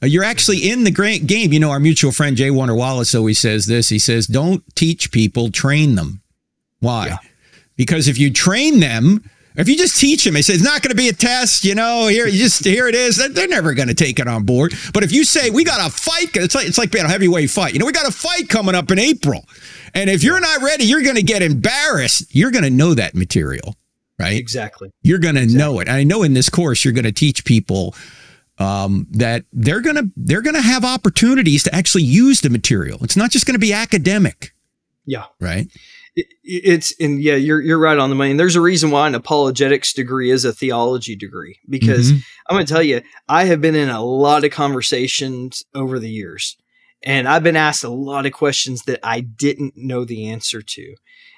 Uh, 0.03 0.07
You're 0.07 0.25
actually 0.25 0.69
in 0.69 0.85
the 0.85 0.91
great 0.91 1.27
game. 1.27 1.53
You 1.53 1.61
know, 1.61 1.71
our 1.71 1.81
mutual 1.81 2.13
friend 2.13 2.37
J. 2.37 2.51
Warner 2.51 2.75
Wallace 2.75 3.15
always 3.15 3.39
says 3.39 3.67
this. 3.67 3.89
He 3.89 3.99
says, 3.99 4.27
"Don't 4.27 4.65
teach 4.75 5.11
people, 5.11 5.51
train 5.51 5.95
them." 5.95 6.23
Why? 6.81 7.07
Yeah. 7.09 7.19
Because 7.77 8.09
if 8.09 8.19
you 8.19 8.33
train 8.33 8.81
them, 8.81 9.29
if 9.59 9.69
you 9.69 9.77
just 9.77 10.01
teach 10.01 10.25
them, 10.25 10.35
they 10.35 10.43
say 10.43 10.55
it's 10.55 10.63
not 10.65 10.81
going 10.83 10.91
to 10.91 10.97
be 10.97 11.09
a 11.09 11.13
test. 11.13 11.65
You 11.65 11.75
know, 11.75 12.07
here 12.07 12.27
you 12.27 12.39
just 12.39 12.65
here 12.65 12.89
it 12.89 12.95
is. 12.95 13.17
They're- 13.17 13.29
They're 13.29 13.49
never 13.49 13.75
going 13.75 13.89
to 13.89 13.95
take 13.95 14.19
it 14.19 14.27
on 14.29 14.45
board. 14.45 14.73
But 14.95 15.05
if 15.05 15.13
you 15.13 15.25
say 15.25 15.51
we 15.51 15.65
got 15.65 15.87
a 15.87 15.91
fight, 15.93 16.31
it's 16.35 16.55
like 16.55 16.67
it's 16.67 16.79
like 16.79 16.91
being 16.91 17.05
a 17.05 17.09
heavyweight 17.09 17.51
fight. 17.51 17.73
You 17.75 17.79
know, 17.81 17.87
we 17.87 17.93
got 17.93 18.09
a 18.09 18.13
fight 18.13 18.49
coming 18.49 18.75
up 18.75 18.91
in 18.91 18.99
April, 18.99 19.45
and 19.95 20.09
if 20.09 20.23
you're 20.25 20.41
not 20.41 20.63
ready, 20.63 20.85
you're 20.85 21.03
going 21.03 21.17
to 21.17 21.23
get 21.23 21.43
embarrassed. 21.43 22.35
You're 22.35 22.51
going 22.51 22.65
to 22.65 22.71
know 22.71 22.95
that 22.95 23.15
material, 23.15 23.75
right? 24.19 24.37
Exactly. 24.39 24.91
You're 25.03 25.19
going 25.19 25.35
to 25.35 25.47
know 25.47 25.81
it. 25.81 25.89
I 25.89 26.05
know 26.05 26.23
in 26.23 26.35
this 26.35 26.49
course 26.49 26.85
you're 26.85 26.95
going 26.95 27.05
to 27.05 27.13
teach 27.13 27.45
people 27.45 27.95
um, 28.59 29.07
that 29.13 29.45
they're 29.53 29.81
going 29.81 29.97
to 29.97 30.11
they're 30.17 30.43
going 30.43 30.57
to 30.57 30.63
have 30.63 30.85
opportunities 30.85 31.63
to 31.65 31.75
actually 31.75 32.03
use 32.05 32.41
the 32.41 32.51
material. 32.51 32.99
It's 33.03 33.17
not 33.17 33.31
just 33.31 33.47
going 33.47 33.55
to 33.55 33.61
be 33.61 33.73
academic, 33.73 34.53
Yeah. 35.09 35.25
right? 35.41 35.67
It, 36.15 36.27
it's 36.45 36.93
and 37.01 37.23
yeah, 37.23 37.37
you're 37.37 37.61
you're 37.63 37.79
right 37.79 37.99
on 37.99 38.11
the 38.11 38.17
money. 38.17 38.31
And 38.33 38.39
there's 38.41 38.57
a 38.57 38.61
reason 38.61 38.91
why 38.91 39.07
an 39.07 39.15
apologetics 39.15 39.93
degree 39.95 40.31
is 40.31 40.45
a 40.45 40.53
theology 40.53 41.17
degree 41.17 41.59
because 41.69 42.13
Mhm. 42.13 42.23
I'm 42.49 42.57
going 42.57 42.67
to 42.67 42.73
tell 42.73 42.83
you, 42.83 43.01
I 43.29 43.45
have 43.45 43.61
been 43.61 43.75
in 43.75 43.89
a 43.89 44.03
lot 44.05 44.45
of 44.45 44.51
conversations 44.51 45.65
over 45.75 45.99
the 45.99 46.11
years, 46.11 46.57
and 47.03 47.27
I've 47.29 47.43
been 47.43 47.57
asked 47.57 47.85
a 47.85 47.89
lot 47.89 48.27
of 48.27 48.33
questions 48.33 48.83
that 48.83 49.01
I 49.03 49.21
didn't 49.21 49.75
know 49.77 50.05
the 50.05 50.29
answer 50.29 50.61
to. 50.61 50.95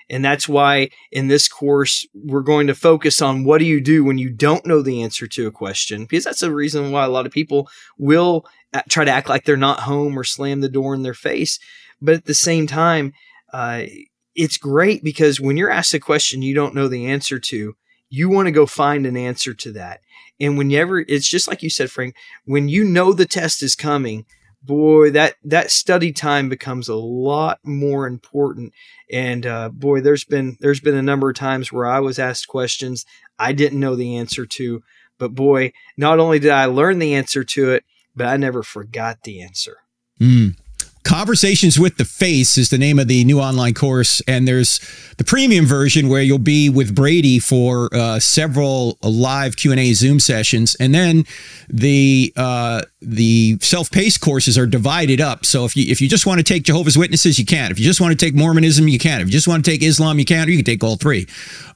And 0.09 0.24
that's 0.24 0.48
why 0.48 0.90
in 1.12 1.28
this 1.28 1.46
course, 1.46 2.04
we're 2.14 2.40
going 2.40 2.66
to 2.66 2.74
focus 2.74 3.22
on 3.22 3.44
what 3.44 3.59
do 3.59 3.64
you 3.66 3.80
do 3.80 4.02
when 4.02 4.18
you 4.18 4.30
don't 4.30 4.66
know 4.66 4.83
the 4.83 5.02
answer 5.02 5.28
to 5.28 5.46
a 5.46 5.52
question? 5.52 6.02
Because 6.04 6.24
that's 6.24 6.40
the 6.40 6.52
reason 6.52 6.90
why 6.90 7.04
a 7.04 7.09
lot 7.11 7.26
of 7.26 7.33
people 7.33 7.68
will 7.98 8.44
try 8.88 9.04
to 9.04 9.11
act 9.11 9.28
like 9.28 9.44
they're 9.44 9.56
not 9.56 9.80
home 9.80 10.18
or 10.18 10.24
slam 10.24 10.62
the 10.62 10.68
door 10.68 10.94
in 10.94 11.02
their 11.02 11.14
face. 11.14 11.61
But 12.02 12.14
at 12.14 12.24
the 12.24 12.35
same 12.35 12.66
time, 12.66 13.12
uh, 13.52 13.82
it's 14.34 14.58
great 14.58 15.02
because 15.02 15.40
when 15.40 15.56
you're 15.56 15.70
asked 15.70 15.94
a 15.94 16.00
question 16.00 16.42
you 16.42 16.54
don't 16.54 16.74
know 16.74 16.88
the 16.88 17.06
answer 17.06 17.38
to, 17.38 17.74
you 18.08 18.28
want 18.28 18.46
to 18.46 18.52
go 18.52 18.66
find 18.66 19.06
an 19.06 19.16
answer 19.16 19.54
to 19.54 19.72
that. 19.72 20.00
And 20.40 20.58
whenever 20.58 21.00
it's 21.00 21.28
just 21.28 21.46
like 21.48 21.62
you 21.62 21.70
said, 21.70 21.90
Frank, 21.90 22.16
when 22.44 22.68
you 22.68 22.84
know 22.84 23.12
the 23.12 23.26
test 23.26 23.62
is 23.62 23.76
coming, 23.76 24.26
boy, 24.62 25.10
that 25.10 25.34
that 25.44 25.70
study 25.70 26.12
time 26.12 26.48
becomes 26.48 26.88
a 26.88 26.94
lot 26.94 27.58
more 27.62 28.06
important. 28.06 28.72
And 29.10 29.46
uh, 29.46 29.68
boy, 29.68 30.01
there's 30.01 30.24
been 30.24 30.57
there's 30.61 30.80
been 30.80 30.96
a 30.96 31.03
number 31.03 31.30
of 31.30 31.36
times 31.36 31.72
where 31.72 31.86
I 31.86 32.01
was 32.01 32.18
asked 32.18 32.48
questions 32.48 33.05
I 33.38 33.53
didn't 33.53 33.80
know 33.80 33.96
the 33.96 34.16
answer 34.16 34.44
to, 34.44 34.82
but 35.18 35.34
boy, 35.34 35.72
not 35.96 36.18
only 36.18 36.38
did 36.38 36.51
I 36.51 36.66
learn 36.66 36.98
the 36.98 37.14
answer 37.14 37.44
to 37.44 37.72
it, 37.72 37.84
but 38.14 38.26
I 38.26 38.36
never 38.36 38.62
forgot 38.62 39.22
the 39.22 39.42
answer. 39.42 39.78
Mm. 40.20 40.57
Conversations 41.03 41.78
with 41.78 41.96
the 41.96 42.05
Faiths 42.05 42.59
is 42.59 42.68
the 42.68 42.78
name 42.78 42.98
of 42.98 43.09
the 43.09 43.24
new 43.24 43.40
online 43.40 43.74
course, 43.74 44.20
and 44.28 44.46
there's 44.46 44.80
the 45.16 45.24
premium 45.24 45.64
version 45.64 46.09
where 46.09 46.22
you'll 46.22 46.38
be 46.38 46.68
with 46.68 46.94
Brady 46.94 47.38
for 47.38 47.88
uh, 47.92 48.20
several 48.20 48.98
live 49.03 49.57
Q 49.57 49.70
and 49.70 49.80
A 49.80 49.92
Zoom 49.94 50.20
sessions, 50.20 50.76
and 50.78 50.94
then 50.94 51.24
the 51.68 52.32
uh, 52.36 52.82
the 53.03 53.59
self-paced 53.61 54.20
courses 54.20 54.59
are 54.59 54.66
divided 54.66 55.20
up. 55.20 55.46
So 55.46 55.64
if 55.64 55.74
you 55.74 55.90
if 55.90 56.01
you 56.03 56.09
just 56.09 56.26
want 56.26 56.38
to 56.38 56.44
take 56.44 56.64
Jehovah's 56.64 56.98
Witnesses, 56.98 57.38
you 57.38 57.46
can. 57.46 57.70
If 57.70 57.78
you 57.78 57.84
just 57.84 58.01
want 58.01 58.18
to 58.18 58.26
take 58.26 58.34
Mormonism, 58.34 58.86
you 58.86 58.98
can. 58.98 59.20
If 59.22 59.28
you 59.28 59.32
just 59.32 59.48
want 59.48 59.64
to 59.64 59.70
take 59.70 59.82
Islam, 59.82 60.18
you 60.18 60.26
can. 60.26 60.46
Or 60.46 60.51
you 60.51 60.59
can 60.59 60.66
take 60.66 60.84
all 60.84 60.96
three. 60.96 61.26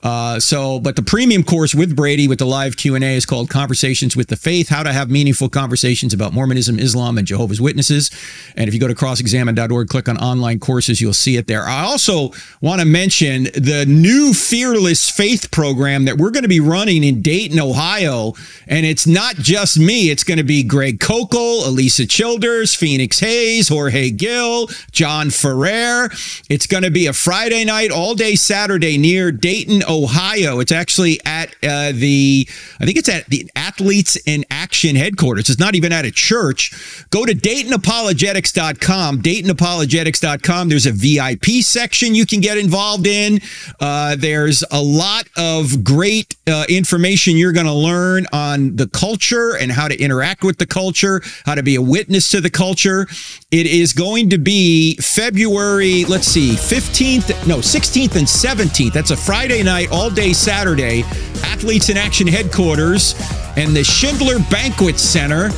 Uh, 0.03 0.39
so, 0.39 0.79
but 0.81 0.97
the 0.97 1.03
premium 1.03 1.43
course 1.43 1.75
with 1.75 1.97
Brady 1.97 2.29
with 2.29 2.39
the 2.39 2.47
live 2.47 2.77
Q 2.77 2.95
and 2.95 3.03
A 3.03 3.16
is 3.16 3.25
called 3.25 3.49
Conversations 3.49 4.16
with 4.16 4.29
the 4.29 4.37
Faith: 4.37 4.68
How 4.68 4.83
to 4.83 4.93
Have 4.93 5.11
Meaningful 5.11 5.49
Conversations 5.49 6.12
about 6.12 6.35
Mormonism, 6.35 6.79
Islam, 6.79 7.16
and 7.16 7.27
Jehovah's 7.27 7.61
Witnesses. 7.61 8.11
And 8.55 8.68
if 8.68 8.75
you 8.75 8.81
go 8.81 8.89
to 8.89 8.95
crossexamine.org, 9.15 9.89
click 9.89 10.09
on 10.09 10.19
online 10.19 10.59
courses, 10.59 11.01
you'll 11.01 11.12
see 11.12 11.37
it 11.37 11.47
there. 11.47 11.62
I 11.65 11.83
also 11.83 12.33
want 12.61 12.81
to 12.81 12.87
mention 12.87 13.45
the 13.45 13.85
new 13.87 14.33
Fearless 14.33 15.11
Faith 15.11 15.51
program 15.51 16.05
that 16.05 16.19
we're 16.19 16.31
going 16.31 16.43
to 16.43 16.49
be 16.49 16.61
running 16.61 17.05
in 17.05 17.23
Dayton, 17.23 17.61
Ohio, 17.61 18.35
and 18.67 18.85
it's 18.85 19.07
not 19.07 19.37
just 19.37 19.79
me; 19.79 20.11
it's 20.11 20.25
going 20.25 20.39
to 20.39 20.45
be 20.45 20.62
Greg. 20.62 20.99
Koukl, 20.99 21.62
Alisa 21.65 22.09
Childers, 22.09 22.75
Phoenix 22.75 23.21
Hayes, 23.21 23.69
Jorge 23.69 24.11
Gill, 24.11 24.69
John 24.91 25.31
Ferrer. 25.31 26.11
It's 26.49 26.67
going 26.67 26.83
to 26.83 26.91
be 26.91 27.07
a 27.07 27.12
Friday 27.12 27.65
night, 27.65 27.91
all 27.91 28.15
day 28.15 28.35
Saturday 28.35 28.99
near 28.99 29.33
Dayton, 29.33 29.83
Ohio. 29.89 30.61
It's 30.61 30.73
actually 30.73 31.21
at 31.25 31.51
uh, 31.62 31.93
the, 31.93 32.49
I 32.81 32.85
think 32.85 32.99
it's 32.99 33.09
at 33.09 33.27
the 33.27 33.51
Athletes 33.55 34.17
in 34.27 34.45
Action 34.51 34.97
headquarters. 34.97 35.51
It's 35.51 35.61
not 35.61 35.75
even 35.75 35.93
at 35.93 36.05
a 36.05 36.11
church. 36.11 36.73
Go 37.11 37.25
to 37.25 37.35
DaytonApologetics.com. 37.35 39.04
DaytonApologetics.com. 39.13 40.69
There's 40.69 40.87
a 40.87 40.93
VIP 40.93 41.63
section 41.63 42.15
you 42.15 42.27
can 42.27 42.41
get 42.41 42.59
involved 42.59 43.07
in. 43.07 43.41
Uh, 43.81 44.17
there's 44.17 44.65
a 44.71 44.83
lot 44.83 45.29
of 45.37 45.85
great 45.85 46.37
uh, 46.47 46.65
information 46.69 47.37
you're 47.37 47.53
going 47.53 47.67
to 47.67 47.73
learn 47.73 48.27
on 48.33 48.77
the 48.77 48.89
culture 48.89 49.57
and 49.57 49.71
how 49.71 49.89
to 49.89 49.99
interact 49.99 50.43
with 50.43 50.59
the 50.59 50.67
culture, 50.67 51.21
how 51.45 51.55
to 51.55 51.63
be 51.63 51.75
a 51.75 51.83
witness 51.83 52.31
to 52.31 52.41
the 52.41 52.51
culture. 52.51 53.07
It 53.51 53.67
is 53.67 53.93
going 53.93 54.31
to 54.31 54.39
be 54.39 54.97
February, 54.97 56.05
let's 56.05 56.27
see, 56.27 56.53
15th, 56.53 57.47
no, 57.47 57.59
16th 57.59 58.17
and 58.17 58.27
17th. 58.27 58.93
That's 58.93 59.11
a 59.11 59.17
Friday 59.17 59.63
night, 59.63 59.91
all 59.93 60.11
day 60.11 60.33
Saturday. 60.33 61.03
Athletes 61.45 61.89
in 61.89 61.97
Action 61.97 62.27
headquarters 62.27 63.15
and 63.57 63.75
the 63.77 63.85
Schindler 63.85 64.39
Banquet 64.51 64.99
Center. 64.99 65.51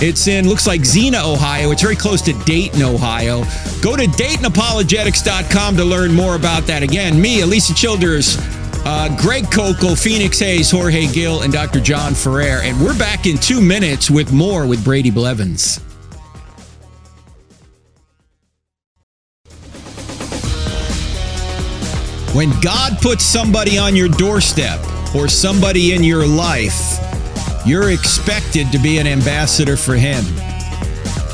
It's 0.00 0.26
in, 0.26 0.48
looks 0.48 0.66
like 0.66 0.84
Xenia, 0.84 1.22
Ohio. 1.22 1.70
It's 1.70 1.82
very 1.82 1.96
close 1.96 2.20
to 2.22 2.32
Dayton, 2.44 2.82
Ohio. 2.82 3.44
Go 3.80 3.96
to 3.96 4.04
DaytonApologetics.com 4.04 5.76
to 5.76 5.84
learn 5.84 6.12
more 6.12 6.36
about 6.36 6.66
that. 6.66 6.82
Again, 6.82 7.20
me, 7.20 7.40
Alisa 7.40 7.76
Childers, 7.76 8.36
uh, 8.84 9.16
Greg 9.20 9.44
Koukl, 9.44 10.00
Phoenix 10.00 10.38
Hayes, 10.40 10.70
Jorge 10.70 11.06
Gill, 11.12 11.42
and 11.42 11.52
Dr. 11.52 11.80
John 11.80 12.14
Ferrer. 12.14 12.60
And 12.62 12.80
we're 12.80 12.98
back 12.98 13.26
in 13.26 13.38
two 13.38 13.60
minutes 13.60 14.10
with 14.10 14.32
more 14.32 14.66
with 14.66 14.84
Brady 14.84 15.10
Blevins. 15.10 15.80
When 22.34 22.50
God 22.60 22.98
puts 23.00 23.24
somebody 23.24 23.78
on 23.78 23.94
your 23.94 24.08
doorstep 24.08 24.80
or 25.14 25.28
somebody 25.28 25.94
in 25.94 26.02
your 26.02 26.26
life, 26.26 26.98
you're 27.66 27.90
expected 27.90 28.70
to 28.72 28.78
be 28.78 28.98
an 28.98 29.06
ambassador 29.06 29.76
for 29.76 29.94
Him. 29.94 30.24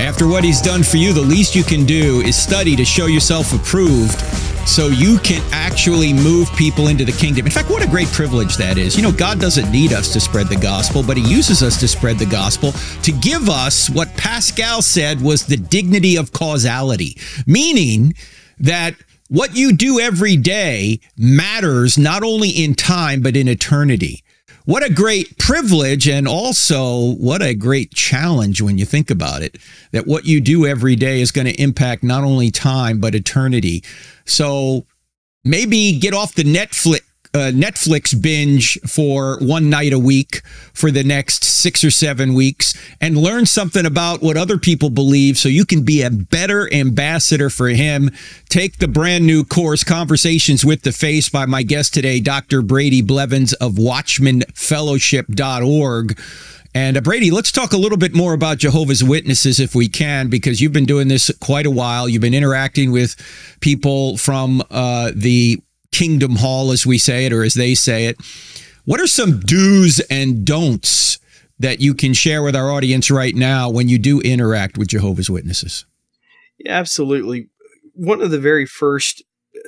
After 0.01 0.27
what 0.27 0.45
He's 0.45 0.61
done 0.61 0.83
for 0.83 0.97
you, 0.97 1.13
the 1.13 1.21
least 1.21 1.55
you 1.55 1.65
can 1.65 1.85
do 1.85 2.21
is 2.21 2.41
study 2.41 2.77
to 2.77 2.85
show 2.85 3.07
yourself 3.07 3.53
approved 3.53 4.19
so 4.67 4.87
you 4.87 5.19
can 5.19 5.43
actually 5.53 6.13
move 6.13 6.49
people 6.55 6.89
into 6.89 7.05
the 7.05 7.13
kingdom. 7.13 7.47
In 7.47 7.53
fact, 7.53 7.69
what 7.69 7.85
a 7.85 7.89
great 7.89 8.09
privilege 8.09 8.57
that 8.57 8.79
is. 8.79 8.97
You 8.97 9.03
know, 9.03 9.13
God 9.13 9.41
doesn't 9.41 9.71
need 9.73 9.93
us 9.93 10.13
to 10.13 10.21
spread 10.21 10.47
the 10.47 10.57
gospel, 10.57 11.03
but 11.03 11.17
He 11.17 11.29
uses 11.29 11.63
us 11.63 11.81
to 11.81 11.89
spread 11.89 12.19
the 12.19 12.27
gospel 12.27 12.73
to 13.03 13.13
give 13.13 13.49
us 13.49 13.91
what 13.91 14.15
Pascal 14.17 14.83
said 14.83 15.21
was 15.21 15.47
the 15.47 15.57
dignity 15.57 16.17
of 16.17 16.33
causality, 16.33 17.19
meaning 17.47 18.15
that 18.59 18.95
what 19.29 19.57
you 19.57 19.73
do 19.73 19.99
every 19.99 20.37
day 20.37 21.01
matters 21.17 21.99
not 21.99 22.23
only 22.23 22.51
in 22.51 22.75
time, 22.75 23.23
but 23.23 23.37
in 23.37 23.49
eternity. 23.49 24.23
What 24.71 24.85
a 24.85 24.93
great 24.93 25.37
privilege, 25.37 26.09
and 26.09 26.29
also 26.29 27.15
what 27.15 27.43
a 27.43 27.55
great 27.55 27.93
challenge 27.93 28.63
when 28.63 28.79
you 28.79 28.85
think 28.85 29.11
about 29.11 29.43
it 29.43 29.59
that 29.91 30.07
what 30.07 30.27
you 30.27 30.41
do 30.41 30.65
every 30.65 30.95
day 30.95 31.21
is 31.21 31.33
going 31.33 31.49
to 31.49 31.61
impact 31.61 32.05
not 32.05 32.23
only 32.23 32.53
time, 32.53 33.01
but 33.01 33.17
eternity. 33.17 33.83
So 34.27 34.87
maybe 35.43 35.99
get 35.99 36.15
off 36.15 36.37
the 36.37 36.45
Netflix 36.45 37.01
uh, 37.33 37.53
Netflix 37.55 38.21
binge 38.21 38.81
for 38.81 39.39
one 39.41 39.71
night 39.71 39.93
a 39.93 39.99
week 39.99 40.43
for 40.73 40.91
the 40.91 41.05
next 41.05 41.45
six 41.45 41.85
or 41.85 41.91
seven 41.91 42.35
weeks 42.35 42.75
and 43.01 43.17
learn 43.17 43.47
something 43.47 43.87
about 43.87 44.21
what 44.21 44.37
other 44.37 44.59
people 44.59 44.91
believe 44.91 45.39
so 45.39 45.49
you 45.49 45.65
can 45.65 45.85
be 45.85 46.03
a 46.03 46.11
better 46.11 46.69
ambassador 46.73 47.49
for 47.49 47.69
him. 47.69 48.11
Take 48.49 48.79
the 48.79 48.89
brand 48.89 49.27
new 49.27 49.45
course, 49.45 49.85
Conversations 49.85 50.65
with 50.65 50.83
the 50.83 50.91
Faiths, 50.93 51.29
by 51.29 51.47
my 51.47 51.63
guest 51.63 51.95
today, 51.95 52.19
Dr. 52.19 52.63
Brady 52.63 53.03
Blevins 53.03 53.53
of 53.55 53.75
WatchmanFellowship.org. 53.75 56.19
And 56.73 56.97
uh, 56.97 57.01
Brady, 57.01 57.31
let's 57.31 57.53
talk 57.53 57.73
a 57.73 57.77
little 57.77 57.99
bit 57.99 58.15
more 58.15 58.33
about 58.33 58.59
Jehovah's 58.59 59.03
Witnesses 59.03 59.59
if 59.59 59.75
we 59.75 59.89
can, 59.89 60.29
because 60.29 60.61
you've 60.61 60.73
been 60.73 60.85
doing 60.85 61.09
this 61.09 61.31
quite 61.41 61.67
a 61.67 61.71
while. 61.71 62.09
You've 62.09 62.23
been 62.23 62.35
interacting 62.35 62.93
with 62.93 63.17
people 63.61 64.17
from 64.17 64.63
uh, 64.71 65.11
the 65.15 65.61
Kingdom 65.93 66.37
Hall, 66.37 66.71
as 66.73 66.87
we 66.87 66.99
say 66.99 67.27
it, 67.27 67.33
or 67.33 67.43
as 67.43 67.55
they 67.55 67.75
say 67.75 68.07
it. 68.07 68.17
What 68.85 69.01
are 69.01 69.07
some 69.07 69.41
do's 69.41 70.01
and 70.11 70.45
don'ts 70.45 71.19
that 71.59 71.81
you 71.81 71.95
can 71.95 72.15
share 72.15 72.43
with 72.43 72.57
our 72.57 72.71
audience 72.71 73.11
right 73.11 73.35
now 73.35 73.69
when 73.69 73.89
you 73.89 73.99
do 73.99 74.21
interact 74.21 74.79
with 74.79 74.89
Jehovah's 74.89 75.31
Witnesses? 75.31 75.85
Yeah, 76.59 76.73
absolutely. 76.73 77.49
One 77.95 78.23
of 78.23 78.31
the 78.31 78.41
very 78.41 78.67
first 78.67 79.23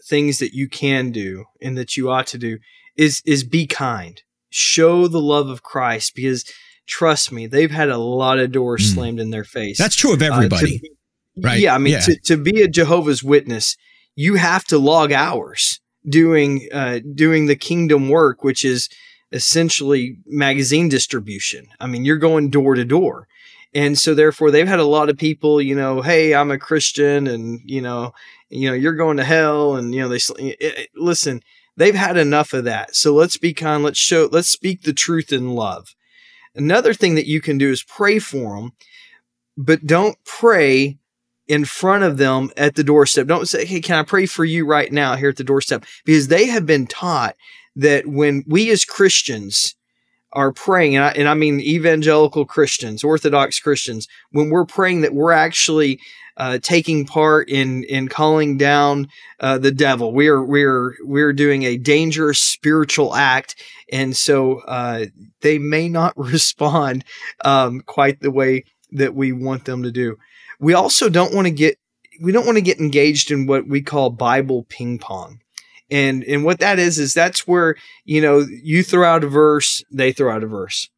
things 0.09 0.39
that 0.39 0.55
you 0.55 0.69
can 0.69 1.11
do 1.11 1.45
and 1.61 1.77
that 1.77 1.97
you 1.97 2.11
ought 2.11 2.27
to 2.29 2.39
do 2.39 2.59
is 2.97 3.23
is 3.27 3.45
be 3.45 3.67
kind. 3.67 4.23
Show 4.51 5.07
the 5.07 5.21
love 5.21 5.49
of 5.49 5.63
Christ 5.63 6.15
because 6.15 6.45
trust 6.87 7.33
me, 7.33 7.47
they've 7.47 7.71
had 7.71 7.89
a 7.89 7.99
lot 7.99 8.39
of 8.39 8.53
doors 8.53 8.83
mm. 8.83 8.95
slammed 8.95 9.21
in 9.21 9.31
their 9.31 9.45
face. 9.45 9.79
That's 9.79 9.97
true 9.97 10.13
of 10.13 10.23
everybody. 10.23 10.81
Uh, 10.85 11.47
right. 11.47 11.61
Yeah, 11.61 11.75
I 11.75 11.79
mean 11.79 11.95
yeah. 11.95 12.01
To, 12.01 12.17
to 12.25 12.37
be 12.37 12.63
a 12.63 12.69
Jehovah's 12.69 13.23
Witness, 13.23 13.77
you 14.15 14.37
have 14.37 14.65
to 14.65 14.79
log 14.79 15.13
hours 15.13 15.81
doing 16.09 16.69
uh, 16.73 17.01
doing 17.15 17.47
the 17.47 17.57
kingdom 17.57 18.09
work, 18.09 18.45
which 18.45 18.65
is 18.65 18.89
essentially 19.33 20.19
magazine 20.27 20.89
distribution. 20.89 21.67
I 21.81 21.87
mean, 21.87 22.05
you're 22.05 22.19
going 22.19 22.51
door 22.51 22.75
to 22.75 22.85
door. 22.85 23.29
And 23.75 23.99
so 23.99 24.15
therefore 24.15 24.51
they've 24.51 24.69
had 24.69 24.79
a 24.79 24.85
lot 24.85 25.09
of 25.09 25.17
people, 25.17 25.61
you 25.61 25.75
know, 25.75 26.03
hey, 26.03 26.35
I'm 26.35 26.51
a 26.51 26.59
Christian 26.59 27.27
and, 27.27 27.61
you 27.65 27.81
know, 27.81 28.13
you 28.51 28.69
know, 28.69 28.75
you're 28.75 28.95
going 28.95 29.17
to 29.17 29.25
hell 29.25 29.77
and, 29.77 29.95
you 29.95 30.03
know, 30.03 30.09
they 30.09 30.17
it, 30.17 30.31
it, 30.39 30.57
eh, 30.61 30.67
eh, 30.67 30.73
eh, 30.77 30.87
listen, 30.95 31.43
they've 31.77 31.95
had 31.95 32.19
enough 32.19 32.53
of 32.53 32.65
that. 32.65 32.95
So 32.95 33.15
let's 33.15 33.39
be 33.39 33.55
kind, 33.55 33.83
let's 33.83 33.99
show, 33.99 34.29
let's 34.31 34.49
speak 34.49 34.83
the 34.83 34.93
truth 34.93 35.33
in 35.33 35.55
love. 35.55 35.95
Another 36.55 36.93
thing 36.93 37.15
that 37.15 37.27
you 37.27 37.41
can 37.41 37.57
do 37.57 37.71
is 37.71 37.83
pray 37.83 38.19
for 38.19 38.57
them, 38.57 38.73
but 39.57 39.87
don't 39.87 40.23
pray 40.25 40.99
in 41.49 41.65
front 41.65 42.05
of 42.05 42.19
them 42.19 42.51
at 42.57 42.75
the 42.75 42.85
doorstep. 42.85 43.27
Don't 43.27 43.49
say, 43.49 43.65
Hey, 43.65 43.81
can 43.81 43.97
I 43.97 44.03
pray 44.03 44.27
for 44.27 44.45
you 44.45 44.67
right 44.67 44.93
now 44.93 45.17
here 45.17 45.31
at 45.31 45.37
the 45.37 45.45
doorstep? 45.45 45.85
Because 46.05 46.29
they 46.29 46.47
have 46.47 46.67
been 46.67 46.87
taught 46.87 47.37
that 47.77 48.07
when 48.07 48.45
we 48.47 48.71
as 48.71 48.85
Christians 48.85 49.75
are 50.33 50.53
praying, 50.53 50.97
and 50.97 51.05
I, 51.05 51.11
and 51.11 51.29
I 51.29 51.35
mean 51.35 51.61
evangelical 51.61 52.47
Christians, 52.47 53.05
Orthodox 53.05 53.61
Christians, 53.61 54.09
when 54.31 54.51
we're 54.51 54.65
praying 54.65 55.03
that 55.03 55.15
we're 55.15 55.33
actually 55.33 55.99
uh, 56.37 56.59
taking 56.63 57.05
part 57.05 57.49
in 57.49 57.85
in 57.85 58.09
calling 58.09 58.57
down 58.57 59.09
uh, 59.41 59.59
the 59.59 59.71
devil. 59.71 60.13
We're 60.13 60.43
we're 60.43 60.95
we're 61.03 61.33
doing 61.33 61.65
a 61.65 61.77
dangerous 61.77 62.39
spiritual 62.39 63.15
act, 63.15 63.55
and 63.93 64.17
so 64.17 64.61
uh, 64.61 65.07
they 65.43 65.59
may 65.59 65.89
not 65.89 66.15
respond 66.17 67.05
um, 67.45 67.83
quite 67.83 68.21
the 68.21 68.31
way 68.31 68.65
that 68.93 69.15
we 69.15 69.33
want 69.33 69.65
them 69.65 69.83
to 69.83 69.91
do 69.91 70.17
we 70.63 70.75
also 70.75 71.11
don't 71.11 71.35
want 71.35 71.47
to 71.47 71.51
get 71.51 71.77
we 72.23 72.31
don't 72.31 72.47
want 72.47 72.57
to 72.57 72.63
get 72.63 72.79
engaged 72.79 73.31
in 73.31 73.47
what 73.47 73.67
we 73.67 73.83
call 73.83 74.09
Bible 74.09 74.65
ping 74.69 74.99
pong. 74.99 75.41
And 75.91 76.25
and 76.25 76.45
what 76.45 76.61
that 76.61 76.79
is 76.79 76.99
is 76.99 77.13
that's 77.13 77.47
where, 77.47 77.75
you 78.05 78.23
know, 78.23 78.47
you 78.63 78.83
throw 78.83 79.07
out 79.07 79.25
a 79.25 79.29
verse, 79.29 79.85
they 79.91 80.13
throw 80.13 80.35
out 80.35 80.45
a 80.45 80.47
verse. 80.47 80.89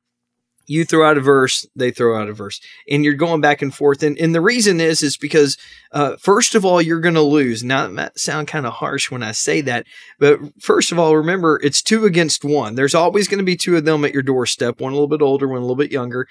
You 0.66 0.84
throw 0.84 1.08
out 1.08 1.16
a 1.16 1.20
verse, 1.20 1.66
they 1.76 1.90
throw 1.90 2.20
out 2.20 2.28
a 2.28 2.32
verse, 2.32 2.60
and 2.88 3.04
you're 3.04 3.14
going 3.14 3.40
back 3.40 3.62
and 3.62 3.74
forth. 3.74 4.02
And, 4.02 4.18
and 4.18 4.34
the 4.34 4.40
reason 4.40 4.80
is, 4.80 5.02
is 5.02 5.16
because, 5.16 5.56
uh, 5.92 6.16
first 6.16 6.54
of 6.54 6.64
all, 6.64 6.80
you're 6.80 7.00
going 7.00 7.14
to 7.14 7.20
lose. 7.20 7.62
Now, 7.62 7.82
that 7.82 7.92
might 7.92 8.18
sound 8.18 8.48
kind 8.48 8.66
of 8.66 8.74
harsh 8.74 9.10
when 9.10 9.22
I 9.22 9.32
say 9.32 9.60
that, 9.62 9.86
but 10.18 10.38
first 10.60 10.92
of 10.92 10.98
all, 10.98 11.16
remember 11.16 11.60
it's 11.62 11.82
two 11.82 12.04
against 12.04 12.44
one. 12.44 12.74
There's 12.74 12.94
always 12.94 13.28
going 13.28 13.38
to 13.38 13.44
be 13.44 13.56
two 13.56 13.76
of 13.76 13.84
them 13.84 14.04
at 14.04 14.14
your 14.14 14.22
doorstep, 14.22 14.80
one 14.80 14.92
a 14.92 14.96
little 14.96 15.08
bit 15.08 15.22
older, 15.22 15.48
one 15.48 15.58
a 15.58 15.60
little 15.60 15.76
bit 15.76 15.92
younger. 15.92 16.26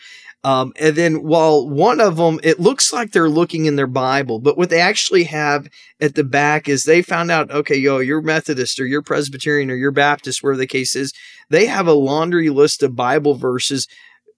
Um, 0.45 0.73
and 0.77 0.95
then 0.95 1.23
while 1.23 1.69
one 1.69 2.01
of 2.01 2.17
them, 2.17 2.39
it 2.43 2.59
looks 2.59 2.91
like 2.91 3.11
they're 3.11 3.29
looking 3.29 3.65
in 3.65 3.77
their 3.77 3.87
Bible, 3.87 4.39
but 4.39 4.57
what 4.57 4.69
they 4.69 4.81
actually 4.81 5.23
have 5.25 5.69
at 6.01 6.15
the 6.15 6.23
back 6.25 6.67
is 6.67 6.83
they 6.83 7.01
found 7.01 7.31
out, 7.31 7.49
okay, 7.49 7.77
yo, 7.77 7.99
you're 7.99 8.21
Methodist 8.21 8.77
or 8.77 8.85
you're 8.85 9.01
Presbyterian 9.01 9.71
or 9.71 9.75
you're 9.75 9.91
Baptist, 9.91 10.43
wherever 10.43 10.57
the 10.57 10.67
case 10.67 10.97
is. 10.97 11.13
They 11.49 11.67
have 11.67 11.87
a 11.87 11.93
laundry 11.93 12.49
list 12.49 12.83
of 12.83 12.95
Bible 12.95 13.35
verses 13.35 13.87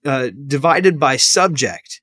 uh, 0.06 0.30
divided 0.48 1.00
by 1.00 1.18
subject. 1.18 2.02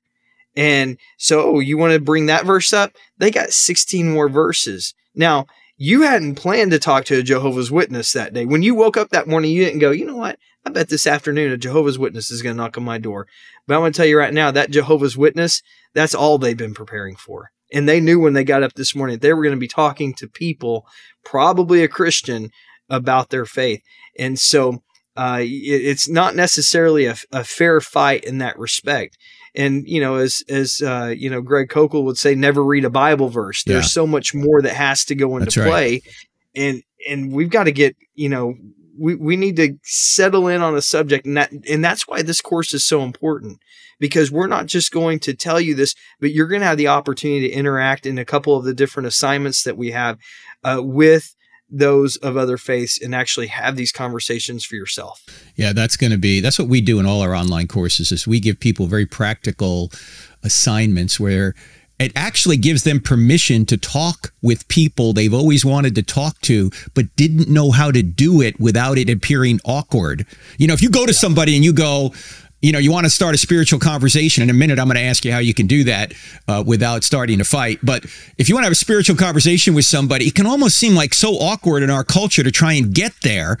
And 0.55 0.97
so 1.17 1.59
you 1.59 1.77
want 1.77 1.93
to 1.93 1.99
bring 1.99 2.27
that 2.27 2.45
verse 2.45 2.73
up? 2.73 2.93
They 3.17 3.31
got 3.31 3.51
16 3.51 4.11
more 4.11 4.29
verses. 4.29 4.93
Now, 5.15 5.47
you 5.77 6.03
hadn't 6.03 6.35
planned 6.35 6.71
to 6.71 6.79
talk 6.79 7.05
to 7.05 7.17
a 7.17 7.23
Jehovah's 7.23 7.71
Witness 7.71 8.13
that 8.13 8.33
day. 8.33 8.45
When 8.45 8.61
you 8.61 8.75
woke 8.75 8.95
up 8.95 9.09
that 9.09 9.27
morning, 9.27 9.51
you 9.51 9.65
didn't 9.65 9.79
go, 9.79 9.91
you 9.91 10.05
know 10.05 10.15
what? 10.15 10.37
I 10.65 10.69
bet 10.69 10.89
this 10.89 11.07
afternoon 11.07 11.51
a 11.51 11.57
Jehovah's 11.57 11.99
Witness 11.99 12.31
is 12.31 12.41
going 12.41 12.55
to 12.55 12.61
knock 12.61 12.77
on 12.77 12.83
my 12.83 12.99
door. 12.99 13.27
But 13.67 13.75
I'm 13.75 13.81
going 13.81 13.93
to 13.93 13.97
tell 13.97 14.05
you 14.05 14.17
right 14.17 14.33
now, 14.33 14.51
that 14.51 14.71
Jehovah's 14.71 15.17
Witness, 15.17 15.61
that's 15.93 16.15
all 16.15 16.37
they've 16.37 16.55
been 16.55 16.73
preparing 16.73 17.15
for. 17.15 17.51
And 17.73 17.89
they 17.89 17.99
knew 17.99 18.19
when 18.19 18.33
they 18.33 18.43
got 18.43 18.63
up 18.63 18.73
this 18.73 18.95
morning, 18.95 19.17
they 19.17 19.33
were 19.33 19.43
going 19.43 19.55
to 19.55 19.59
be 19.59 19.67
talking 19.67 20.13
to 20.15 20.27
people, 20.27 20.85
probably 21.25 21.83
a 21.83 21.87
Christian, 21.87 22.51
about 22.89 23.29
their 23.29 23.45
faith. 23.45 23.81
And 24.17 24.39
so 24.39 24.83
uh, 25.15 25.39
it, 25.41 25.45
it's 25.45 26.09
not 26.09 26.35
necessarily 26.35 27.05
a, 27.05 27.15
a, 27.31 27.43
fair 27.43 27.79
fight 27.79 28.23
in 28.23 28.39
that 28.39 28.57
respect. 28.57 29.17
And 29.55 29.87
you 29.87 30.01
know, 30.01 30.15
as 30.15 30.43
as 30.49 30.81
uh, 30.81 31.13
you 31.15 31.29
know, 31.29 31.41
Greg 31.41 31.69
Koukl 31.69 32.03
would 32.05 32.17
say, 32.17 32.33
never 32.33 32.63
read 32.63 32.85
a 32.85 32.89
Bible 32.89 33.29
verse. 33.29 33.63
There's 33.63 33.85
yeah. 33.85 33.89
so 33.89 34.07
much 34.07 34.33
more 34.33 34.61
that 34.61 34.75
has 34.75 35.05
to 35.05 35.15
go 35.15 35.37
into 35.37 35.45
That's 35.45 35.55
play, 35.55 35.91
right. 35.91 36.01
and 36.55 36.83
and 37.07 37.31
we've 37.31 37.51
got 37.51 37.65
to 37.65 37.71
get 37.71 37.95
you 38.15 38.29
know 38.29 38.55
we, 38.97 39.15
we 39.15 39.35
need 39.35 39.55
to 39.57 39.77
settle 39.83 40.47
in 40.47 40.61
on 40.61 40.75
a 40.75 40.81
subject 40.81 41.25
and 41.25 41.37
that 41.37 41.51
and 41.69 41.83
that's 41.83 42.07
why 42.07 42.21
this 42.21 42.41
course 42.41 42.73
is 42.73 42.83
so 42.83 43.01
important 43.01 43.59
because 43.99 44.31
we're 44.31 44.47
not 44.47 44.65
just 44.65 44.91
going 44.91 45.19
to 45.19 45.33
tell 45.33 45.59
you 45.59 45.75
this 45.75 45.95
but 46.19 46.31
you're 46.31 46.47
going 46.47 46.61
to 46.61 46.67
have 46.67 46.77
the 46.77 46.87
opportunity 46.87 47.49
to 47.49 47.53
interact 47.53 48.05
in 48.05 48.17
a 48.17 48.25
couple 48.25 48.55
of 48.55 48.65
the 48.65 48.73
different 48.73 49.07
assignments 49.07 49.63
that 49.63 49.77
we 49.77 49.91
have 49.91 50.17
uh, 50.63 50.79
with 50.81 51.35
those 51.73 52.17
of 52.17 52.37
other 52.37 52.55
faiths 52.57 53.01
and 53.01 53.15
actually 53.15 53.47
have 53.47 53.75
these 53.75 53.91
conversations 53.91 54.63
for 54.63 54.75
yourself. 54.75 55.25
Yeah, 55.55 55.73
that's 55.73 55.97
going 55.97 56.11
to 56.11 56.17
be 56.17 56.39
that's 56.39 56.59
what 56.59 56.67
we 56.69 56.79
do 56.79 56.99
in 56.99 57.05
all 57.05 57.21
our 57.21 57.33
online 57.33 57.67
courses 57.67 58.11
is 58.11 58.27
we 58.27 58.39
give 58.39 58.59
people 58.59 58.85
very 58.85 59.07
practical 59.07 59.91
assignments 60.43 61.19
where 61.19 61.55
it 61.99 62.11
actually 62.15 62.57
gives 62.57 62.83
them 62.83 62.99
permission 62.99 63.65
to 63.65 63.77
talk 63.77 64.33
with 64.41 64.67
people 64.67 65.13
they've 65.13 65.33
always 65.33 65.63
wanted 65.63 65.95
to 65.95 66.03
talk 66.03 66.39
to 66.41 66.69
but 66.93 67.15
didn't 67.15 67.49
know 67.49 67.71
how 67.71 67.91
to 67.91 68.03
do 68.03 68.41
it 68.41 68.59
without 68.59 68.97
it 68.97 69.09
appearing 69.09 69.59
awkward. 69.65 70.25
You 70.57 70.67
know, 70.67 70.73
if 70.73 70.81
you 70.81 70.89
go 70.89 71.05
to 71.05 71.13
somebody 71.13 71.55
and 71.55 71.65
you 71.65 71.73
go, 71.73 72.13
you 72.63 72.71
know, 72.71 72.79
you 72.79 72.93
want 72.93 73.03
to 73.05 73.09
start 73.09 73.35
a 73.35 73.37
spiritual 73.37 73.77
conversation. 73.77 74.41
In 74.41 74.49
a 74.49 74.53
minute, 74.53 74.79
I'm 74.79 74.87
going 74.87 74.95
to 74.95 75.03
ask 75.03 75.25
you 75.25 75.33
how 75.33 75.39
you 75.39 75.53
can 75.53 75.67
do 75.67 75.83
that 75.83 76.13
uh, 76.47 76.63
without 76.65 77.03
starting 77.03 77.41
a 77.41 77.43
fight. 77.43 77.79
But 77.83 78.05
if 78.37 78.47
you 78.47 78.55
want 78.55 78.63
to 78.63 78.67
have 78.67 78.71
a 78.71 78.75
spiritual 78.75 79.17
conversation 79.17 79.73
with 79.73 79.83
somebody, 79.83 80.27
it 80.27 80.33
can 80.33 80.45
almost 80.45 80.77
seem 80.77 80.95
like 80.95 81.13
so 81.13 81.33
awkward 81.33 81.83
in 81.83 81.89
our 81.89 82.05
culture 82.05 82.41
to 82.41 82.51
try 82.51 82.71
and 82.71 82.95
get 82.95 83.11
there. 83.21 83.57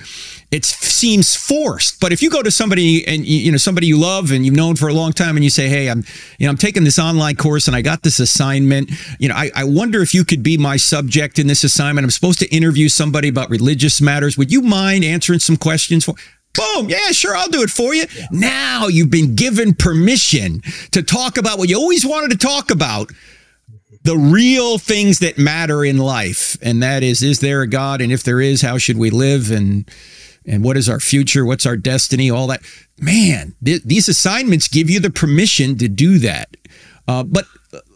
It 0.51 0.63
seems 0.63 1.35
forced. 1.35 1.99
But 1.99 2.13
if 2.13 2.21
you 2.21 2.29
go 2.29 2.41
to 2.41 2.49
somebody 2.49 3.05
and 3.05 3.25
you 3.25 3.51
know 3.51 3.57
somebody 3.57 3.87
you 3.87 3.99
love 3.99 4.31
and 4.31 4.45
you've 4.45 4.55
known 4.55 4.77
for 4.77 4.87
a 4.87 4.93
long 4.93 5.11
time, 5.11 5.35
and 5.35 5.43
you 5.43 5.49
say, 5.49 5.67
"Hey, 5.67 5.89
I'm, 5.89 6.05
you 6.37 6.47
know, 6.47 6.51
I'm 6.51 6.57
taking 6.57 6.85
this 6.85 6.97
online 6.97 7.35
course 7.35 7.67
and 7.67 7.75
I 7.75 7.81
got 7.81 8.03
this 8.03 8.19
assignment. 8.19 8.89
You 9.19 9.27
know, 9.27 9.35
I, 9.35 9.51
I 9.53 9.63
wonder 9.65 10.01
if 10.01 10.13
you 10.13 10.23
could 10.23 10.43
be 10.43 10.57
my 10.57 10.77
subject 10.77 11.39
in 11.39 11.47
this 11.47 11.65
assignment. 11.65 12.05
I'm 12.05 12.11
supposed 12.11 12.39
to 12.39 12.55
interview 12.55 12.87
somebody 12.87 13.27
about 13.27 13.49
religious 13.49 13.99
matters. 13.99 14.37
Would 14.37 14.51
you 14.51 14.61
mind 14.61 15.03
answering 15.03 15.39
some 15.39 15.57
questions 15.57 16.05
for?" 16.05 16.15
Boom. 16.53 16.89
Yeah, 16.89 17.11
sure. 17.11 17.35
I'll 17.35 17.49
do 17.49 17.63
it 17.63 17.69
for 17.69 17.93
you. 17.93 18.05
Yeah. 18.15 18.27
Now 18.31 18.87
you've 18.87 19.09
been 19.09 19.35
given 19.35 19.73
permission 19.73 20.61
to 20.91 21.01
talk 21.01 21.37
about 21.37 21.57
what 21.57 21.69
you 21.69 21.77
always 21.77 22.05
wanted 22.05 22.31
to 22.31 22.37
talk 22.37 22.69
about 22.69 23.11
the 24.03 24.17
real 24.17 24.77
things 24.77 25.19
that 25.19 25.37
matter 25.37 25.83
in 25.83 25.97
life. 25.97 26.57
And 26.61 26.83
that 26.83 27.03
is, 27.03 27.23
is 27.23 27.39
there 27.39 27.61
a 27.61 27.67
God? 27.67 28.01
And 28.01 28.11
if 28.11 28.23
there 28.23 28.41
is, 28.41 28.61
how 28.61 28.77
should 28.77 28.97
we 28.97 29.09
live? 29.09 29.49
And, 29.49 29.89
and 30.45 30.63
what 30.63 30.77
is 30.77 30.89
our 30.89 30.99
future? 30.99 31.45
What's 31.45 31.65
our 31.65 31.77
destiny? 31.77 32.29
All 32.29 32.47
that. 32.47 32.61
Man, 32.99 33.55
th- 33.63 33.83
these 33.83 34.09
assignments 34.09 34.67
give 34.67 34.89
you 34.89 34.99
the 34.99 35.09
permission 35.09 35.77
to 35.77 35.87
do 35.87 36.19
that. 36.19 36.55
Uh, 37.07 37.23
but 37.23 37.45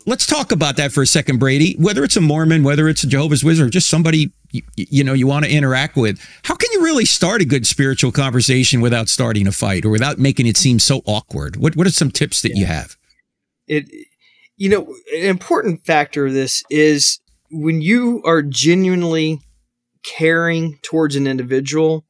let's 0.07 0.25
talk 0.25 0.51
about 0.51 0.77
that 0.77 0.91
for 0.91 1.03
a 1.03 1.07
second, 1.07 1.37
Brady. 1.37 1.75
Whether 1.77 2.03
it's 2.03 2.15
a 2.15 2.21
Mormon, 2.21 2.63
whether 2.63 2.87
it's 2.87 3.03
a 3.03 3.07
Jehovah's 3.07 3.43
Witness, 3.43 3.67
or 3.67 3.69
just 3.69 3.87
somebody 3.87 4.31
you, 4.51 4.63
you 4.75 5.03
know 5.03 5.13
you 5.13 5.27
want 5.27 5.45
to 5.45 5.51
interact 5.51 5.95
with, 5.95 6.19
how 6.43 6.55
can 6.55 6.71
you 6.71 6.83
really 6.83 7.05
start 7.05 7.41
a 7.41 7.45
good 7.45 7.67
spiritual 7.67 8.11
conversation 8.11 8.81
without 8.81 9.09
starting 9.09 9.45
a 9.45 9.51
fight 9.51 9.85
or 9.85 9.89
without 9.89 10.17
making 10.17 10.47
it 10.47 10.57
seem 10.57 10.79
so 10.79 11.01
awkward? 11.05 11.57
What 11.57 11.75
What 11.75 11.85
are 11.85 11.91
some 11.91 12.09
tips 12.09 12.41
that 12.41 12.49
yeah. 12.49 12.57
you 12.57 12.65
have? 12.65 12.97
It, 13.67 13.85
you 14.55 14.69
know, 14.69 14.87
an 15.13 15.25
important 15.25 15.85
factor 15.85 16.25
of 16.25 16.33
this 16.33 16.63
is 16.71 17.19
when 17.51 17.81
you 17.81 18.23
are 18.25 18.41
genuinely 18.41 19.41
caring 20.03 20.79
towards 20.81 21.15
an 21.15 21.27
individual 21.27 22.06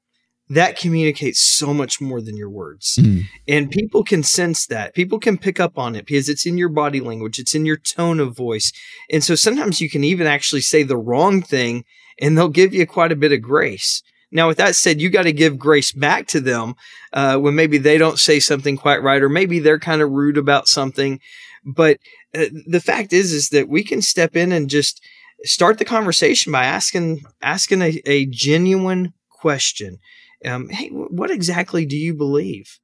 that 0.49 0.77
communicates 0.77 1.39
so 1.39 1.73
much 1.73 1.99
more 1.99 2.21
than 2.21 2.37
your 2.37 2.49
words. 2.49 2.97
Mm. 3.01 3.23
And 3.47 3.71
people 3.71 4.03
can 4.03 4.23
sense 4.23 4.65
that. 4.67 4.93
People 4.93 5.19
can 5.19 5.37
pick 5.37 5.59
up 5.59 5.77
on 5.77 5.95
it 5.95 6.05
because 6.05 6.29
it's 6.29 6.45
in 6.45 6.57
your 6.57 6.69
body 6.69 7.01
language, 7.01 7.39
it's 7.39 7.55
in 7.55 7.65
your 7.65 7.77
tone 7.77 8.19
of 8.19 8.35
voice. 8.35 8.71
And 9.11 9.23
so 9.23 9.35
sometimes 9.35 9.81
you 9.81 9.89
can 9.89 10.03
even 10.03 10.27
actually 10.27 10.61
say 10.61 10.83
the 10.83 10.97
wrong 10.97 11.41
thing 11.41 11.83
and 12.19 12.37
they'll 12.37 12.47
give 12.49 12.73
you 12.73 12.87
quite 12.87 13.11
a 13.11 13.17
bit 13.17 13.33
of 13.33 13.41
grace. 13.41 14.01
Now, 14.31 14.47
with 14.47 14.57
that 14.57 14.75
said, 14.75 15.01
you 15.01 15.09
got 15.09 15.23
to 15.23 15.31
give 15.31 15.57
grace 15.57 15.91
back 15.91 16.27
to 16.27 16.41
them 16.41 16.75
uh, 17.13 17.37
when 17.37 17.55
maybe 17.55 17.77
they 17.77 17.97
don't 17.97 18.19
say 18.19 18.39
something 18.39 18.75
quite 18.75 19.01
right, 19.01 19.21
or 19.21 19.29
maybe 19.29 19.59
they're 19.59 19.79
kind 19.79 20.01
of 20.01 20.11
rude 20.11 20.37
about 20.37 20.67
something. 20.67 21.21
But 21.65 21.99
uh, 22.37 22.45
the 22.65 22.81
fact 22.81 23.13
is, 23.13 23.31
is 23.31 23.49
that 23.49 23.69
we 23.69 23.83
can 23.83 24.01
step 24.01 24.35
in 24.35 24.51
and 24.51 24.69
just 24.69 25.01
start 25.43 25.77
the 25.77 25.85
conversation 25.85 26.51
by 26.51 26.65
asking 26.65 27.21
asking 27.41 27.81
a, 27.81 28.01
a 28.05 28.25
genuine 28.25 29.13
question 29.29 29.99
um, 30.45 30.69
hey, 30.69 30.89
what 30.89 31.31
exactly 31.31 31.85
do 31.85 31.97
you 31.97 32.13
believe? 32.13 32.79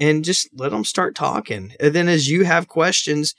And 0.00 0.24
just 0.24 0.48
let 0.54 0.70
them 0.70 0.84
start 0.84 1.14
talking. 1.14 1.72
And 1.80 1.92
then 1.92 2.08
as 2.08 2.30
you 2.30 2.44
have 2.44 2.68
questions, 2.68 3.34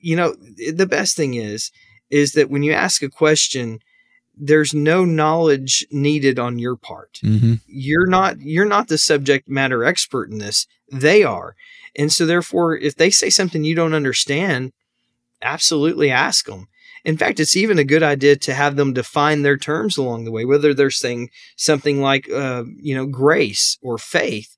you 0.00 0.16
know, 0.16 0.34
the 0.72 0.86
best 0.86 1.16
thing 1.16 1.34
is, 1.34 1.70
is 2.10 2.32
that 2.32 2.50
when 2.50 2.62
you 2.62 2.72
ask 2.72 3.02
a 3.02 3.08
question, 3.08 3.80
there's 4.36 4.74
no 4.74 5.04
knowledge 5.04 5.86
needed 5.90 6.38
on 6.38 6.58
your 6.58 6.76
part. 6.76 7.20
Mm-hmm. 7.22 7.54
You're 7.66 8.06
not 8.06 8.40
you're 8.40 8.66
not 8.66 8.88
the 8.88 8.98
subject 8.98 9.48
matter 9.48 9.84
expert 9.84 10.30
in 10.30 10.38
this. 10.38 10.66
They 10.92 11.22
are. 11.24 11.56
And 11.96 12.12
so 12.12 12.26
therefore 12.26 12.76
if 12.76 12.96
they 12.96 13.10
say 13.10 13.30
something 13.30 13.64
you 13.64 13.74
don't 13.74 13.94
understand, 13.94 14.72
absolutely 15.40 16.10
ask 16.10 16.46
them. 16.46 16.68
In 17.06 17.16
fact, 17.16 17.38
it's 17.38 17.56
even 17.56 17.78
a 17.78 17.84
good 17.84 18.02
idea 18.02 18.34
to 18.34 18.52
have 18.52 18.74
them 18.74 18.92
define 18.92 19.42
their 19.42 19.56
terms 19.56 19.96
along 19.96 20.24
the 20.24 20.32
way, 20.32 20.44
whether 20.44 20.74
they're 20.74 20.90
saying 20.90 21.30
something 21.54 22.00
like, 22.00 22.28
uh, 22.28 22.64
you 22.80 22.96
know, 22.96 23.06
grace 23.06 23.78
or 23.80 23.96
faith, 23.96 24.56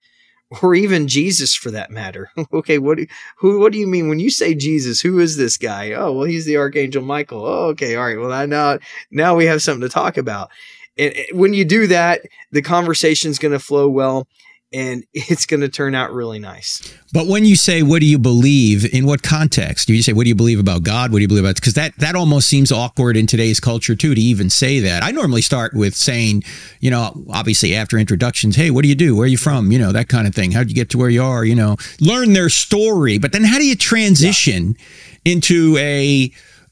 or 0.62 0.74
even 0.74 1.09
Jesus 1.09 1.55
for 1.55 1.70
that 1.70 1.90
matter. 1.90 2.30
okay, 2.55 2.78
what 2.78 2.96
do 2.96 3.07
who 3.36 3.61
what 3.61 3.70
do 3.72 3.78
you 3.78 3.86
mean 3.86 4.09
when 4.09 4.18
you 4.18 4.30
say 4.30 4.55
Jesus? 4.55 5.03
Who 5.03 5.18
is 5.18 5.36
this 5.36 5.59
guy? 5.59 5.92
Oh, 5.92 6.12
well, 6.12 6.24
he's 6.24 6.46
the 6.46 6.57
archangel 6.57 7.03
Michael. 7.03 7.44
Oh, 7.44 7.66
okay, 7.66 7.96
all 7.96 8.07
right. 8.07 8.18
Well, 8.18 8.32
I 8.32 8.46
know 8.46 8.78
now 9.11 9.36
we 9.36 9.44
have 9.44 9.61
something 9.61 9.86
to 9.86 9.92
talk 9.92 10.16
about. 10.16 10.49
And 10.96 11.14
when 11.32 11.53
you 11.53 11.66
do 11.66 11.86
that, 11.88 12.22
the 12.51 12.62
conversation's 12.62 13.38
going 13.38 13.53
to 13.53 13.59
flow 13.59 13.90
well 13.90 14.26
and 14.73 15.05
it's 15.14 15.47
going 15.47 15.61
to 15.61 15.69
turn 15.69 15.95
out 15.95 16.12
really 16.12 16.39
nice. 16.39 16.95
But 17.12 17.27
when 17.27 17.45
you 17.45 17.57
say, 17.57 17.83
"What 17.83 18.01
do 18.01 18.07
you 18.07 18.19
believe?" 18.19 18.93
in 18.93 19.07
what 19.07 19.23
context? 19.23 19.87
Do 19.87 19.95
you 19.95 20.03
say, 20.03 20.12
"What 20.12 20.25
do 20.25 20.29
you 20.29 20.35
believe 20.35 20.59
about 20.59 20.83
God?" 20.83 21.12
What 21.12 21.19
do 21.19 21.23
you 21.23 21.29
believe 21.29 21.45
about? 21.45 21.57
Because 21.57 21.75
that 21.75 21.97
that 21.99 22.14
almost 22.14 22.49
seems 22.49 22.71
awkward 22.71 23.16
in 23.16 23.27
today's 23.27 23.61
culture 23.61 23.95
too 23.95 24.14
to 24.14 24.21
even 24.21 24.51
say 24.51 24.81
that. 24.81 25.03
I 25.03 25.11
normally 25.11 25.43
start 25.43 25.75
with 25.75 25.95
saying, 25.95 26.45
you 26.81 26.91
know, 26.91 27.25
obviously 27.31 27.75
after 27.75 27.99
introductions, 27.99 28.57
"Hey, 28.57 28.71
what 28.71 28.83
do 28.83 28.89
you 28.89 28.95
do? 28.95 29.16
Where 29.16 29.25
are 29.25 29.29
you 29.29 29.39
from?" 29.39 29.73
You 29.73 29.79
know, 29.79 29.93
that 29.93 30.09
kind 30.09 30.27
of 30.27 30.35
thing. 30.35 30.53
How'd 30.53 30.69
you 30.69 30.75
get 30.75 30.91
to 30.91 30.99
where 30.99 31.11
you 31.11 31.23
are? 31.23 31.45
You 31.45 31.55
know, 31.55 31.77
learn 32.01 32.33
their 32.33 32.49
story. 32.49 33.19
But 33.19 33.33
then, 33.33 33.45
how 33.45 33.59
do 33.59 33.66
you 33.66 33.77
transition 33.77 34.77
yeah. 35.25 35.33
into 35.33 35.77
a, 35.79 36.31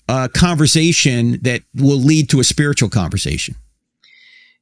a 0.08 0.28
conversation 0.28 1.38
that 1.42 1.62
will 1.74 1.98
lead 1.98 2.28
to 2.30 2.40
a 2.40 2.44
spiritual 2.44 2.88
conversation? 2.88 3.56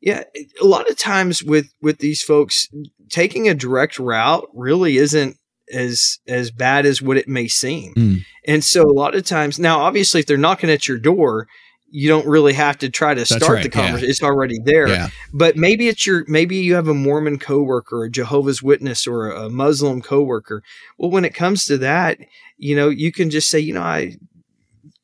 Yeah, 0.04 0.24
a 0.60 0.66
lot 0.66 0.90
of 0.90 0.98
times 0.98 1.42
with 1.42 1.72
with 1.80 1.96
these 1.96 2.22
folks, 2.22 2.68
taking 3.08 3.48
a 3.48 3.54
direct 3.54 3.98
route 3.98 4.46
really 4.52 4.98
isn't 4.98 5.38
as 5.72 6.18
as 6.28 6.50
bad 6.50 6.84
as 6.84 7.00
what 7.00 7.16
it 7.16 7.26
may 7.26 7.48
seem. 7.48 7.94
Mm. 7.94 8.24
And 8.46 8.62
so 8.62 8.82
a 8.82 8.92
lot 8.92 9.14
of 9.14 9.24
times 9.24 9.58
now, 9.58 9.80
obviously, 9.80 10.20
if 10.20 10.26
they're 10.26 10.36
knocking 10.36 10.68
at 10.68 10.86
your 10.86 10.98
door, 10.98 11.48
you 11.88 12.06
don't 12.06 12.26
really 12.26 12.52
have 12.52 12.76
to 12.78 12.90
try 12.90 13.14
to 13.14 13.24
start 13.24 13.42
right, 13.50 13.62
the 13.62 13.78
yeah. 13.78 13.84
conversation. 13.86 14.10
It's 14.10 14.22
already 14.22 14.58
there. 14.62 14.88
Yeah. 14.88 15.08
But 15.32 15.56
maybe 15.56 15.88
it's 15.88 16.06
your 16.06 16.26
maybe 16.28 16.56
you 16.56 16.74
have 16.74 16.88
a 16.88 16.92
Mormon 16.92 17.38
coworker, 17.38 18.04
a 18.04 18.10
Jehovah's 18.10 18.62
Witness, 18.62 19.06
or 19.06 19.30
a 19.30 19.48
Muslim 19.48 20.02
coworker. 20.02 20.62
Well, 20.98 21.10
when 21.10 21.24
it 21.24 21.34
comes 21.34 21.64
to 21.64 21.78
that, 21.78 22.18
you 22.58 22.76
know, 22.76 22.90
you 22.90 23.10
can 23.10 23.30
just 23.30 23.48
say, 23.48 23.58
you 23.58 23.72
know, 23.72 23.82
I 23.82 24.16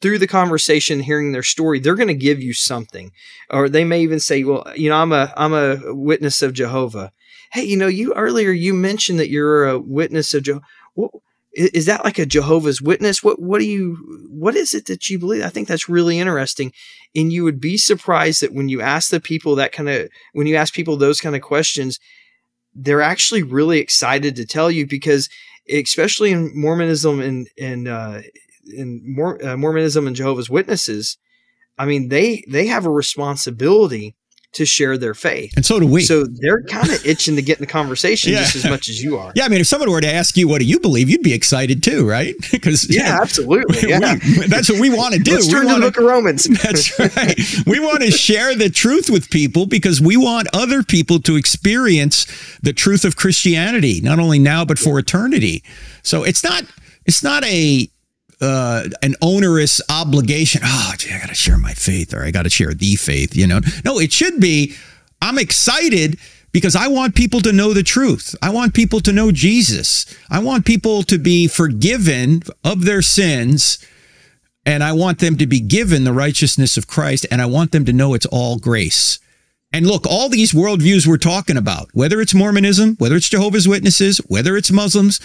through 0.01 0.19
the 0.19 0.27
conversation, 0.27 1.01
hearing 1.01 1.33
their 1.33 1.43
story, 1.43 1.79
they're 1.79 1.95
going 1.95 2.09
to 2.09 2.15
give 2.15 2.41
you 2.43 2.53
something, 2.53 3.13
or 3.51 3.69
they 3.69 3.85
may 3.85 4.01
even 4.01 4.21
say, 4.21 4.45
well, 4.45 4.67
you 4.75 4.89
know, 4.89 4.97
I'm 4.97 5.13
a 5.13 5.33
I'm 5.37 5.53
a 5.53 5.95
witness 5.95 6.43
of 6.43 6.55
Jehovah. 6.55 7.13
Hey, 7.53 7.65
you 7.65 7.77
know, 7.77 7.89
you 7.89 8.15
earlier 8.15 8.51
you 8.51 8.75
mentioned 8.75 9.19
that 9.19 9.31
you're 9.31 9.69
a 9.69 9.79
witness 9.79 10.35
of 10.35 10.45
Jehovah. 10.45 10.65
Is 11.53 11.87
that 11.87 12.05
like 12.05 12.19
a 12.19 12.27
Jehovah's 12.27 12.81
Witness? 12.81 13.25
What 13.25 13.43
what 13.43 13.59
do 13.59 13.67
you 13.67 14.29
what 14.31 14.55
is 14.55 14.73
it 14.73 14.87
that 14.87 15.11
you 15.11 15.19
believe? 15.19 15.43
I 15.45 15.49
think 15.49 15.67
that's 15.67 15.89
really 15.89 16.19
interesting, 16.19 16.73
and 17.15 17.33
you 17.33 17.43
would 17.45 17.61
be 17.61 17.77
surprised 17.77 18.41
that 18.43 18.55
when 18.55 18.69
you 18.69 18.81
ask 18.81 19.11
the 19.11 19.21
people 19.21 19.57
that 19.57 19.73
kind 19.73 19.89
of 19.89 20.09
when 20.33 20.47
you 20.47 20.55
ask 20.55 20.73
people 20.73 20.97
those 20.97 21.21
kind 21.21 21.35
of 21.35 21.43
questions, 21.43 21.99
they're 22.73 23.03
actually 23.03 23.43
really 23.43 23.81
excited 23.81 24.37
to 24.37 24.47
tell 24.47 24.71
you 24.71 24.87
because 24.87 25.29
especially 25.69 26.31
in 26.31 26.53
Mormonism 26.55 27.21
and 27.21 27.49
and 27.59 27.89
uh, 27.89 28.21
in 28.73 29.03
Mor- 29.05 29.43
uh, 29.45 29.57
Mormonism 29.57 30.07
and 30.07 30.15
Jehovah's 30.17 30.51
Witnesses, 30.51 31.17
I 31.79 31.85
mean 31.87 32.09
they 32.09 32.45
they 32.49 32.67
have 32.67 32.87
a 32.87 32.91
responsibility 32.91 34.15
to 34.53 34.67
share 34.67 34.99
their 34.99 35.15
faith. 35.15 35.53
And 35.55 35.65
so 35.65 35.79
do 35.79 35.87
we. 35.87 36.03
So 36.03 36.25
they're 36.27 36.65
kind 36.65 36.91
of 36.91 37.07
itching 37.07 37.37
to 37.37 37.43
get 37.43 37.59
in 37.59 37.61
the 37.61 37.71
conversation 37.71 38.33
Yeah. 38.33 38.41
just 38.41 38.57
as 38.57 38.65
much 38.65 38.89
as 38.89 39.01
you 39.01 39.17
are. 39.17 39.31
yeah, 39.37 39.45
I 39.45 39.49
mean, 39.49 39.61
if 39.61 39.69
someone 39.69 39.89
were 39.93 40.01
to 40.01 40.13
ask 40.13 40.37
you, 40.37 40.49
what 40.49 40.59
do 40.59 40.65
you 40.65 40.81
believe? 40.81 41.09
You'd 41.09 41.23
be 41.23 41.33
excited 41.33 41.85
too, 41.85 42.05
right? 42.05 42.35
Because 42.51 42.93
Yeah, 42.93 43.21
absolutely. 43.23 43.89
Yeah. 43.89 44.15
we- 44.25 44.49
that's 44.49 44.69
what 44.69 44.81
we 44.81 44.91
want 44.91 45.15
to 45.15 45.21
do. 45.21 45.35
Let's 45.35 45.47
We 45.47 45.53
turn 45.53 45.61
to 45.63 45.67
the 45.69 45.73
wanna- 45.75 45.87
book 45.87 45.99
of 45.99 46.05
Romans. 46.05 46.45
That's 46.65 46.99
right. 46.99 47.39
We 47.65 47.79
want 47.79 48.03
to 48.03 48.11
share 48.11 48.57
the 48.57 48.71
truth 48.71 49.09
with 49.09 49.31
people 49.31 49.67
because 49.67 50.01
we 50.01 50.17
want 50.17 50.49
other 50.53 50.83
people 50.83 51.21
to 51.21 51.37
experience 51.37 52.27
the 52.61 52.73
truth 52.73 53.05
of 53.05 53.15
Christianity, 53.15 54.01
not 54.01 54.19
only 54.19 54.41
now 54.41 54.65
but 54.65 54.81
for 54.81 54.99
eternity. 54.99 55.63
So 56.03 56.25
it's 56.25 56.43
not 56.43 56.65
it's 57.07 57.23
not 57.23 57.45
a 57.45 57.89
uh, 58.41 58.85
an 59.03 59.15
onerous 59.23 59.81
obligation. 59.89 60.63
Oh, 60.65 60.93
gee, 60.97 61.13
I 61.13 61.19
got 61.19 61.29
to 61.29 61.35
share 61.35 61.59
my 61.59 61.73
faith, 61.73 62.15
or 62.15 62.25
I 62.25 62.31
got 62.31 62.43
to 62.43 62.51
share 62.51 62.75
the 62.75 62.97
faith. 62.97 63.37
You 63.37 63.47
know, 63.47 63.61
no, 63.85 63.99
it 63.99 64.13
should 64.13 64.41
be. 64.41 64.75
I'm 65.23 65.39
excited 65.39 66.19
because 66.53 66.75
I 66.75 66.89
want 66.89 67.15
people 67.15 67.41
to 67.43 67.53
know 67.53 67.73
the 67.73 67.83
truth. 67.83 68.35
I 68.43 68.51
want 68.51 68.75
people 68.75 69.01
to 69.01 69.13
know 69.13 69.31
Jesus. 69.31 70.07
I 70.31 70.41
want 70.41 70.65
people 70.65 71.03
to 71.05 71.19
be 71.19 71.47
forgiven 71.47 72.43
of 72.65 72.85
their 72.85 73.03
sins 73.03 73.85
and 74.67 74.85
I 74.85 74.93
want 74.93 75.19
them 75.19 75.37
to 75.39 75.47
be 75.47 75.61
given 75.61 76.05
the 76.05 76.13
righteousness 76.13 76.77
of 76.77 76.87
Christ, 76.87 77.27
and 77.31 77.41
I 77.41 77.47
want 77.47 77.73
them 77.73 77.85
to 77.87 77.93
know 77.93 78.15
it's 78.15 78.27
all 78.27 78.59
grace. 78.59 79.19
And 79.73 79.87
look, 79.87 80.07
all 80.07 80.29
these 80.29 80.53
worldviews 80.53 81.07
we're 81.07 81.17
talking 81.17 81.57
about, 81.57 81.89
whether 81.95 82.21
it's 82.21 82.35
Mormonism, 82.35 82.97
whether 82.97 83.17
it's 83.17 83.29
Jehovah's 83.29 83.69
Witnesses, 83.69 84.19
whether 84.27 84.57
it's 84.57 84.71
Muslims, 84.71 85.21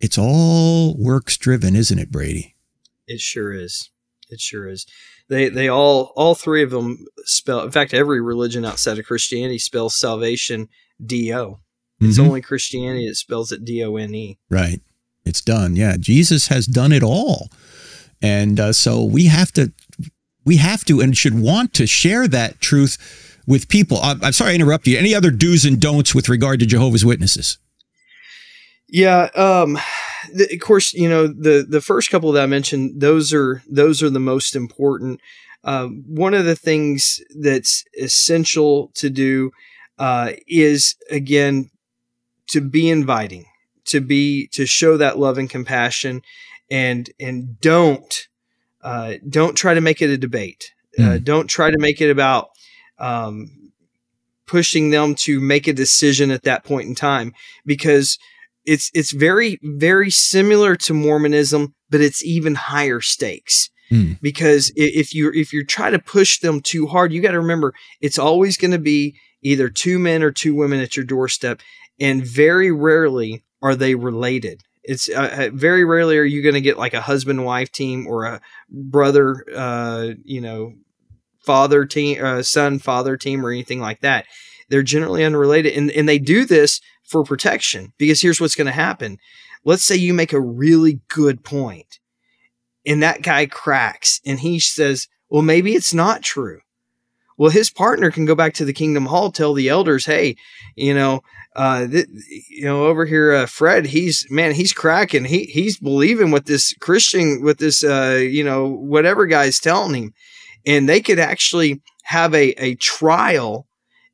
it's 0.00 0.18
all 0.18 0.96
works 0.96 1.36
driven, 1.36 1.76
isn't 1.76 1.98
it, 1.98 2.10
Brady? 2.10 2.56
It 3.06 3.20
sure 3.20 3.52
is. 3.52 3.90
It 4.28 4.40
sure 4.40 4.68
is. 4.68 4.86
They 5.28 5.48
they 5.48 5.68
all 5.68 6.12
all 6.16 6.34
three 6.34 6.62
of 6.62 6.70
them 6.70 7.04
spell. 7.24 7.62
In 7.62 7.70
fact, 7.70 7.92
every 7.94 8.20
religion 8.20 8.64
outside 8.64 8.98
of 8.98 9.06
Christianity 9.06 9.58
spells 9.58 9.94
salvation 9.94 10.68
D 11.04 11.32
O. 11.34 11.60
It's 12.00 12.18
Mhm. 12.18 12.26
only 12.26 12.40
Christianity 12.40 13.08
that 13.08 13.16
spells 13.16 13.52
it 13.52 13.64
D 13.64 13.82
O 13.84 13.96
N 13.96 14.14
E. 14.14 14.38
Right. 14.48 14.80
It's 15.24 15.40
done. 15.42 15.76
Yeah. 15.76 15.96
Jesus 15.98 16.46
has 16.48 16.66
done 16.66 16.92
it 16.92 17.02
all. 17.02 17.50
And 18.22 18.58
uh, 18.58 18.72
so 18.72 19.02
we 19.04 19.26
have 19.26 19.52
to, 19.52 19.72
we 20.44 20.56
have 20.56 20.84
to 20.86 21.00
and 21.00 21.16
should 21.16 21.38
want 21.38 21.74
to 21.74 21.86
share 21.86 22.26
that 22.28 22.60
truth 22.60 23.38
with 23.46 23.68
people. 23.68 23.98
I'm, 24.02 24.22
I'm 24.24 24.32
sorry 24.32 24.52
I 24.52 24.54
interrupt 24.54 24.86
you. 24.86 24.96
Any 24.98 25.14
other 25.14 25.30
do's 25.30 25.64
and 25.64 25.80
don'ts 25.80 26.14
with 26.14 26.28
regard 26.28 26.60
to 26.60 26.66
Jehovah's 26.66 27.04
Witnesses? 27.04 27.58
Yeah. 28.90 29.28
Um. 29.34 29.78
The, 30.32 30.48
of 30.52 30.60
course, 30.60 30.92
you 30.92 31.08
know 31.08 31.26
the 31.26 31.64
the 31.68 31.80
first 31.80 32.10
couple 32.10 32.32
that 32.32 32.42
I 32.42 32.46
mentioned. 32.46 33.00
Those 33.00 33.32
are 33.32 33.62
those 33.68 34.02
are 34.02 34.10
the 34.10 34.20
most 34.20 34.54
important. 34.54 35.20
Um, 35.64 36.04
one 36.06 36.34
of 36.34 36.44
the 36.44 36.56
things 36.56 37.20
that's 37.38 37.84
essential 37.98 38.90
to 38.94 39.10
do 39.10 39.50
uh, 39.98 40.32
is 40.46 40.96
again 41.10 41.70
to 42.48 42.60
be 42.60 42.88
inviting, 42.90 43.46
to 43.86 44.00
be 44.00 44.48
to 44.48 44.66
show 44.66 44.96
that 44.96 45.18
love 45.18 45.38
and 45.38 45.48
compassion, 45.50 46.22
and 46.70 47.10
and 47.20 47.60
don't 47.60 48.28
uh, 48.82 49.14
don't 49.28 49.56
try 49.56 49.74
to 49.74 49.80
make 49.80 50.02
it 50.02 50.10
a 50.10 50.18
debate. 50.18 50.72
Uh, 50.98 51.18
don't 51.18 51.46
try 51.48 51.70
to 51.70 51.78
make 51.78 52.00
it 52.00 52.10
about 52.10 52.50
um, 52.98 53.72
pushing 54.46 54.90
them 54.90 55.14
to 55.14 55.40
make 55.40 55.66
a 55.68 55.72
decision 55.72 56.30
at 56.30 56.42
that 56.42 56.64
point 56.64 56.88
in 56.88 56.94
time 56.94 57.32
because 57.64 58.18
it's 58.64 58.90
it's 58.94 59.12
very 59.12 59.58
very 59.62 60.10
similar 60.10 60.76
to 60.76 60.94
Mormonism, 60.94 61.74
but 61.88 62.00
it's 62.00 62.24
even 62.24 62.54
higher 62.54 63.00
stakes. 63.00 63.70
Hmm. 63.88 64.12
Because 64.22 64.72
if 64.76 65.12
you 65.12 65.32
if 65.34 65.52
you 65.52 65.64
try 65.64 65.90
to 65.90 65.98
push 65.98 66.38
them 66.38 66.60
too 66.60 66.86
hard, 66.86 67.12
you 67.12 67.20
got 67.20 67.32
to 67.32 67.40
remember 67.40 67.74
it's 68.00 68.18
always 68.18 68.56
going 68.56 68.70
to 68.70 68.78
be 68.78 69.16
either 69.42 69.68
two 69.68 69.98
men 69.98 70.22
or 70.22 70.30
two 70.30 70.54
women 70.54 70.80
at 70.80 70.96
your 70.96 71.04
doorstep, 71.04 71.60
and 71.98 72.24
very 72.24 72.70
rarely 72.70 73.44
are 73.62 73.74
they 73.74 73.94
related. 73.94 74.62
It's 74.82 75.08
uh, 75.08 75.48
uh, 75.48 75.50
very 75.52 75.84
rarely 75.84 76.16
are 76.18 76.24
you 76.24 76.42
going 76.42 76.54
to 76.54 76.60
get 76.60 76.78
like 76.78 76.94
a 76.94 77.02
husband 77.02 77.44
wife 77.44 77.70
team 77.70 78.06
or 78.06 78.24
a 78.24 78.40
brother, 78.70 79.44
uh, 79.54 80.10
you 80.24 80.40
know, 80.40 80.74
father 81.44 81.84
team, 81.84 82.24
uh, 82.24 82.42
son 82.42 82.78
father 82.78 83.16
team, 83.16 83.44
or 83.44 83.50
anything 83.50 83.80
like 83.80 84.00
that. 84.00 84.26
They're 84.68 84.82
generally 84.82 85.24
unrelated, 85.24 85.74
and 85.74 85.90
and 85.90 86.08
they 86.08 86.18
do 86.18 86.44
this 86.44 86.80
for 87.10 87.24
protection 87.24 87.92
because 87.98 88.20
here's 88.20 88.40
what's 88.40 88.54
going 88.54 88.66
to 88.66 88.72
happen. 88.72 89.18
Let's 89.64 89.82
say 89.82 89.96
you 89.96 90.14
make 90.14 90.32
a 90.32 90.40
really 90.40 91.00
good 91.08 91.44
point, 91.44 91.98
and 92.86 93.02
that 93.02 93.22
guy 93.22 93.46
cracks, 93.46 94.20
and 94.24 94.40
he 94.40 94.58
says, 94.60 95.08
"Well, 95.28 95.42
maybe 95.42 95.74
it's 95.74 95.92
not 95.92 96.22
true." 96.22 96.60
Well, 97.36 97.50
his 97.50 97.70
partner 97.70 98.10
can 98.10 98.26
go 98.26 98.34
back 98.34 98.54
to 98.54 98.64
the 98.64 98.72
Kingdom 98.72 99.06
Hall, 99.06 99.30
tell 99.30 99.52
the 99.52 99.68
elders, 99.68 100.06
"Hey, 100.06 100.36
you 100.76 100.94
know, 100.94 101.22
uh, 101.56 101.86
th- 101.86 102.06
you 102.48 102.64
know, 102.64 102.84
over 102.84 103.04
here, 103.04 103.32
uh, 103.32 103.46
Fred, 103.46 103.86
he's 103.86 104.26
man, 104.30 104.54
he's 104.54 104.72
cracking. 104.72 105.24
He 105.24 105.44
he's 105.44 105.78
believing 105.78 106.30
what 106.30 106.46
this 106.46 106.72
Christian, 106.80 107.42
what 107.42 107.58
this, 107.58 107.82
uh, 107.82 108.20
you 108.20 108.44
know, 108.44 108.68
whatever 108.68 109.26
guy's 109.26 109.58
telling 109.58 109.94
him, 109.94 110.14
and 110.64 110.88
they 110.88 111.00
could 111.00 111.18
actually 111.18 111.82
have 112.04 112.34
a 112.34 112.50
a 112.62 112.76
trial 112.76 113.66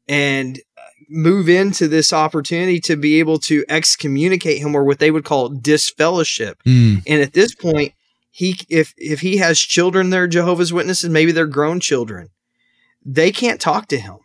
and 0.09 0.61
move 1.09 1.49
into 1.49 1.89
this 1.89 2.13
opportunity 2.13 2.81
to 2.81 2.97
be 2.97 3.19
able 3.19 3.39
to 3.39 3.65
excommunicate 3.69 4.59
him 4.59 4.75
or 4.75 4.85
what 4.85 4.99
they 4.99 5.11
would 5.11 5.25
call 5.25 5.49
disfellowship. 5.49 6.59
Mm. 6.67 7.03
And 7.07 7.23
at 7.23 7.33
this 7.33 7.55
point, 7.55 7.93
he 8.31 8.59
if 8.69 8.93
if 8.97 9.21
he 9.21 9.39
has 9.39 9.59
children 9.59 10.11
they're 10.11 10.27
Jehovah's 10.27 10.73
Witnesses, 10.73 11.09
maybe 11.11 11.33
they're 11.33 11.47
grown 11.47 11.81
children, 11.81 12.29
they 13.05 13.31
can't 13.33 13.61
talk 13.61 13.87
to 13.89 13.99
him. 13.99 14.17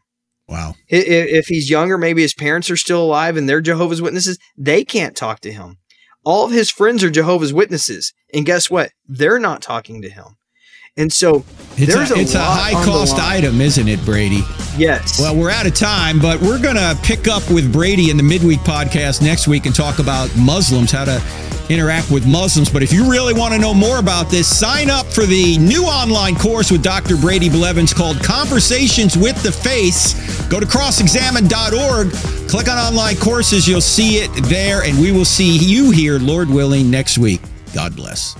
Wow. 0.48 0.76
I- 0.92 0.96
i- 0.98 1.30
If 1.40 1.48
he's 1.48 1.70
younger, 1.70 1.98
maybe 1.98 2.22
his 2.24 2.34
parents 2.34 2.70
are 2.70 2.76
still 2.78 3.02
alive 3.04 3.38
and 3.38 3.48
they're 3.48 3.62
Jehovah's 3.62 4.02
Witnesses, 4.02 4.38
they 4.58 4.84
can't 4.84 5.16
talk 5.16 5.40
to 5.42 5.52
him. 5.54 5.78
All 6.26 6.46
of 6.46 6.52
his 6.52 6.70
friends 6.70 7.04
are 7.04 7.10
Jehovah's 7.10 7.54
Witnesses, 7.54 8.14
and 8.34 8.46
guess 8.46 8.70
what? 8.70 8.92
They're 9.08 9.40
not 9.40 9.62
talking 9.62 10.02
to 10.02 10.10
him. 10.10 10.36
And 10.98 11.12
so 11.12 11.46
It's 11.78 11.94
there's 11.94 12.12
a, 12.12 12.16
a, 12.16 12.20
it's 12.20 12.36
a 12.36 12.42
high 12.42 12.74
cost 12.84 13.18
item, 13.18 13.62
isn't 13.62 13.88
it, 13.88 14.04
Brady? 14.04 14.42
Yes. 14.78 15.22
Well, 15.22 15.38
we're 15.38 15.50
out 15.50 15.66
of 15.66 15.74
time, 15.74 16.20
but 16.20 16.42
we're 16.42 16.62
going 16.62 16.76
to 16.76 17.00
pick 17.02 17.30
up 17.30 17.50
with 17.50 17.72
Brady 17.72 18.10
in 18.10 18.18
the 18.18 18.24
midweek 18.24 18.60
podcast 18.60 19.22
next 19.22 19.48
week 19.48 19.66
and 19.66 19.74
talk 19.74 20.00
about 20.00 20.30
Muslims, 20.36 20.92
how 20.92 21.06
to 21.06 21.24
interact 21.70 22.12
with 22.12 22.28
Muslims. 22.28 22.70
But 22.70 22.84
if 22.84 22.92
you 22.92 23.10
really 23.10 23.34
want 23.34 23.54
to 23.54 23.60
know 23.60 23.74
more 23.74 24.00
about 24.00 24.30
this, 24.30 24.54
sign 24.54 24.90
up 24.90 25.06
for 25.06 25.26
the 25.26 25.58
new 25.60 25.84
online 25.86 26.36
course 26.36 26.70
with 26.70 26.84
Dr. 26.84 27.16
Brady 27.16 27.50
Blevins 27.50 27.94
called 27.94 28.22
Conversations 28.22 29.18
with 29.18 29.42
the 29.44 29.52
Faiths. 29.52 30.46
Go 30.50 30.60
to 30.60 30.66
crossexamine.org, 30.66 32.12
click 32.50 32.68
on 32.70 32.78
online 32.78 33.16
courses, 33.16 33.66
you'll 33.66 33.80
see 33.80 34.18
it 34.18 34.30
there, 34.50 34.84
and 34.84 35.00
we 35.00 35.14
will 35.14 35.24
see 35.24 35.58
you 35.58 35.92
here, 35.92 36.20
Lord 36.20 36.50
willing, 36.50 36.92
next 36.92 37.18
week. 37.18 37.40
God 37.74 37.96
bless. 37.96 38.36